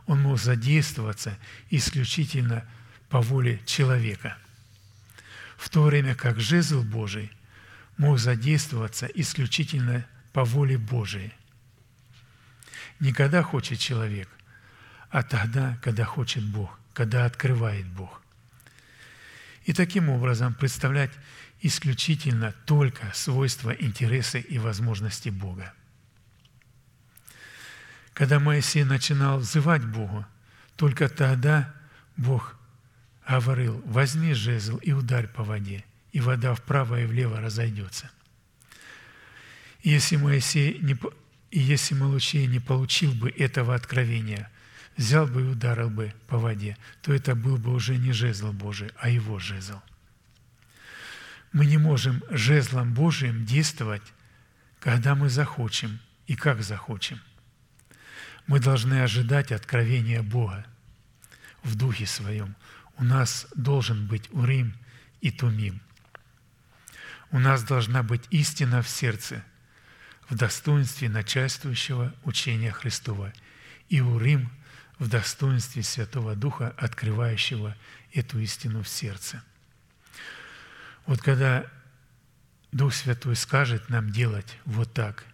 он 0.05 0.21
мог 0.21 0.39
задействоваться 0.39 1.37
исключительно 1.69 2.63
по 3.09 3.19
воле 3.19 3.59
человека, 3.65 4.37
в 5.57 5.67
то 5.69 5.83
время 5.83 6.15
как 6.15 6.39
жезл 6.39 6.83
Божий 6.83 7.29
мог 7.97 8.19
задействоваться 8.19 9.07
исключительно 9.07 10.05
по 10.31 10.45
воле 10.45 10.77
Божией. 10.77 11.33
Никогда 13.01 13.43
хочет 13.43 13.79
человек– 13.79 14.29
а 15.15 15.23
тогда, 15.23 15.77
когда 15.81 16.03
хочет 16.03 16.43
Бог, 16.43 16.77
когда 16.93 17.23
открывает 17.23 17.85
Бог. 17.87 18.21
И 19.63 19.71
таким 19.71 20.09
образом 20.09 20.53
представлять 20.53 21.11
исключительно 21.61 22.53
только 22.65 23.11
свойства, 23.13 23.71
интересы 23.71 24.39
и 24.39 24.57
возможности 24.59 25.29
Бога. 25.29 25.73
Когда 28.13 28.39
Моисей 28.39 28.83
начинал 28.83 29.39
взывать 29.39 29.85
Богу, 29.85 30.25
только 30.75 31.09
тогда 31.09 31.73
Бог 32.17 32.55
говорил, 33.27 33.81
возьми 33.85 34.33
жезл 34.33 34.77
и 34.77 34.91
ударь 34.91 35.27
по 35.27 35.43
воде, 35.43 35.83
и 36.11 36.21
вода 36.21 36.53
вправо 36.55 37.01
и 37.01 37.05
влево 37.05 37.41
разойдется. 37.41 38.09
И 39.81 39.89
если 39.89 40.15
Моисей 40.15 40.79
не, 40.79 40.97
и 41.51 41.59
если 41.59 41.95
Малучей 41.95 42.47
не 42.47 42.59
получил 42.59 43.11
бы 43.13 43.29
этого 43.29 43.75
откровения– 43.75 44.49
взял 44.97 45.27
бы 45.27 45.41
и 45.41 45.45
ударил 45.45 45.89
бы 45.89 46.13
по 46.27 46.37
воде, 46.37 46.77
то 47.01 47.13
это 47.13 47.35
был 47.35 47.57
бы 47.57 47.73
уже 47.73 47.97
не 47.97 48.11
жезл 48.11 48.51
Божий, 48.51 48.91
а 48.97 49.09
его 49.09 49.39
жезл. 49.39 49.79
Мы 51.55 51.67
не 51.67 51.77
можем 51.77 52.21
жезлом 52.29 52.93
Божиим 52.93 53.45
действовать, 53.45 54.03
когда 54.81 55.15
мы 55.15 55.29
захочем 55.29 56.01
и 56.27 56.35
как 56.35 56.61
захочем. 56.61 57.21
Мы 58.45 58.59
должны 58.59 59.01
ожидать 59.01 59.53
откровения 59.53 60.21
Бога 60.21 60.65
в 61.63 61.77
Духе 61.77 62.07
Своем. 62.07 62.57
У 62.97 63.05
нас 63.05 63.47
должен 63.55 64.05
быть 64.05 64.27
Урим 64.33 64.75
и 65.21 65.31
Тумим. 65.31 65.79
У 67.31 67.39
нас 67.39 67.63
должна 67.63 68.03
быть 68.03 68.23
истина 68.31 68.81
в 68.81 68.89
сердце, 68.89 69.41
в 70.27 70.35
достоинстве 70.35 71.07
начальствующего 71.07 72.13
учения 72.25 72.73
Христова. 72.73 73.31
И 73.87 74.01
Урим– 74.01 74.51
в 74.99 75.07
достоинстве 75.07 75.83
Святого 75.83 76.35
Духа, 76.35 76.73
открывающего 76.75 77.77
эту 78.11 78.39
истину 78.39 78.83
в 78.83 78.89
сердце. 78.89 79.41
Вот 81.05 81.21
когда 81.21 81.65
Дух 82.71 82.93
Святой 82.93 83.35
скажет 83.35 83.89
нам 83.89 84.11
делать 84.11 84.57
вот 84.65 84.93
так, 84.93 85.25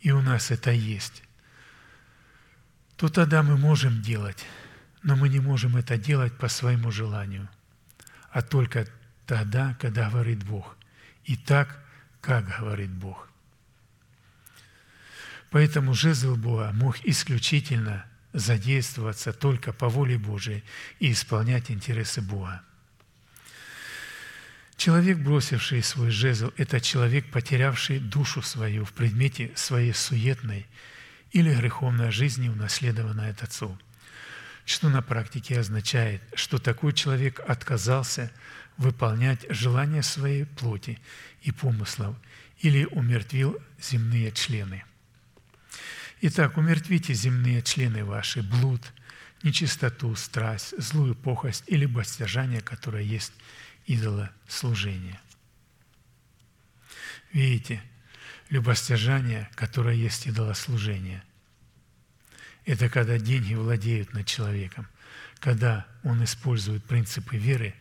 и 0.00 0.10
у 0.10 0.20
нас 0.20 0.50
это 0.50 0.70
есть, 0.70 1.22
то 2.96 3.08
тогда 3.08 3.42
мы 3.42 3.56
можем 3.56 4.02
делать, 4.02 4.44
но 5.02 5.16
мы 5.16 5.28
не 5.28 5.40
можем 5.40 5.76
это 5.76 5.96
делать 5.96 6.36
по 6.36 6.48
своему 6.48 6.90
желанию, 6.90 7.48
а 8.30 8.42
только 8.42 8.86
тогда, 9.26 9.76
когда 9.80 10.10
говорит 10.10 10.44
Бог, 10.44 10.76
и 11.24 11.36
так, 11.36 11.82
как 12.20 12.46
говорит 12.58 12.90
Бог. 12.90 13.28
Поэтому 15.50 15.94
жезл 15.94 16.36
Бога 16.36 16.70
мог 16.72 17.04
исключительно– 17.04 18.06
задействоваться 18.32 19.32
только 19.32 19.72
по 19.72 19.88
воле 19.88 20.18
Божией 20.18 20.64
и 20.98 21.12
исполнять 21.12 21.70
интересы 21.70 22.20
Бога. 22.20 22.62
Человек, 24.84 25.18
бросивший 25.18 25.80
свой 25.80 26.10
жезл, 26.10 26.50
это 26.56 26.80
человек, 26.80 27.30
потерявший 27.30 28.00
душу 28.00 28.42
свою 28.42 28.84
в 28.84 28.92
предмете 28.92 29.52
своей 29.54 29.94
суетной 29.94 30.66
или 31.30 31.54
греховной 31.54 32.10
жизни, 32.10 32.48
унаследованной 32.48 33.30
от 33.30 33.44
отцов. 33.44 33.78
Что 34.64 34.88
на 34.88 35.00
практике 35.00 35.60
означает, 35.60 36.20
что 36.34 36.58
такой 36.58 36.94
человек 36.94 37.38
отказался 37.46 38.32
выполнять 38.76 39.46
желания 39.50 40.02
своей 40.02 40.46
плоти 40.46 40.98
и 41.42 41.52
помыслов 41.52 42.16
или 42.58 42.84
умертвил 42.86 43.56
земные 43.80 44.32
члены– 44.32 44.82
Итак, 46.24 46.56
умертвите 46.56 47.14
земные 47.14 47.62
члены 47.62 48.04
ваши, 48.04 48.42
блуд, 48.42 48.80
нечистоту, 49.42 50.14
страсть, 50.16 50.74
злую 50.78 51.14
похость 51.14 51.64
или 51.66 51.82
любостяжание, 51.82 52.60
которое 52.60 53.02
есть 53.02 53.32
идолослужение. 53.86 55.20
Видите, 57.32 57.82
любостяжание, 58.50 59.48
которое 59.54 59.94
есть 59.94 60.26
идолослужение, 60.26 61.22
это 62.64 62.88
когда 62.88 63.18
деньги 63.18 63.54
владеют 63.54 64.12
над 64.12 64.26
человеком, 64.26 64.86
когда 65.40 65.86
он 66.04 66.22
использует 66.22 66.84
принципы 66.84 67.36
веры 67.36 67.74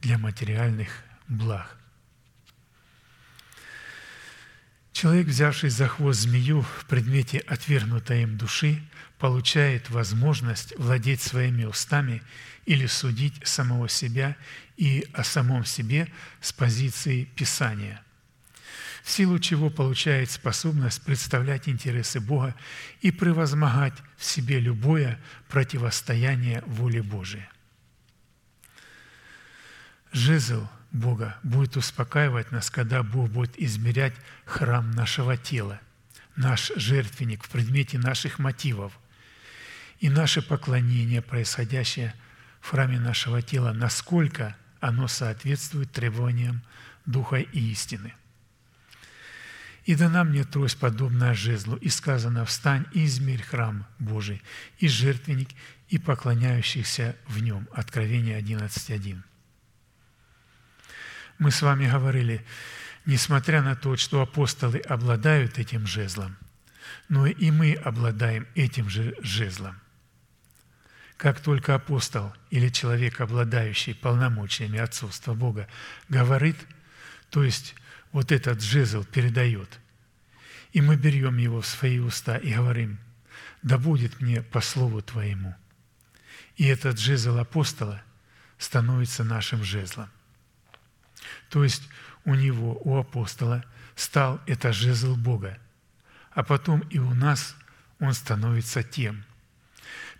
для 0.00 0.18
материальных 0.18 0.90
благ. 1.28 1.76
Человек, 4.92 5.28
взявший 5.28 5.70
за 5.70 5.88
хвост 5.88 6.20
змею 6.20 6.62
в 6.62 6.84
предмете 6.86 7.38
отвергнутой 7.38 8.22
им 8.22 8.36
души, 8.36 8.82
получает 9.18 9.88
возможность 9.90 10.76
владеть 10.76 11.22
своими 11.22 11.64
устами 11.64 12.22
или 12.66 12.86
судить 12.86 13.46
самого 13.46 13.88
себя 13.88 14.36
и 14.76 15.06
о 15.12 15.24
самом 15.24 15.64
себе 15.64 16.08
с 16.40 16.52
позиции 16.52 17.24
Писания, 17.24 18.02
в 19.02 19.10
силу 19.10 19.38
чего 19.38 19.70
получает 19.70 20.30
способность 20.30 21.02
представлять 21.02 21.68
интересы 21.68 22.20
Бога 22.20 22.54
и 23.00 23.10
превозмогать 23.10 23.94
в 24.16 24.24
себе 24.24 24.60
любое 24.60 25.18
противостояние 25.48 26.62
воле 26.66 27.02
Божией. 27.02 27.48
Жезл 30.12 30.66
Бога 30.92 31.38
будет 31.42 31.76
успокаивать 31.76 32.50
нас, 32.50 32.70
когда 32.70 33.02
Бог 33.02 33.30
будет 33.30 33.58
измерять 33.58 34.14
храм 34.44 34.90
нашего 34.90 35.36
тела, 35.36 35.80
наш 36.36 36.72
жертвенник 36.74 37.44
в 37.44 37.48
предмете 37.48 37.98
наших 37.98 38.38
мотивов 38.38 38.98
и 40.00 40.08
наше 40.08 40.42
поклонение, 40.42 41.22
происходящее 41.22 42.14
в 42.60 42.70
храме 42.70 42.98
нашего 42.98 43.42
тела, 43.42 43.72
насколько 43.72 44.56
оно 44.80 45.08
соответствует 45.08 45.92
требованиям 45.92 46.62
Духа 47.06 47.36
и 47.36 47.70
истины. 47.72 48.14
И 49.84 49.94
дана 49.94 50.24
мне 50.24 50.44
трость, 50.44 50.78
подобная 50.78 51.34
жезлу, 51.34 51.76
и 51.76 51.88
сказано, 51.88 52.44
встань 52.44 52.86
и 52.92 53.06
измерь 53.06 53.42
храм 53.42 53.86
Божий, 53.98 54.42
и 54.78 54.88
жертвенник, 54.88 55.48
и 55.88 55.98
поклоняющихся 55.98 57.16
в 57.26 57.42
нем. 57.42 57.66
Откровение 57.72 58.38
11.1. 58.38 59.22
Мы 61.38 61.50
с 61.50 61.62
вами 61.62 61.90
говорили, 61.90 62.44
несмотря 63.06 63.62
на 63.62 63.74
то, 63.74 63.96
что 63.96 64.20
апостолы 64.20 64.78
обладают 64.78 65.58
этим 65.58 65.86
жезлом, 65.86 66.36
но 67.08 67.26
и 67.26 67.50
мы 67.50 67.72
обладаем 67.72 68.46
этим 68.54 68.88
же 68.88 69.16
жезлом. 69.22 69.80
Как 71.20 71.38
только 71.38 71.74
апостол 71.74 72.32
или 72.48 72.70
человек, 72.70 73.20
обладающий 73.20 73.94
полномочиями 73.94 74.78
отцовства 74.78 75.34
Бога, 75.34 75.68
говорит, 76.08 76.56
то 77.28 77.44
есть 77.44 77.74
вот 78.10 78.32
этот 78.32 78.62
жезл 78.62 79.04
передает, 79.04 79.68
и 80.72 80.80
мы 80.80 80.96
берем 80.96 81.36
его 81.36 81.60
в 81.60 81.66
свои 81.66 81.98
уста 81.98 82.38
и 82.38 82.54
говорим, 82.54 82.98
да 83.60 83.76
будет 83.76 84.22
мне 84.22 84.40
по 84.40 84.62
слову 84.62 85.02
Твоему. 85.02 85.54
И 86.56 86.64
этот 86.64 86.98
жезл 86.98 87.36
апостола 87.36 88.02
становится 88.56 89.22
нашим 89.22 89.62
жезлом. 89.62 90.08
То 91.50 91.62
есть 91.62 91.82
у 92.24 92.34
него, 92.34 92.80
у 92.82 92.96
апостола, 92.96 93.62
стал 93.94 94.40
это 94.46 94.72
жезл 94.72 95.16
Бога, 95.16 95.58
а 96.30 96.42
потом 96.44 96.80
и 96.88 96.98
у 96.98 97.12
нас 97.12 97.56
он 97.98 98.14
становится 98.14 98.82
тем. 98.82 99.26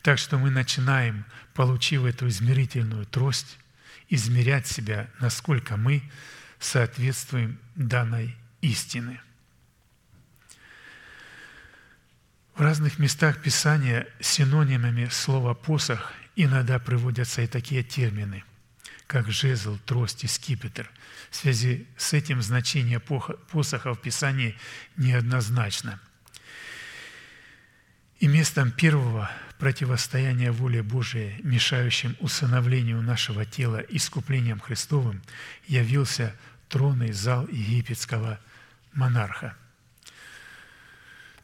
Так 0.02 0.18
что 0.18 0.38
мы 0.38 0.50
начинаем, 0.50 1.24
получив 1.54 2.04
эту 2.04 2.28
измерительную 2.28 3.04
трость, 3.06 3.58
измерять 4.08 4.66
себя, 4.66 5.10
насколько 5.20 5.76
мы 5.76 6.02
соответствуем 6.58 7.58
данной 7.74 8.36
истины. 8.60 9.20
В 12.54 12.62
разных 12.62 12.98
местах 12.98 13.40
Писания 13.40 14.06
синонимами 14.20 15.06
слова 15.06 15.54
«посох» 15.54 16.12
иногда 16.36 16.78
приводятся 16.78 17.42
и 17.42 17.46
такие 17.46 17.82
термины, 17.82 18.44
как 19.06 19.30
жезл, 19.30 19.78
трость 19.86 20.24
и 20.24 20.26
скипетр. 20.26 20.90
В 21.30 21.36
связи 21.36 21.86
с 21.96 22.12
этим 22.12 22.42
значение 22.42 23.00
посоха 23.00 23.94
в 23.94 24.00
Писании 24.00 24.58
неоднозначно. 24.96 26.00
И 28.18 28.26
местом 28.26 28.72
первого 28.72 29.30
противостояния 29.60 30.50
воле 30.50 30.82
Божией, 30.82 31.40
мешающим 31.42 32.16
усыновлению 32.18 33.02
нашего 33.02 33.44
тела 33.44 33.76
искуплением 33.76 34.58
Христовым, 34.58 35.22
явился 35.66 36.34
тронный 36.68 37.12
зал 37.12 37.46
египетского 37.46 38.40
монарха. 38.94 39.54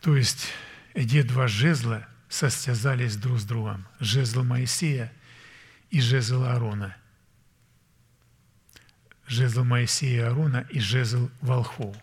То 0.00 0.16
есть 0.16 0.48
где 0.94 1.22
два 1.22 1.46
жезла 1.46 2.08
состязались 2.28 3.16
друг 3.16 3.38
с 3.38 3.44
другом. 3.44 3.86
Жезл 4.00 4.42
Моисея 4.42 5.12
и 5.90 6.00
жезл 6.00 6.42
Аарона. 6.44 6.96
Жезл 9.26 9.64
Моисея 9.64 10.16
и 10.16 10.24
Аарона 10.24 10.66
и 10.70 10.80
жезл 10.80 11.28
волхов. 11.42 11.94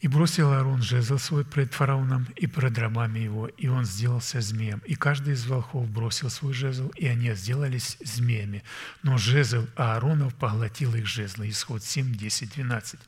И 0.00 0.08
бросил 0.08 0.52
Аарон 0.52 0.82
жезл 0.82 1.16
свой 1.16 1.44
пред 1.44 1.72
фараоном 1.72 2.28
и 2.36 2.46
пред 2.46 2.76
рабами 2.78 3.20
его, 3.20 3.46
и 3.46 3.68
он 3.68 3.86
сделался 3.86 4.42
змеем. 4.42 4.82
И 4.84 4.94
каждый 4.94 5.32
из 5.32 5.46
волхов 5.46 5.88
бросил 5.88 6.28
свой 6.28 6.52
жезл, 6.52 6.90
и 6.96 7.06
они 7.06 7.32
сделались 7.34 7.96
змеями. 8.04 8.62
Но 9.02 9.16
жезл 9.16 9.66
Ааронов 9.74 10.34
поглотил 10.34 10.94
их 10.94 11.06
жезлы. 11.06 11.48
Исход 11.48 11.82
7, 11.82 12.14
10, 12.14 12.54
12. 12.54 13.00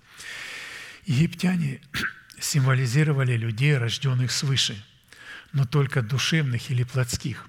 Египтяне 1.04 1.82
символизировали 2.40 3.36
людей, 3.36 3.76
рожденных 3.76 4.32
свыше, 4.32 4.82
но 5.52 5.66
только 5.66 6.00
душевных 6.00 6.70
или 6.70 6.84
плотских, 6.84 7.46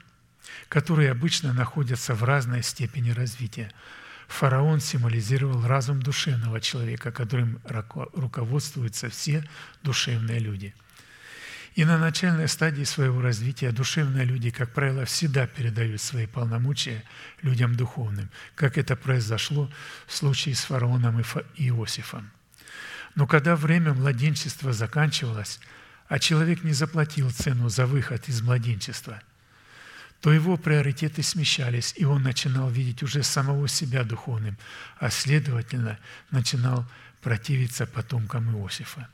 которые 0.67 1.11
обычно 1.11 1.53
находятся 1.53 2.13
в 2.13 2.23
разной 2.25 2.61
степени 2.61 3.11
развития. 3.11 3.71
Фараон 4.29 4.79
символизировал 4.79 5.65
разум 5.65 6.01
душевного 6.01 6.61
человека, 6.61 7.11
которым 7.11 7.59
руководствуются 7.65 9.09
все 9.09 9.43
душевные 9.83 10.39
люди. 10.39 10.73
И 11.75 11.83
на 11.83 11.97
начальной 11.97 12.47
стадии 12.47 12.83
своего 12.83 13.21
развития 13.21 13.71
душевные 13.71 14.25
люди, 14.25 14.51
как 14.51 14.71
правило, 14.71 15.05
всегда 15.05 15.47
передают 15.47 15.99
свои 15.99 16.27
полномочия 16.27 17.03
людям 17.41 17.75
духовным, 17.75 18.29
как 18.55 18.77
это 18.77 18.95
произошло 18.95 19.69
в 20.05 20.15
случае 20.15 20.55
с 20.55 20.61
фараоном 20.61 21.19
и 21.19 21.67
Иосифом. 21.67 22.29
Но 23.15 23.27
когда 23.27 23.55
время 23.55 23.93
младенчества 23.93 24.73
заканчивалось, 24.73 25.59
а 26.07 26.19
человек 26.19 26.63
не 26.63 26.73
заплатил 26.73 27.31
цену 27.31 27.67
за 27.69 27.85
выход 27.85 28.29
из 28.29 28.41
младенчества, 28.41 29.21
то 30.21 30.33
его 30.33 30.57
приоритеты 30.57 31.23
смещались, 31.23 31.93
и 31.95 32.05
он 32.05 32.23
начинал 32.23 32.69
видеть 32.69 33.03
уже 33.03 33.23
самого 33.23 33.67
себя 33.67 34.03
духовным, 34.03 34.57
а 34.97 35.09
следовательно 35.09 35.97
начинал 36.31 36.85
противиться 37.21 37.85
потомкам 37.85 38.51
Иосифа. 38.51 39.07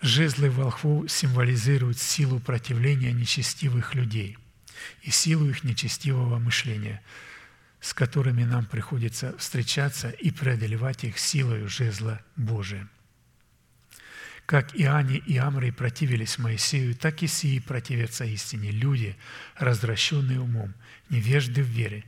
Жезлы 0.00 0.50
волхвов 0.50 1.10
символизируют 1.10 1.98
силу 1.98 2.40
противления 2.40 3.12
нечестивых 3.12 3.94
людей 3.94 4.38
и 5.02 5.10
силу 5.10 5.48
их 5.48 5.64
нечестивого 5.64 6.38
мышления– 6.38 7.02
с 7.80 7.94
которыми 7.94 8.44
нам 8.44 8.66
приходится 8.66 9.36
встречаться 9.38 10.10
и 10.10 10.30
преодолевать 10.30 11.04
их 11.04 11.18
силою 11.18 11.68
жезла 11.68 12.20
Божия. 12.36 12.88
Как 14.48 14.74
и 14.74 14.84
Ани 14.84 15.18
и 15.18 15.36
Амрей 15.36 15.72
противились 15.72 16.38
Моисею, 16.38 16.94
так 16.94 17.22
и 17.22 17.26
сии 17.26 17.58
противятся 17.58 18.24
истине 18.24 18.70
люди, 18.70 19.14
развращенные 19.56 20.40
умом, 20.40 20.72
невежды 21.10 21.62
в 21.62 21.66
вере. 21.66 22.02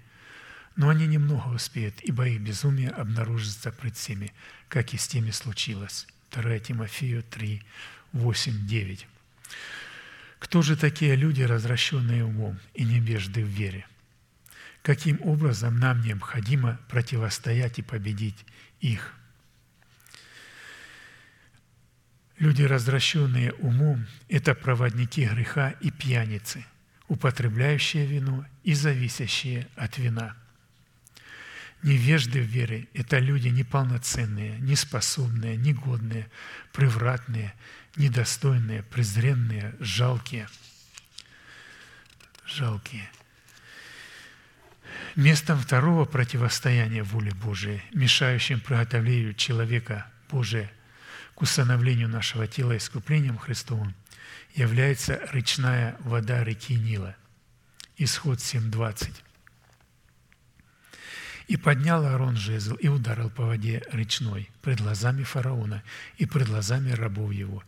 Но 0.75 0.89
они 0.89 1.07
немного 1.07 1.49
успеют, 1.49 2.01
ибо 2.01 2.27
их 2.27 2.41
безумие 2.41 2.89
обнаружится 2.89 3.71
пред 3.71 3.95
всеми, 3.95 4.33
как 4.69 4.95
и 4.95 4.97
с 4.97 5.07
теми 5.07 5.33
случилось. 5.33 6.07
2 6.31 6.61
Тимофею 6.61 7.23
3, 7.25 7.63
8, 8.13 8.67
9. 8.67 9.07
Кто 10.39 10.63
же 10.63 10.79
такие 10.79 11.17
люди, 11.17 11.43
развращенные 11.43 12.25
умом 12.25 12.59
и 12.73 12.85
невежды 12.85 13.45
в 13.45 13.49
вере? 13.49 13.87
каким 14.83 15.21
образом 15.23 15.79
нам 15.79 16.01
необходимо 16.01 16.81
противостоять 16.89 17.79
и 17.79 17.83
победить 17.83 18.47
их. 18.81 19.15
Люди, 22.41 22.63
развращенные 22.63 23.53
умом, 23.53 24.07
это 24.31 24.55
проводники 24.55 25.27
греха 25.27 25.75
и 25.83 25.91
пьяницы, 25.91 26.65
употребляющие 27.07 28.07
вино 28.07 28.47
и 28.65 28.73
зависящие 28.73 29.69
от 29.77 29.99
вина. 29.99 30.35
Невежды 31.83 32.41
в 32.41 32.47
вере– 32.47 32.89
это 32.95 33.19
люди 33.19 33.49
неполноценные, 33.49 34.59
неспособные, 34.59 35.59
негодные, 35.59 36.31
превратные, 36.73 37.53
недостойные, 37.97 38.85
презренные, 38.85 39.75
жалкие. 39.79 40.49
Жалкие– 42.47 43.09
Местом 45.17 45.59
второго 45.59 46.05
противостояния 46.05 47.03
воли 47.03 47.31
Божией, 47.31 47.83
мешающим 47.93 48.61
приготовлению 48.61 49.35
человека 49.35 50.07
Божия 50.31 50.71
к 51.41 51.43
усыновлению 51.43 52.07
нашего 52.07 52.47
тела 52.47 52.77
искуплением 52.77 53.39
Христовым, 53.39 53.95
является 54.55 55.27
речная 55.33 55.97
вода 56.01 56.45
реки 56.45 56.75
Нила. 56.75 57.17
Исход 57.97 58.41
7.20. 58.41 59.11
«И 61.49 61.57
поднял 61.57 62.05
Аарон 62.05 62.37
жезл 62.37 62.75
и 62.75 62.89
ударил 62.89 63.31
по 63.31 63.47
воде 63.47 63.83
речной 63.91 64.51
пред 64.61 64.83
глазами 64.83 65.23
фараона 65.23 65.83
и 66.19 66.27
пред 66.27 66.47
глазами 66.47 66.91
рабов 66.91 67.33
его, 67.33 67.65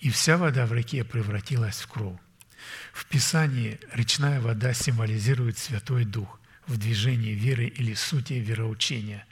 и 0.00 0.08
вся 0.08 0.38
вода 0.38 0.64
в 0.64 0.72
реке 0.72 1.04
превратилась 1.04 1.82
в 1.82 1.88
кровь. 1.88 2.18
В 2.94 3.04
Писании 3.04 3.78
речная 3.92 4.40
вода 4.40 4.72
символизирует 4.72 5.58
Святой 5.58 6.06
Дух, 6.06 6.40
в 6.66 6.78
движении 6.78 7.34
веры 7.34 7.66
или 7.66 7.92
сути 7.92 8.32
вероучения. 8.32 9.26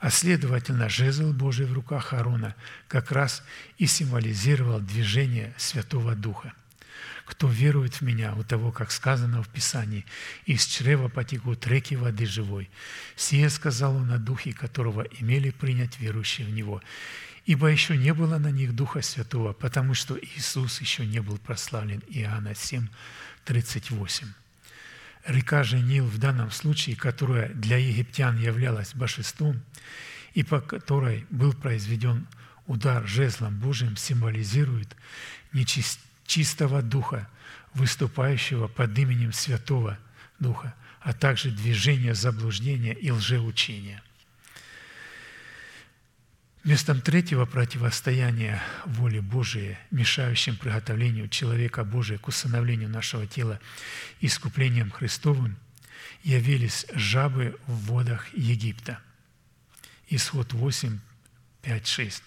А 0.00 0.08
следовательно, 0.08 0.88
жезл 0.88 1.34
Божий 1.34 1.66
в 1.66 1.74
руках 1.74 2.14
Аарона 2.14 2.56
как 2.88 3.12
раз 3.12 3.42
и 3.76 3.84
символизировал 3.84 4.80
движение 4.80 5.52
Святого 5.58 6.14
Духа. 6.14 6.54
Кто 7.26 7.48
верует 7.48 7.96
в 7.96 8.00
Меня, 8.00 8.34
у 8.34 8.42
того, 8.42 8.72
как 8.72 8.92
сказано 8.92 9.42
в 9.42 9.48
Писании, 9.50 10.06
из 10.46 10.64
чрева 10.64 11.08
потекут 11.08 11.66
реки 11.66 11.96
воды 11.96 12.24
живой. 12.24 12.70
Сие 13.14 13.50
сказал 13.50 13.94
Он 13.94 14.10
о 14.10 14.18
Духе, 14.18 14.54
которого 14.54 15.02
имели 15.20 15.50
принять 15.50 16.00
верующие 16.00 16.46
в 16.46 16.50
Него. 16.50 16.82
Ибо 17.44 17.68
еще 17.68 17.96
не 17.96 18.14
было 18.14 18.38
на 18.38 18.50
них 18.50 18.74
Духа 18.74 19.02
Святого, 19.02 19.52
потому 19.52 19.92
что 19.92 20.18
Иисус 20.18 20.80
еще 20.80 21.04
не 21.04 21.20
был 21.20 21.36
прославлен. 21.36 22.02
Иоанна 22.08 22.54
7, 22.54 22.88
38. 23.44 24.26
Река 25.26 25.62
же 25.62 25.78
Нил 25.78 26.06
в 26.06 26.18
данном 26.18 26.50
случае, 26.50 26.96
которая 26.96 27.50
для 27.50 27.76
египтян 27.76 28.38
являлась 28.38 28.94
божеством, 28.94 29.60
и 30.34 30.42
по 30.42 30.60
которой 30.60 31.26
был 31.30 31.52
произведен 31.52 32.26
удар 32.66 33.06
жезлом 33.06 33.58
Божиим, 33.58 33.96
символизирует 33.96 34.96
нечистого 35.52 36.82
Духа, 36.82 37.28
выступающего 37.74 38.68
под 38.68 38.96
именем 38.98 39.32
Святого 39.32 39.98
Духа, 40.38 40.74
а 41.00 41.12
также 41.12 41.50
движение 41.50 42.14
заблуждения 42.14 42.94
и 42.94 43.10
лжеучения– 43.10 44.02
Местом 46.62 47.00
третьего 47.00 47.46
противостояния 47.46 48.62
воли 48.84 49.20
Божией, 49.20 49.78
мешающим 49.90 50.56
приготовлению 50.56 51.26
человека 51.28 51.84
Божия 51.84 52.18
к 52.18 52.28
усыновлению 52.28 52.90
нашего 52.90 53.26
тела 53.26 53.58
искуплением 54.20 54.90
Христовым, 54.90 55.56
явились 56.22 56.84
жабы 56.92 57.58
в 57.66 57.86
водах 57.86 58.26
Египта. 58.34 58.98
Исход 60.10 60.52
8, 60.52 60.98
5, 61.62 61.86
6. 61.86 62.22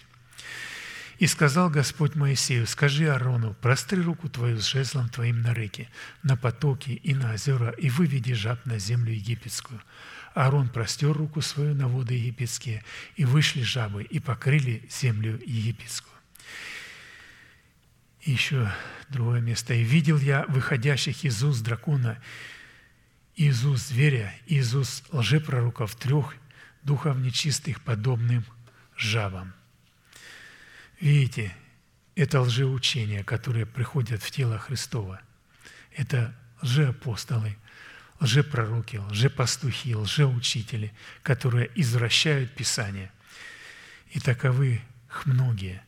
«И 1.20 1.28
сказал 1.28 1.70
Господь 1.70 2.16
Моисею, 2.16 2.66
скажи 2.66 3.08
Аарону, 3.08 3.54
простри 3.54 4.02
руку 4.02 4.28
твою 4.28 4.58
с 4.58 4.66
жезлом 4.66 5.08
твоим 5.10 5.42
на 5.42 5.54
реке, 5.54 5.88
на 6.24 6.36
потоки 6.36 6.90
и 6.90 7.14
на 7.14 7.34
озера, 7.34 7.70
и 7.70 7.88
выведи 7.88 8.34
жаб 8.34 8.66
на 8.66 8.80
землю 8.80 9.12
египетскую, 9.12 9.80
Аарон 10.34 10.68
простер 10.68 11.12
руку 11.12 11.40
свою 11.40 11.74
на 11.74 11.86
воды 11.86 12.14
египетские, 12.14 12.82
и 13.14 13.24
вышли 13.24 13.62
жабы, 13.62 14.02
и 14.02 14.18
покрыли 14.18 14.82
землю 14.90 15.40
египетскую. 15.46 16.12
И 18.22 18.32
еще 18.32 18.70
другое 19.08 19.40
место. 19.40 19.74
«И 19.74 19.82
видел 19.82 20.18
я 20.18 20.44
выходящих 20.48 21.24
из 21.24 21.42
уст 21.44 21.62
дракона, 21.62 22.20
из 23.36 23.64
уст 23.64 23.88
зверя, 23.88 24.34
из 24.46 24.74
уст 24.74 25.04
лжепророков 25.12 25.94
трех 25.94 26.34
духов 26.82 27.16
нечистых, 27.18 27.80
подобным 27.80 28.44
жабам». 28.96 29.54
Видите, 31.00 31.54
это 32.16 32.40
лжеучение, 32.40 33.22
которое 33.22 33.66
приходят 33.66 34.22
в 34.22 34.30
тело 34.30 34.58
Христова. 34.58 35.20
Это 35.92 36.34
лжеапостолы, 36.62 37.56
лжепророки, 38.24 38.96
лжепастухи, 38.96 39.94
лжеучители, 39.94 40.92
которые 41.22 41.70
извращают 41.74 42.54
Писание. 42.54 43.12
И 44.10 44.20
таковы 44.20 44.80
их 45.08 45.26
многие. 45.26 45.82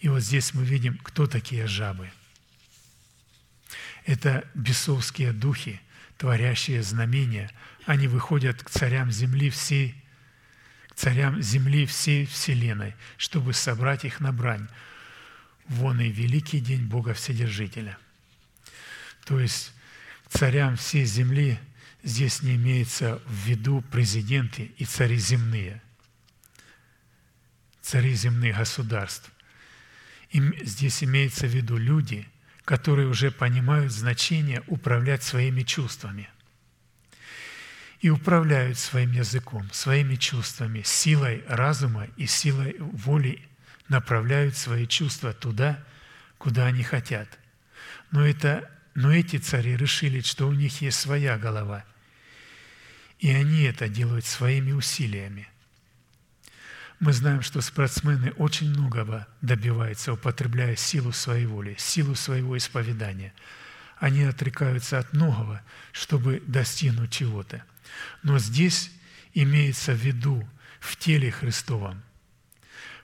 И 0.00 0.08
вот 0.08 0.20
здесь 0.20 0.52
мы 0.52 0.64
видим, 0.64 0.98
кто 0.98 1.26
такие 1.26 1.66
жабы. 1.66 2.10
Это 4.04 4.48
бесовские 4.54 5.32
духи, 5.32 5.80
творящие 6.18 6.82
знамения. 6.82 7.50
Они 7.86 8.08
выходят 8.08 8.62
к 8.62 8.70
царям 8.70 9.12
земли 9.12 9.50
всей, 9.50 9.94
к 10.88 10.94
царям 10.94 11.40
земли 11.40 11.86
всей 11.86 12.26
вселенной, 12.26 12.94
чтобы 13.16 13.52
собрать 13.52 14.04
их 14.04 14.20
на 14.20 14.32
брань. 14.32 14.68
Вон 15.68 16.00
и 16.00 16.08
великий 16.08 16.60
день 16.60 16.86
Бога 16.86 17.14
Вседержителя. 17.14 17.98
То 19.24 19.40
есть 19.40 19.72
царям 20.28 20.76
всей 20.76 21.04
земли 21.04 21.58
здесь 22.06 22.40
не 22.42 22.54
имеется 22.54 23.20
в 23.26 23.32
виду 23.48 23.82
президенты 23.90 24.72
и 24.78 24.84
цари 24.84 25.16
земные, 25.16 25.82
цари 27.82 28.14
земных 28.14 28.56
государств. 28.56 29.30
Им 30.30 30.54
здесь 30.64 31.02
имеется 31.02 31.46
в 31.46 31.50
виду 31.50 31.76
люди, 31.76 32.28
которые 32.64 33.08
уже 33.08 33.32
понимают 33.32 33.92
значение 33.92 34.62
управлять 34.68 35.24
своими 35.24 35.62
чувствами 35.62 36.28
и 38.00 38.08
управляют 38.08 38.78
своим 38.78 39.10
языком, 39.10 39.68
своими 39.72 40.14
чувствами, 40.14 40.82
силой 40.84 41.42
разума 41.48 42.06
и 42.16 42.26
силой 42.26 42.76
воли 42.78 43.42
направляют 43.88 44.56
свои 44.56 44.86
чувства 44.86 45.32
туда, 45.32 45.82
куда 46.38 46.66
они 46.66 46.84
хотят. 46.84 47.28
Но, 48.12 48.24
это, 48.24 48.70
но 48.94 49.12
эти 49.12 49.38
цари 49.38 49.76
решили, 49.76 50.20
что 50.20 50.46
у 50.46 50.52
них 50.52 50.82
есть 50.82 51.00
своя 51.00 51.36
голова– 51.36 51.84
и 53.18 53.30
они 53.30 53.62
это 53.62 53.88
делают 53.88 54.24
своими 54.24 54.72
усилиями. 54.72 55.48
Мы 56.98 57.12
знаем, 57.12 57.42
что 57.42 57.60
спортсмены 57.60 58.32
очень 58.32 58.70
многого 58.70 59.26
добиваются, 59.42 60.14
употребляя 60.14 60.76
силу 60.76 61.12
своей 61.12 61.46
воли, 61.46 61.76
силу 61.78 62.14
своего 62.14 62.56
исповедания. 62.56 63.34
Они 63.98 64.22
отрекаются 64.22 64.98
от 64.98 65.12
многого, 65.12 65.62
чтобы 65.92 66.42
достигнуть 66.46 67.12
чего-то. 67.12 67.62
Но 68.22 68.38
здесь 68.38 68.90
имеется 69.34 69.92
в 69.92 69.98
виду 69.98 70.48
в 70.80 70.96
теле 70.96 71.30
Христовом. 71.30 72.02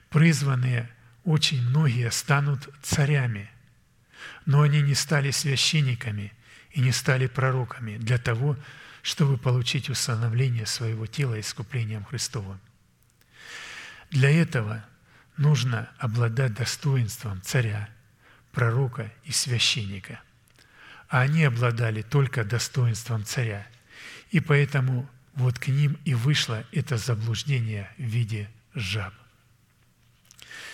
Призванные 0.09 0.89
очень 1.23 1.61
многие 1.61 2.09
станут 2.11 2.69
царями, 2.81 3.49
но 4.45 4.61
они 4.61 4.81
не 4.81 4.95
стали 4.95 5.31
священниками 5.31 6.33
и 6.71 6.81
не 6.81 6.91
стали 6.91 7.27
пророками 7.27 7.97
для 7.97 8.17
того, 8.17 8.53
чтобы 8.53 8.63
получить 9.37 9.89
установление 9.89 10.65
своего 10.65 11.05
тела 11.05 11.39
искуплением 11.39 12.05
Христовым. 12.05 12.59
Для 14.09 14.29
этого 14.29 14.85
нужно 15.37 15.89
обладать 15.97 16.53
достоинством 16.53 17.41
царя, 17.41 17.89
пророка 18.51 19.11
и 19.25 19.31
священника. 19.31 20.21
А 21.09 21.21
они 21.21 21.43
обладали 21.43 22.01
только 22.01 22.43
достоинством 22.43 23.25
царя. 23.25 23.67
И 24.31 24.39
поэтому 24.39 25.09
вот 25.33 25.59
к 25.59 25.67
ним 25.67 25.97
и 26.05 26.13
вышло 26.13 26.63
это 26.71 26.97
заблуждение 26.97 27.91
в 27.97 28.03
виде 28.03 28.49
жаб. 28.73 29.13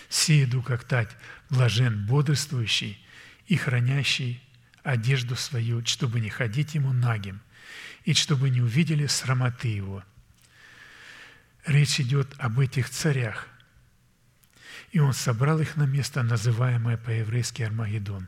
Сеяду 0.10 0.62
как 0.62 0.84
тать 0.84 1.10
блажен 1.50 2.06
бодрствующий 2.06 3.04
и 3.48 3.56
хранящий 3.56 4.42
одежду 4.84 5.36
свою, 5.36 5.86
чтобы 5.86 6.20
не 6.20 6.30
ходить 6.30 6.76
ему 6.76 6.94
нагим, 6.94 7.42
и 8.10 8.16
чтобы 8.16 8.50
не 8.50 8.60
увидели 8.60 9.06
срамоты 9.06 9.68
его. 9.68 10.04
Речь 11.68 12.00
идет 12.00 12.28
об 12.40 12.60
этих 12.60 12.90
царях. 12.90 13.48
И 14.92 14.98
он 14.98 15.14
собрал 15.14 15.60
их 15.60 15.76
на 15.76 15.84
место, 15.84 16.24
называемое 16.24 16.98
по-еврейски 16.98 17.62
Армагеддон. 17.62 18.28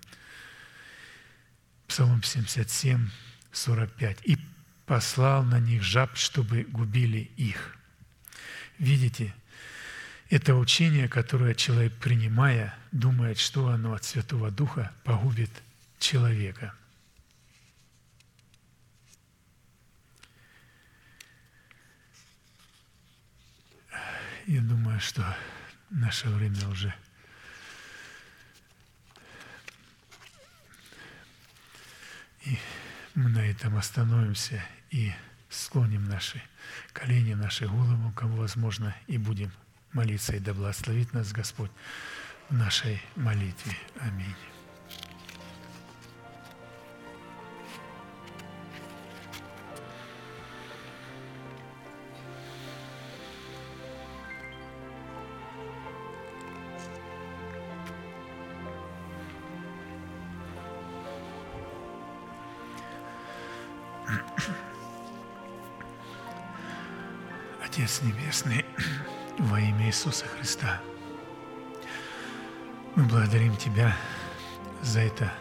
Псалом 1.88 2.22
77, 2.22 3.10
45. 3.52 4.20
«И 4.24 4.38
послал 4.86 5.44
на 5.46 5.60
них 5.60 5.82
жаб, 5.82 6.16
чтобы 6.16 6.62
губили 6.62 7.32
их». 7.36 7.76
Видите, 8.78 9.34
это 10.30 10.54
учение, 10.54 11.10
которое 11.10 11.56
человек, 11.56 11.94
принимая, 11.98 12.78
думает, 12.92 13.40
что 13.40 13.70
оно 13.70 13.96
от 13.96 14.04
Святого 14.04 14.52
Духа 14.52 14.92
погубит 15.04 15.50
человека– 15.98 16.76
я 24.52 24.60
думаю, 24.60 25.00
что 25.00 25.24
наше 25.90 26.28
время 26.28 26.68
уже 26.68 26.94
И 32.44 32.58
мы 33.14 33.30
на 33.30 33.46
этом 33.46 33.78
остановимся 33.78 34.62
и 34.90 35.14
склоним 35.50 36.04
наши 36.06 36.42
колени, 36.92 37.34
наши 37.34 37.68
голову, 37.68 38.12
кому 38.14 38.36
возможно, 38.36 38.96
и 39.08 39.18
будем 39.18 39.52
молиться, 39.94 40.36
и 40.36 40.40
да 40.40 40.54
благословит 40.54 41.14
нас 41.14 41.32
Господь 41.32 41.72
в 42.50 42.54
нашей 42.54 43.02
молитве. 43.16 43.78
Аминь. 44.00 44.51
Небесный, 68.42 68.66
во 69.38 69.60
имя 69.60 69.88
Иисуса 69.88 70.26
Христа, 70.26 70.82
мы 72.96 73.04
благодарим 73.06 73.56
Тебя 73.56 73.96
за 74.82 75.02
это 75.02 75.32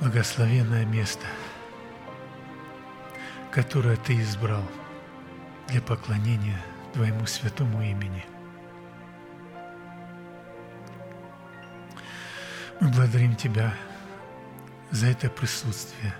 благословенное 0.00 0.84
место, 0.84 1.26
которое 3.50 3.96
Ты 3.96 4.20
избрал 4.20 4.62
для 5.68 5.82
поклонения 5.82 6.60
Твоему 6.94 7.26
святому 7.26 7.82
имени. 7.82 8.24
Мы 12.80 12.88
благодарим 12.88 13.36
Тебя 13.36 13.74
за 14.90 15.08
это 15.08 15.28
присутствие 15.28 16.14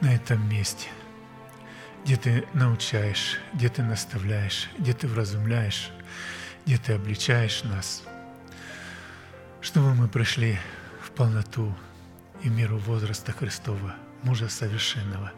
на 0.00 0.14
этом 0.14 0.48
месте, 0.48 0.88
где 2.04 2.16
Ты 2.16 2.46
научаешь, 2.52 3.38
где 3.52 3.68
Ты 3.68 3.82
наставляешь, 3.82 4.68
где 4.78 4.92
Ты 4.92 5.06
вразумляешь, 5.06 5.90
где 6.66 6.76
Ты 6.78 6.94
обличаешь 6.94 7.62
нас, 7.64 8.02
чтобы 9.60 9.94
мы 9.94 10.08
пришли 10.08 10.58
в 11.02 11.10
полноту 11.12 11.74
и 12.42 12.48
меру 12.48 12.78
возраста 12.78 13.32
Христова, 13.32 13.94
мужа 14.22 14.48
совершенного. 14.48 15.32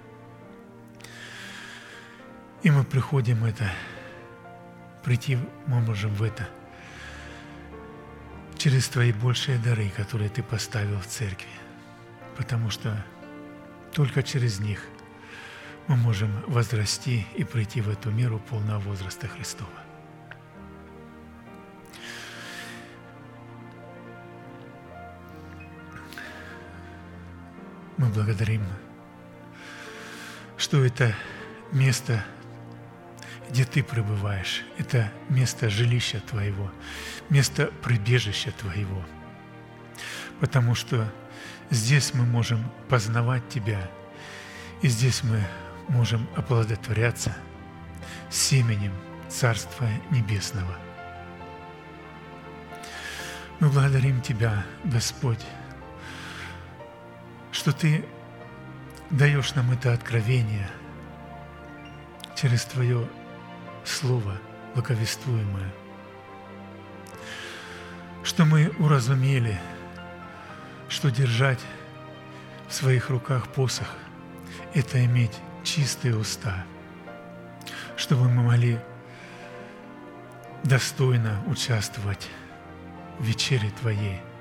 И 2.63 2.71
мы 2.71 2.85
приходим 2.85 3.45
это, 3.45 3.71
прийти 5.03 5.39
мы 5.67 5.81
можем 5.81 6.15
в 6.15 6.23
это 6.23 6.49
через 8.57 8.89
Твои 8.89 9.13
большие 9.13 9.59
дары, 9.59 9.91
которые 9.91 10.31
Ты 10.31 10.43
поставил 10.43 10.99
в 10.99 11.07
церкви, 11.07 11.51
потому 12.39 12.71
что 12.71 13.05
только 13.93 14.23
через 14.23 14.61
них 14.61 14.81
мы 15.87 15.97
можем 15.97 16.31
возрасти 16.47 17.27
и 17.35 17.45
прийти 17.45 17.81
в 17.81 17.91
эту 17.91 18.11
меру 18.11 18.39
полного 18.39 18.81
возраста 18.81 19.29
Христова. 19.29 19.71
Мы 27.97 28.09
благодарим, 28.09 28.63
что 30.57 30.85
это 30.85 31.15
место, 31.71 32.25
где 33.51 33.65
Ты 33.65 33.83
пребываешь, 33.83 34.63
это 34.79 35.13
место 35.29 35.69
жилища 35.69 36.21
Твоего, 36.21 36.73
место 37.29 37.71
прибежища 37.83 38.53
Твоего. 38.53 39.05
Потому 40.41 40.75
что 40.75 41.13
здесь 41.71 42.15
мы 42.15 42.25
можем 42.25 42.71
познавать 42.89 43.49
Тебя, 43.49 43.89
и 44.83 44.89
здесь 44.89 45.23
мы 45.23 45.41
можем 45.89 46.27
оплодотворяться 46.37 47.35
семенем 48.31 48.93
Царства 49.29 49.87
Небесного. 50.11 50.77
Мы 53.61 53.69
благодарим 53.69 54.21
Тебя, 54.21 54.65
Господь, 54.85 55.45
что 57.53 57.73
Ты 57.73 58.05
даешь 59.11 59.55
нам 59.55 59.71
это 59.73 59.93
откровение 59.93 60.69
через 62.37 62.65
Твое 62.65 63.09
Слово 63.85 64.39
благовествуемое, 64.75 65.73
что 68.23 68.45
мы 68.45 68.71
уразумели, 68.79 69.61
что 70.89 71.11
держать 71.11 71.61
в 72.69 72.73
своих 72.73 73.11
руках 73.11 73.49
посох– 73.49 73.89
это 74.75 75.05
иметь 75.05 75.39
чистые 75.65 76.17
уста, 76.17 76.65
чтобы 77.97 78.29
мы 78.29 78.43
могли 78.43 78.79
достойно 80.63 81.43
участвовать 81.47 82.29
в 83.19 83.25
вечере 83.25 83.71
Твоей– 83.81 84.21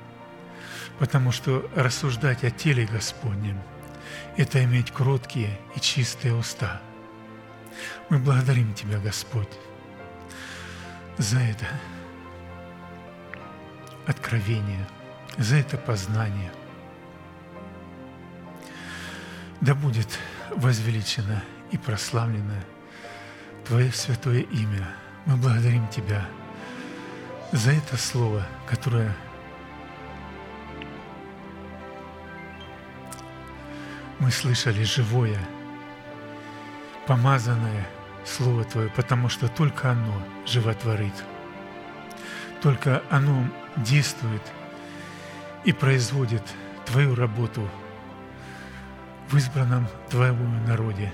потому 1.00 1.32
что 1.32 1.70
рассуждать 1.76 2.44
о 2.44 2.52
теле 2.52 2.86
Господнем– 2.86 3.60
это 4.38 4.64
иметь 4.64 4.92
кроткие 4.92 5.60
и 5.76 5.80
чистые 5.80 6.34
уста. 6.34 6.82
Мы 8.10 8.20
благодарим 8.20 8.74
Тебя, 8.74 9.00
Господь, 9.00 9.50
за 11.18 11.40
это 11.40 11.66
откровение, 14.06 14.88
за 15.38 15.58
это 15.58 15.78
познание. 15.78 16.52
Да 19.64 19.74
будет 19.76 20.20
возвеличено 20.50 21.42
и 21.72 21.78
прославлено 21.78 22.56
Твое 23.66 23.94
святое 23.94 24.42
имя. 24.42 24.86
Мы 25.26 25.38
благодарим 25.38 25.88
Тебя 25.88 26.26
за 27.54 27.72
это 27.72 27.96
слово, 27.96 28.46
которое 28.68 29.16
мы 34.20 34.32
слышали 34.32 34.84
живое, 34.84 35.40
помазанное 37.08 37.88
Слово 38.26 38.66
Твое, 38.66 38.90
потому 38.90 39.30
что 39.30 39.48
только 39.48 39.92
оно 39.92 40.22
животворит. 40.46 41.16
Только 42.62 43.02
оно 43.10 43.48
действует 43.78 44.44
и 45.64 45.72
производит 45.72 46.44
Твою 46.86 47.16
работу 47.16 47.66
в 49.34 49.38
избранном 49.38 49.88
Твоему 50.10 50.46
народе. 50.68 51.12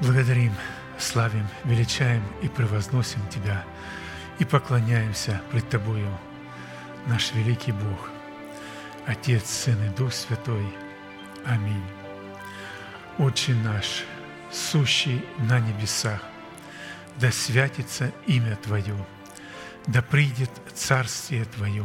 Благодарим, 0.00 0.54
славим, 0.96 1.48
величаем 1.64 2.22
и 2.40 2.48
превозносим 2.48 3.20
Тебя 3.28 3.64
и 4.38 4.44
поклоняемся 4.44 5.42
пред 5.50 5.68
Тобою, 5.68 6.08
наш 7.06 7.32
великий 7.34 7.72
Бог– 7.72 8.10
Отец, 9.06 9.50
Сын 9.50 9.82
и 9.84 9.88
Дух 9.96 10.12
Святой. 10.12 10.64
Аминь. 11.44 11.82
Отче 13.18 13.54
наш, 13.54 14.04
сущий 14.52 15.24
на 15.38 15.58
небесах, 15.58 16.22
да 17.16 17.32
святится 17.32 18.12
имя 18.28 18.54
Твое, 18.54 18.96
да 19.88 20.00
придет 20.00 20.50
Царствие 20.72 21.44
Твое, 21.44 21.84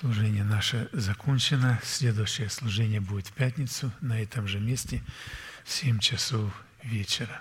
Служение 0.00 0.42
наше 0.42 0.88
закончено. 0.92 1.78
Следующее 1.84 2.50
служение 2.50 3.00
будет 3.00 3.28
в 3.28 3.32
пятницу 3.32 3.92
на 4.00 4.20
этом 4.20 4.48
же 4.48 4.58
месте 4.58 5.04
в 5.64 5.70
7 5.70 6.00
часов 6.00 6.52
вечера. 6.82 7.40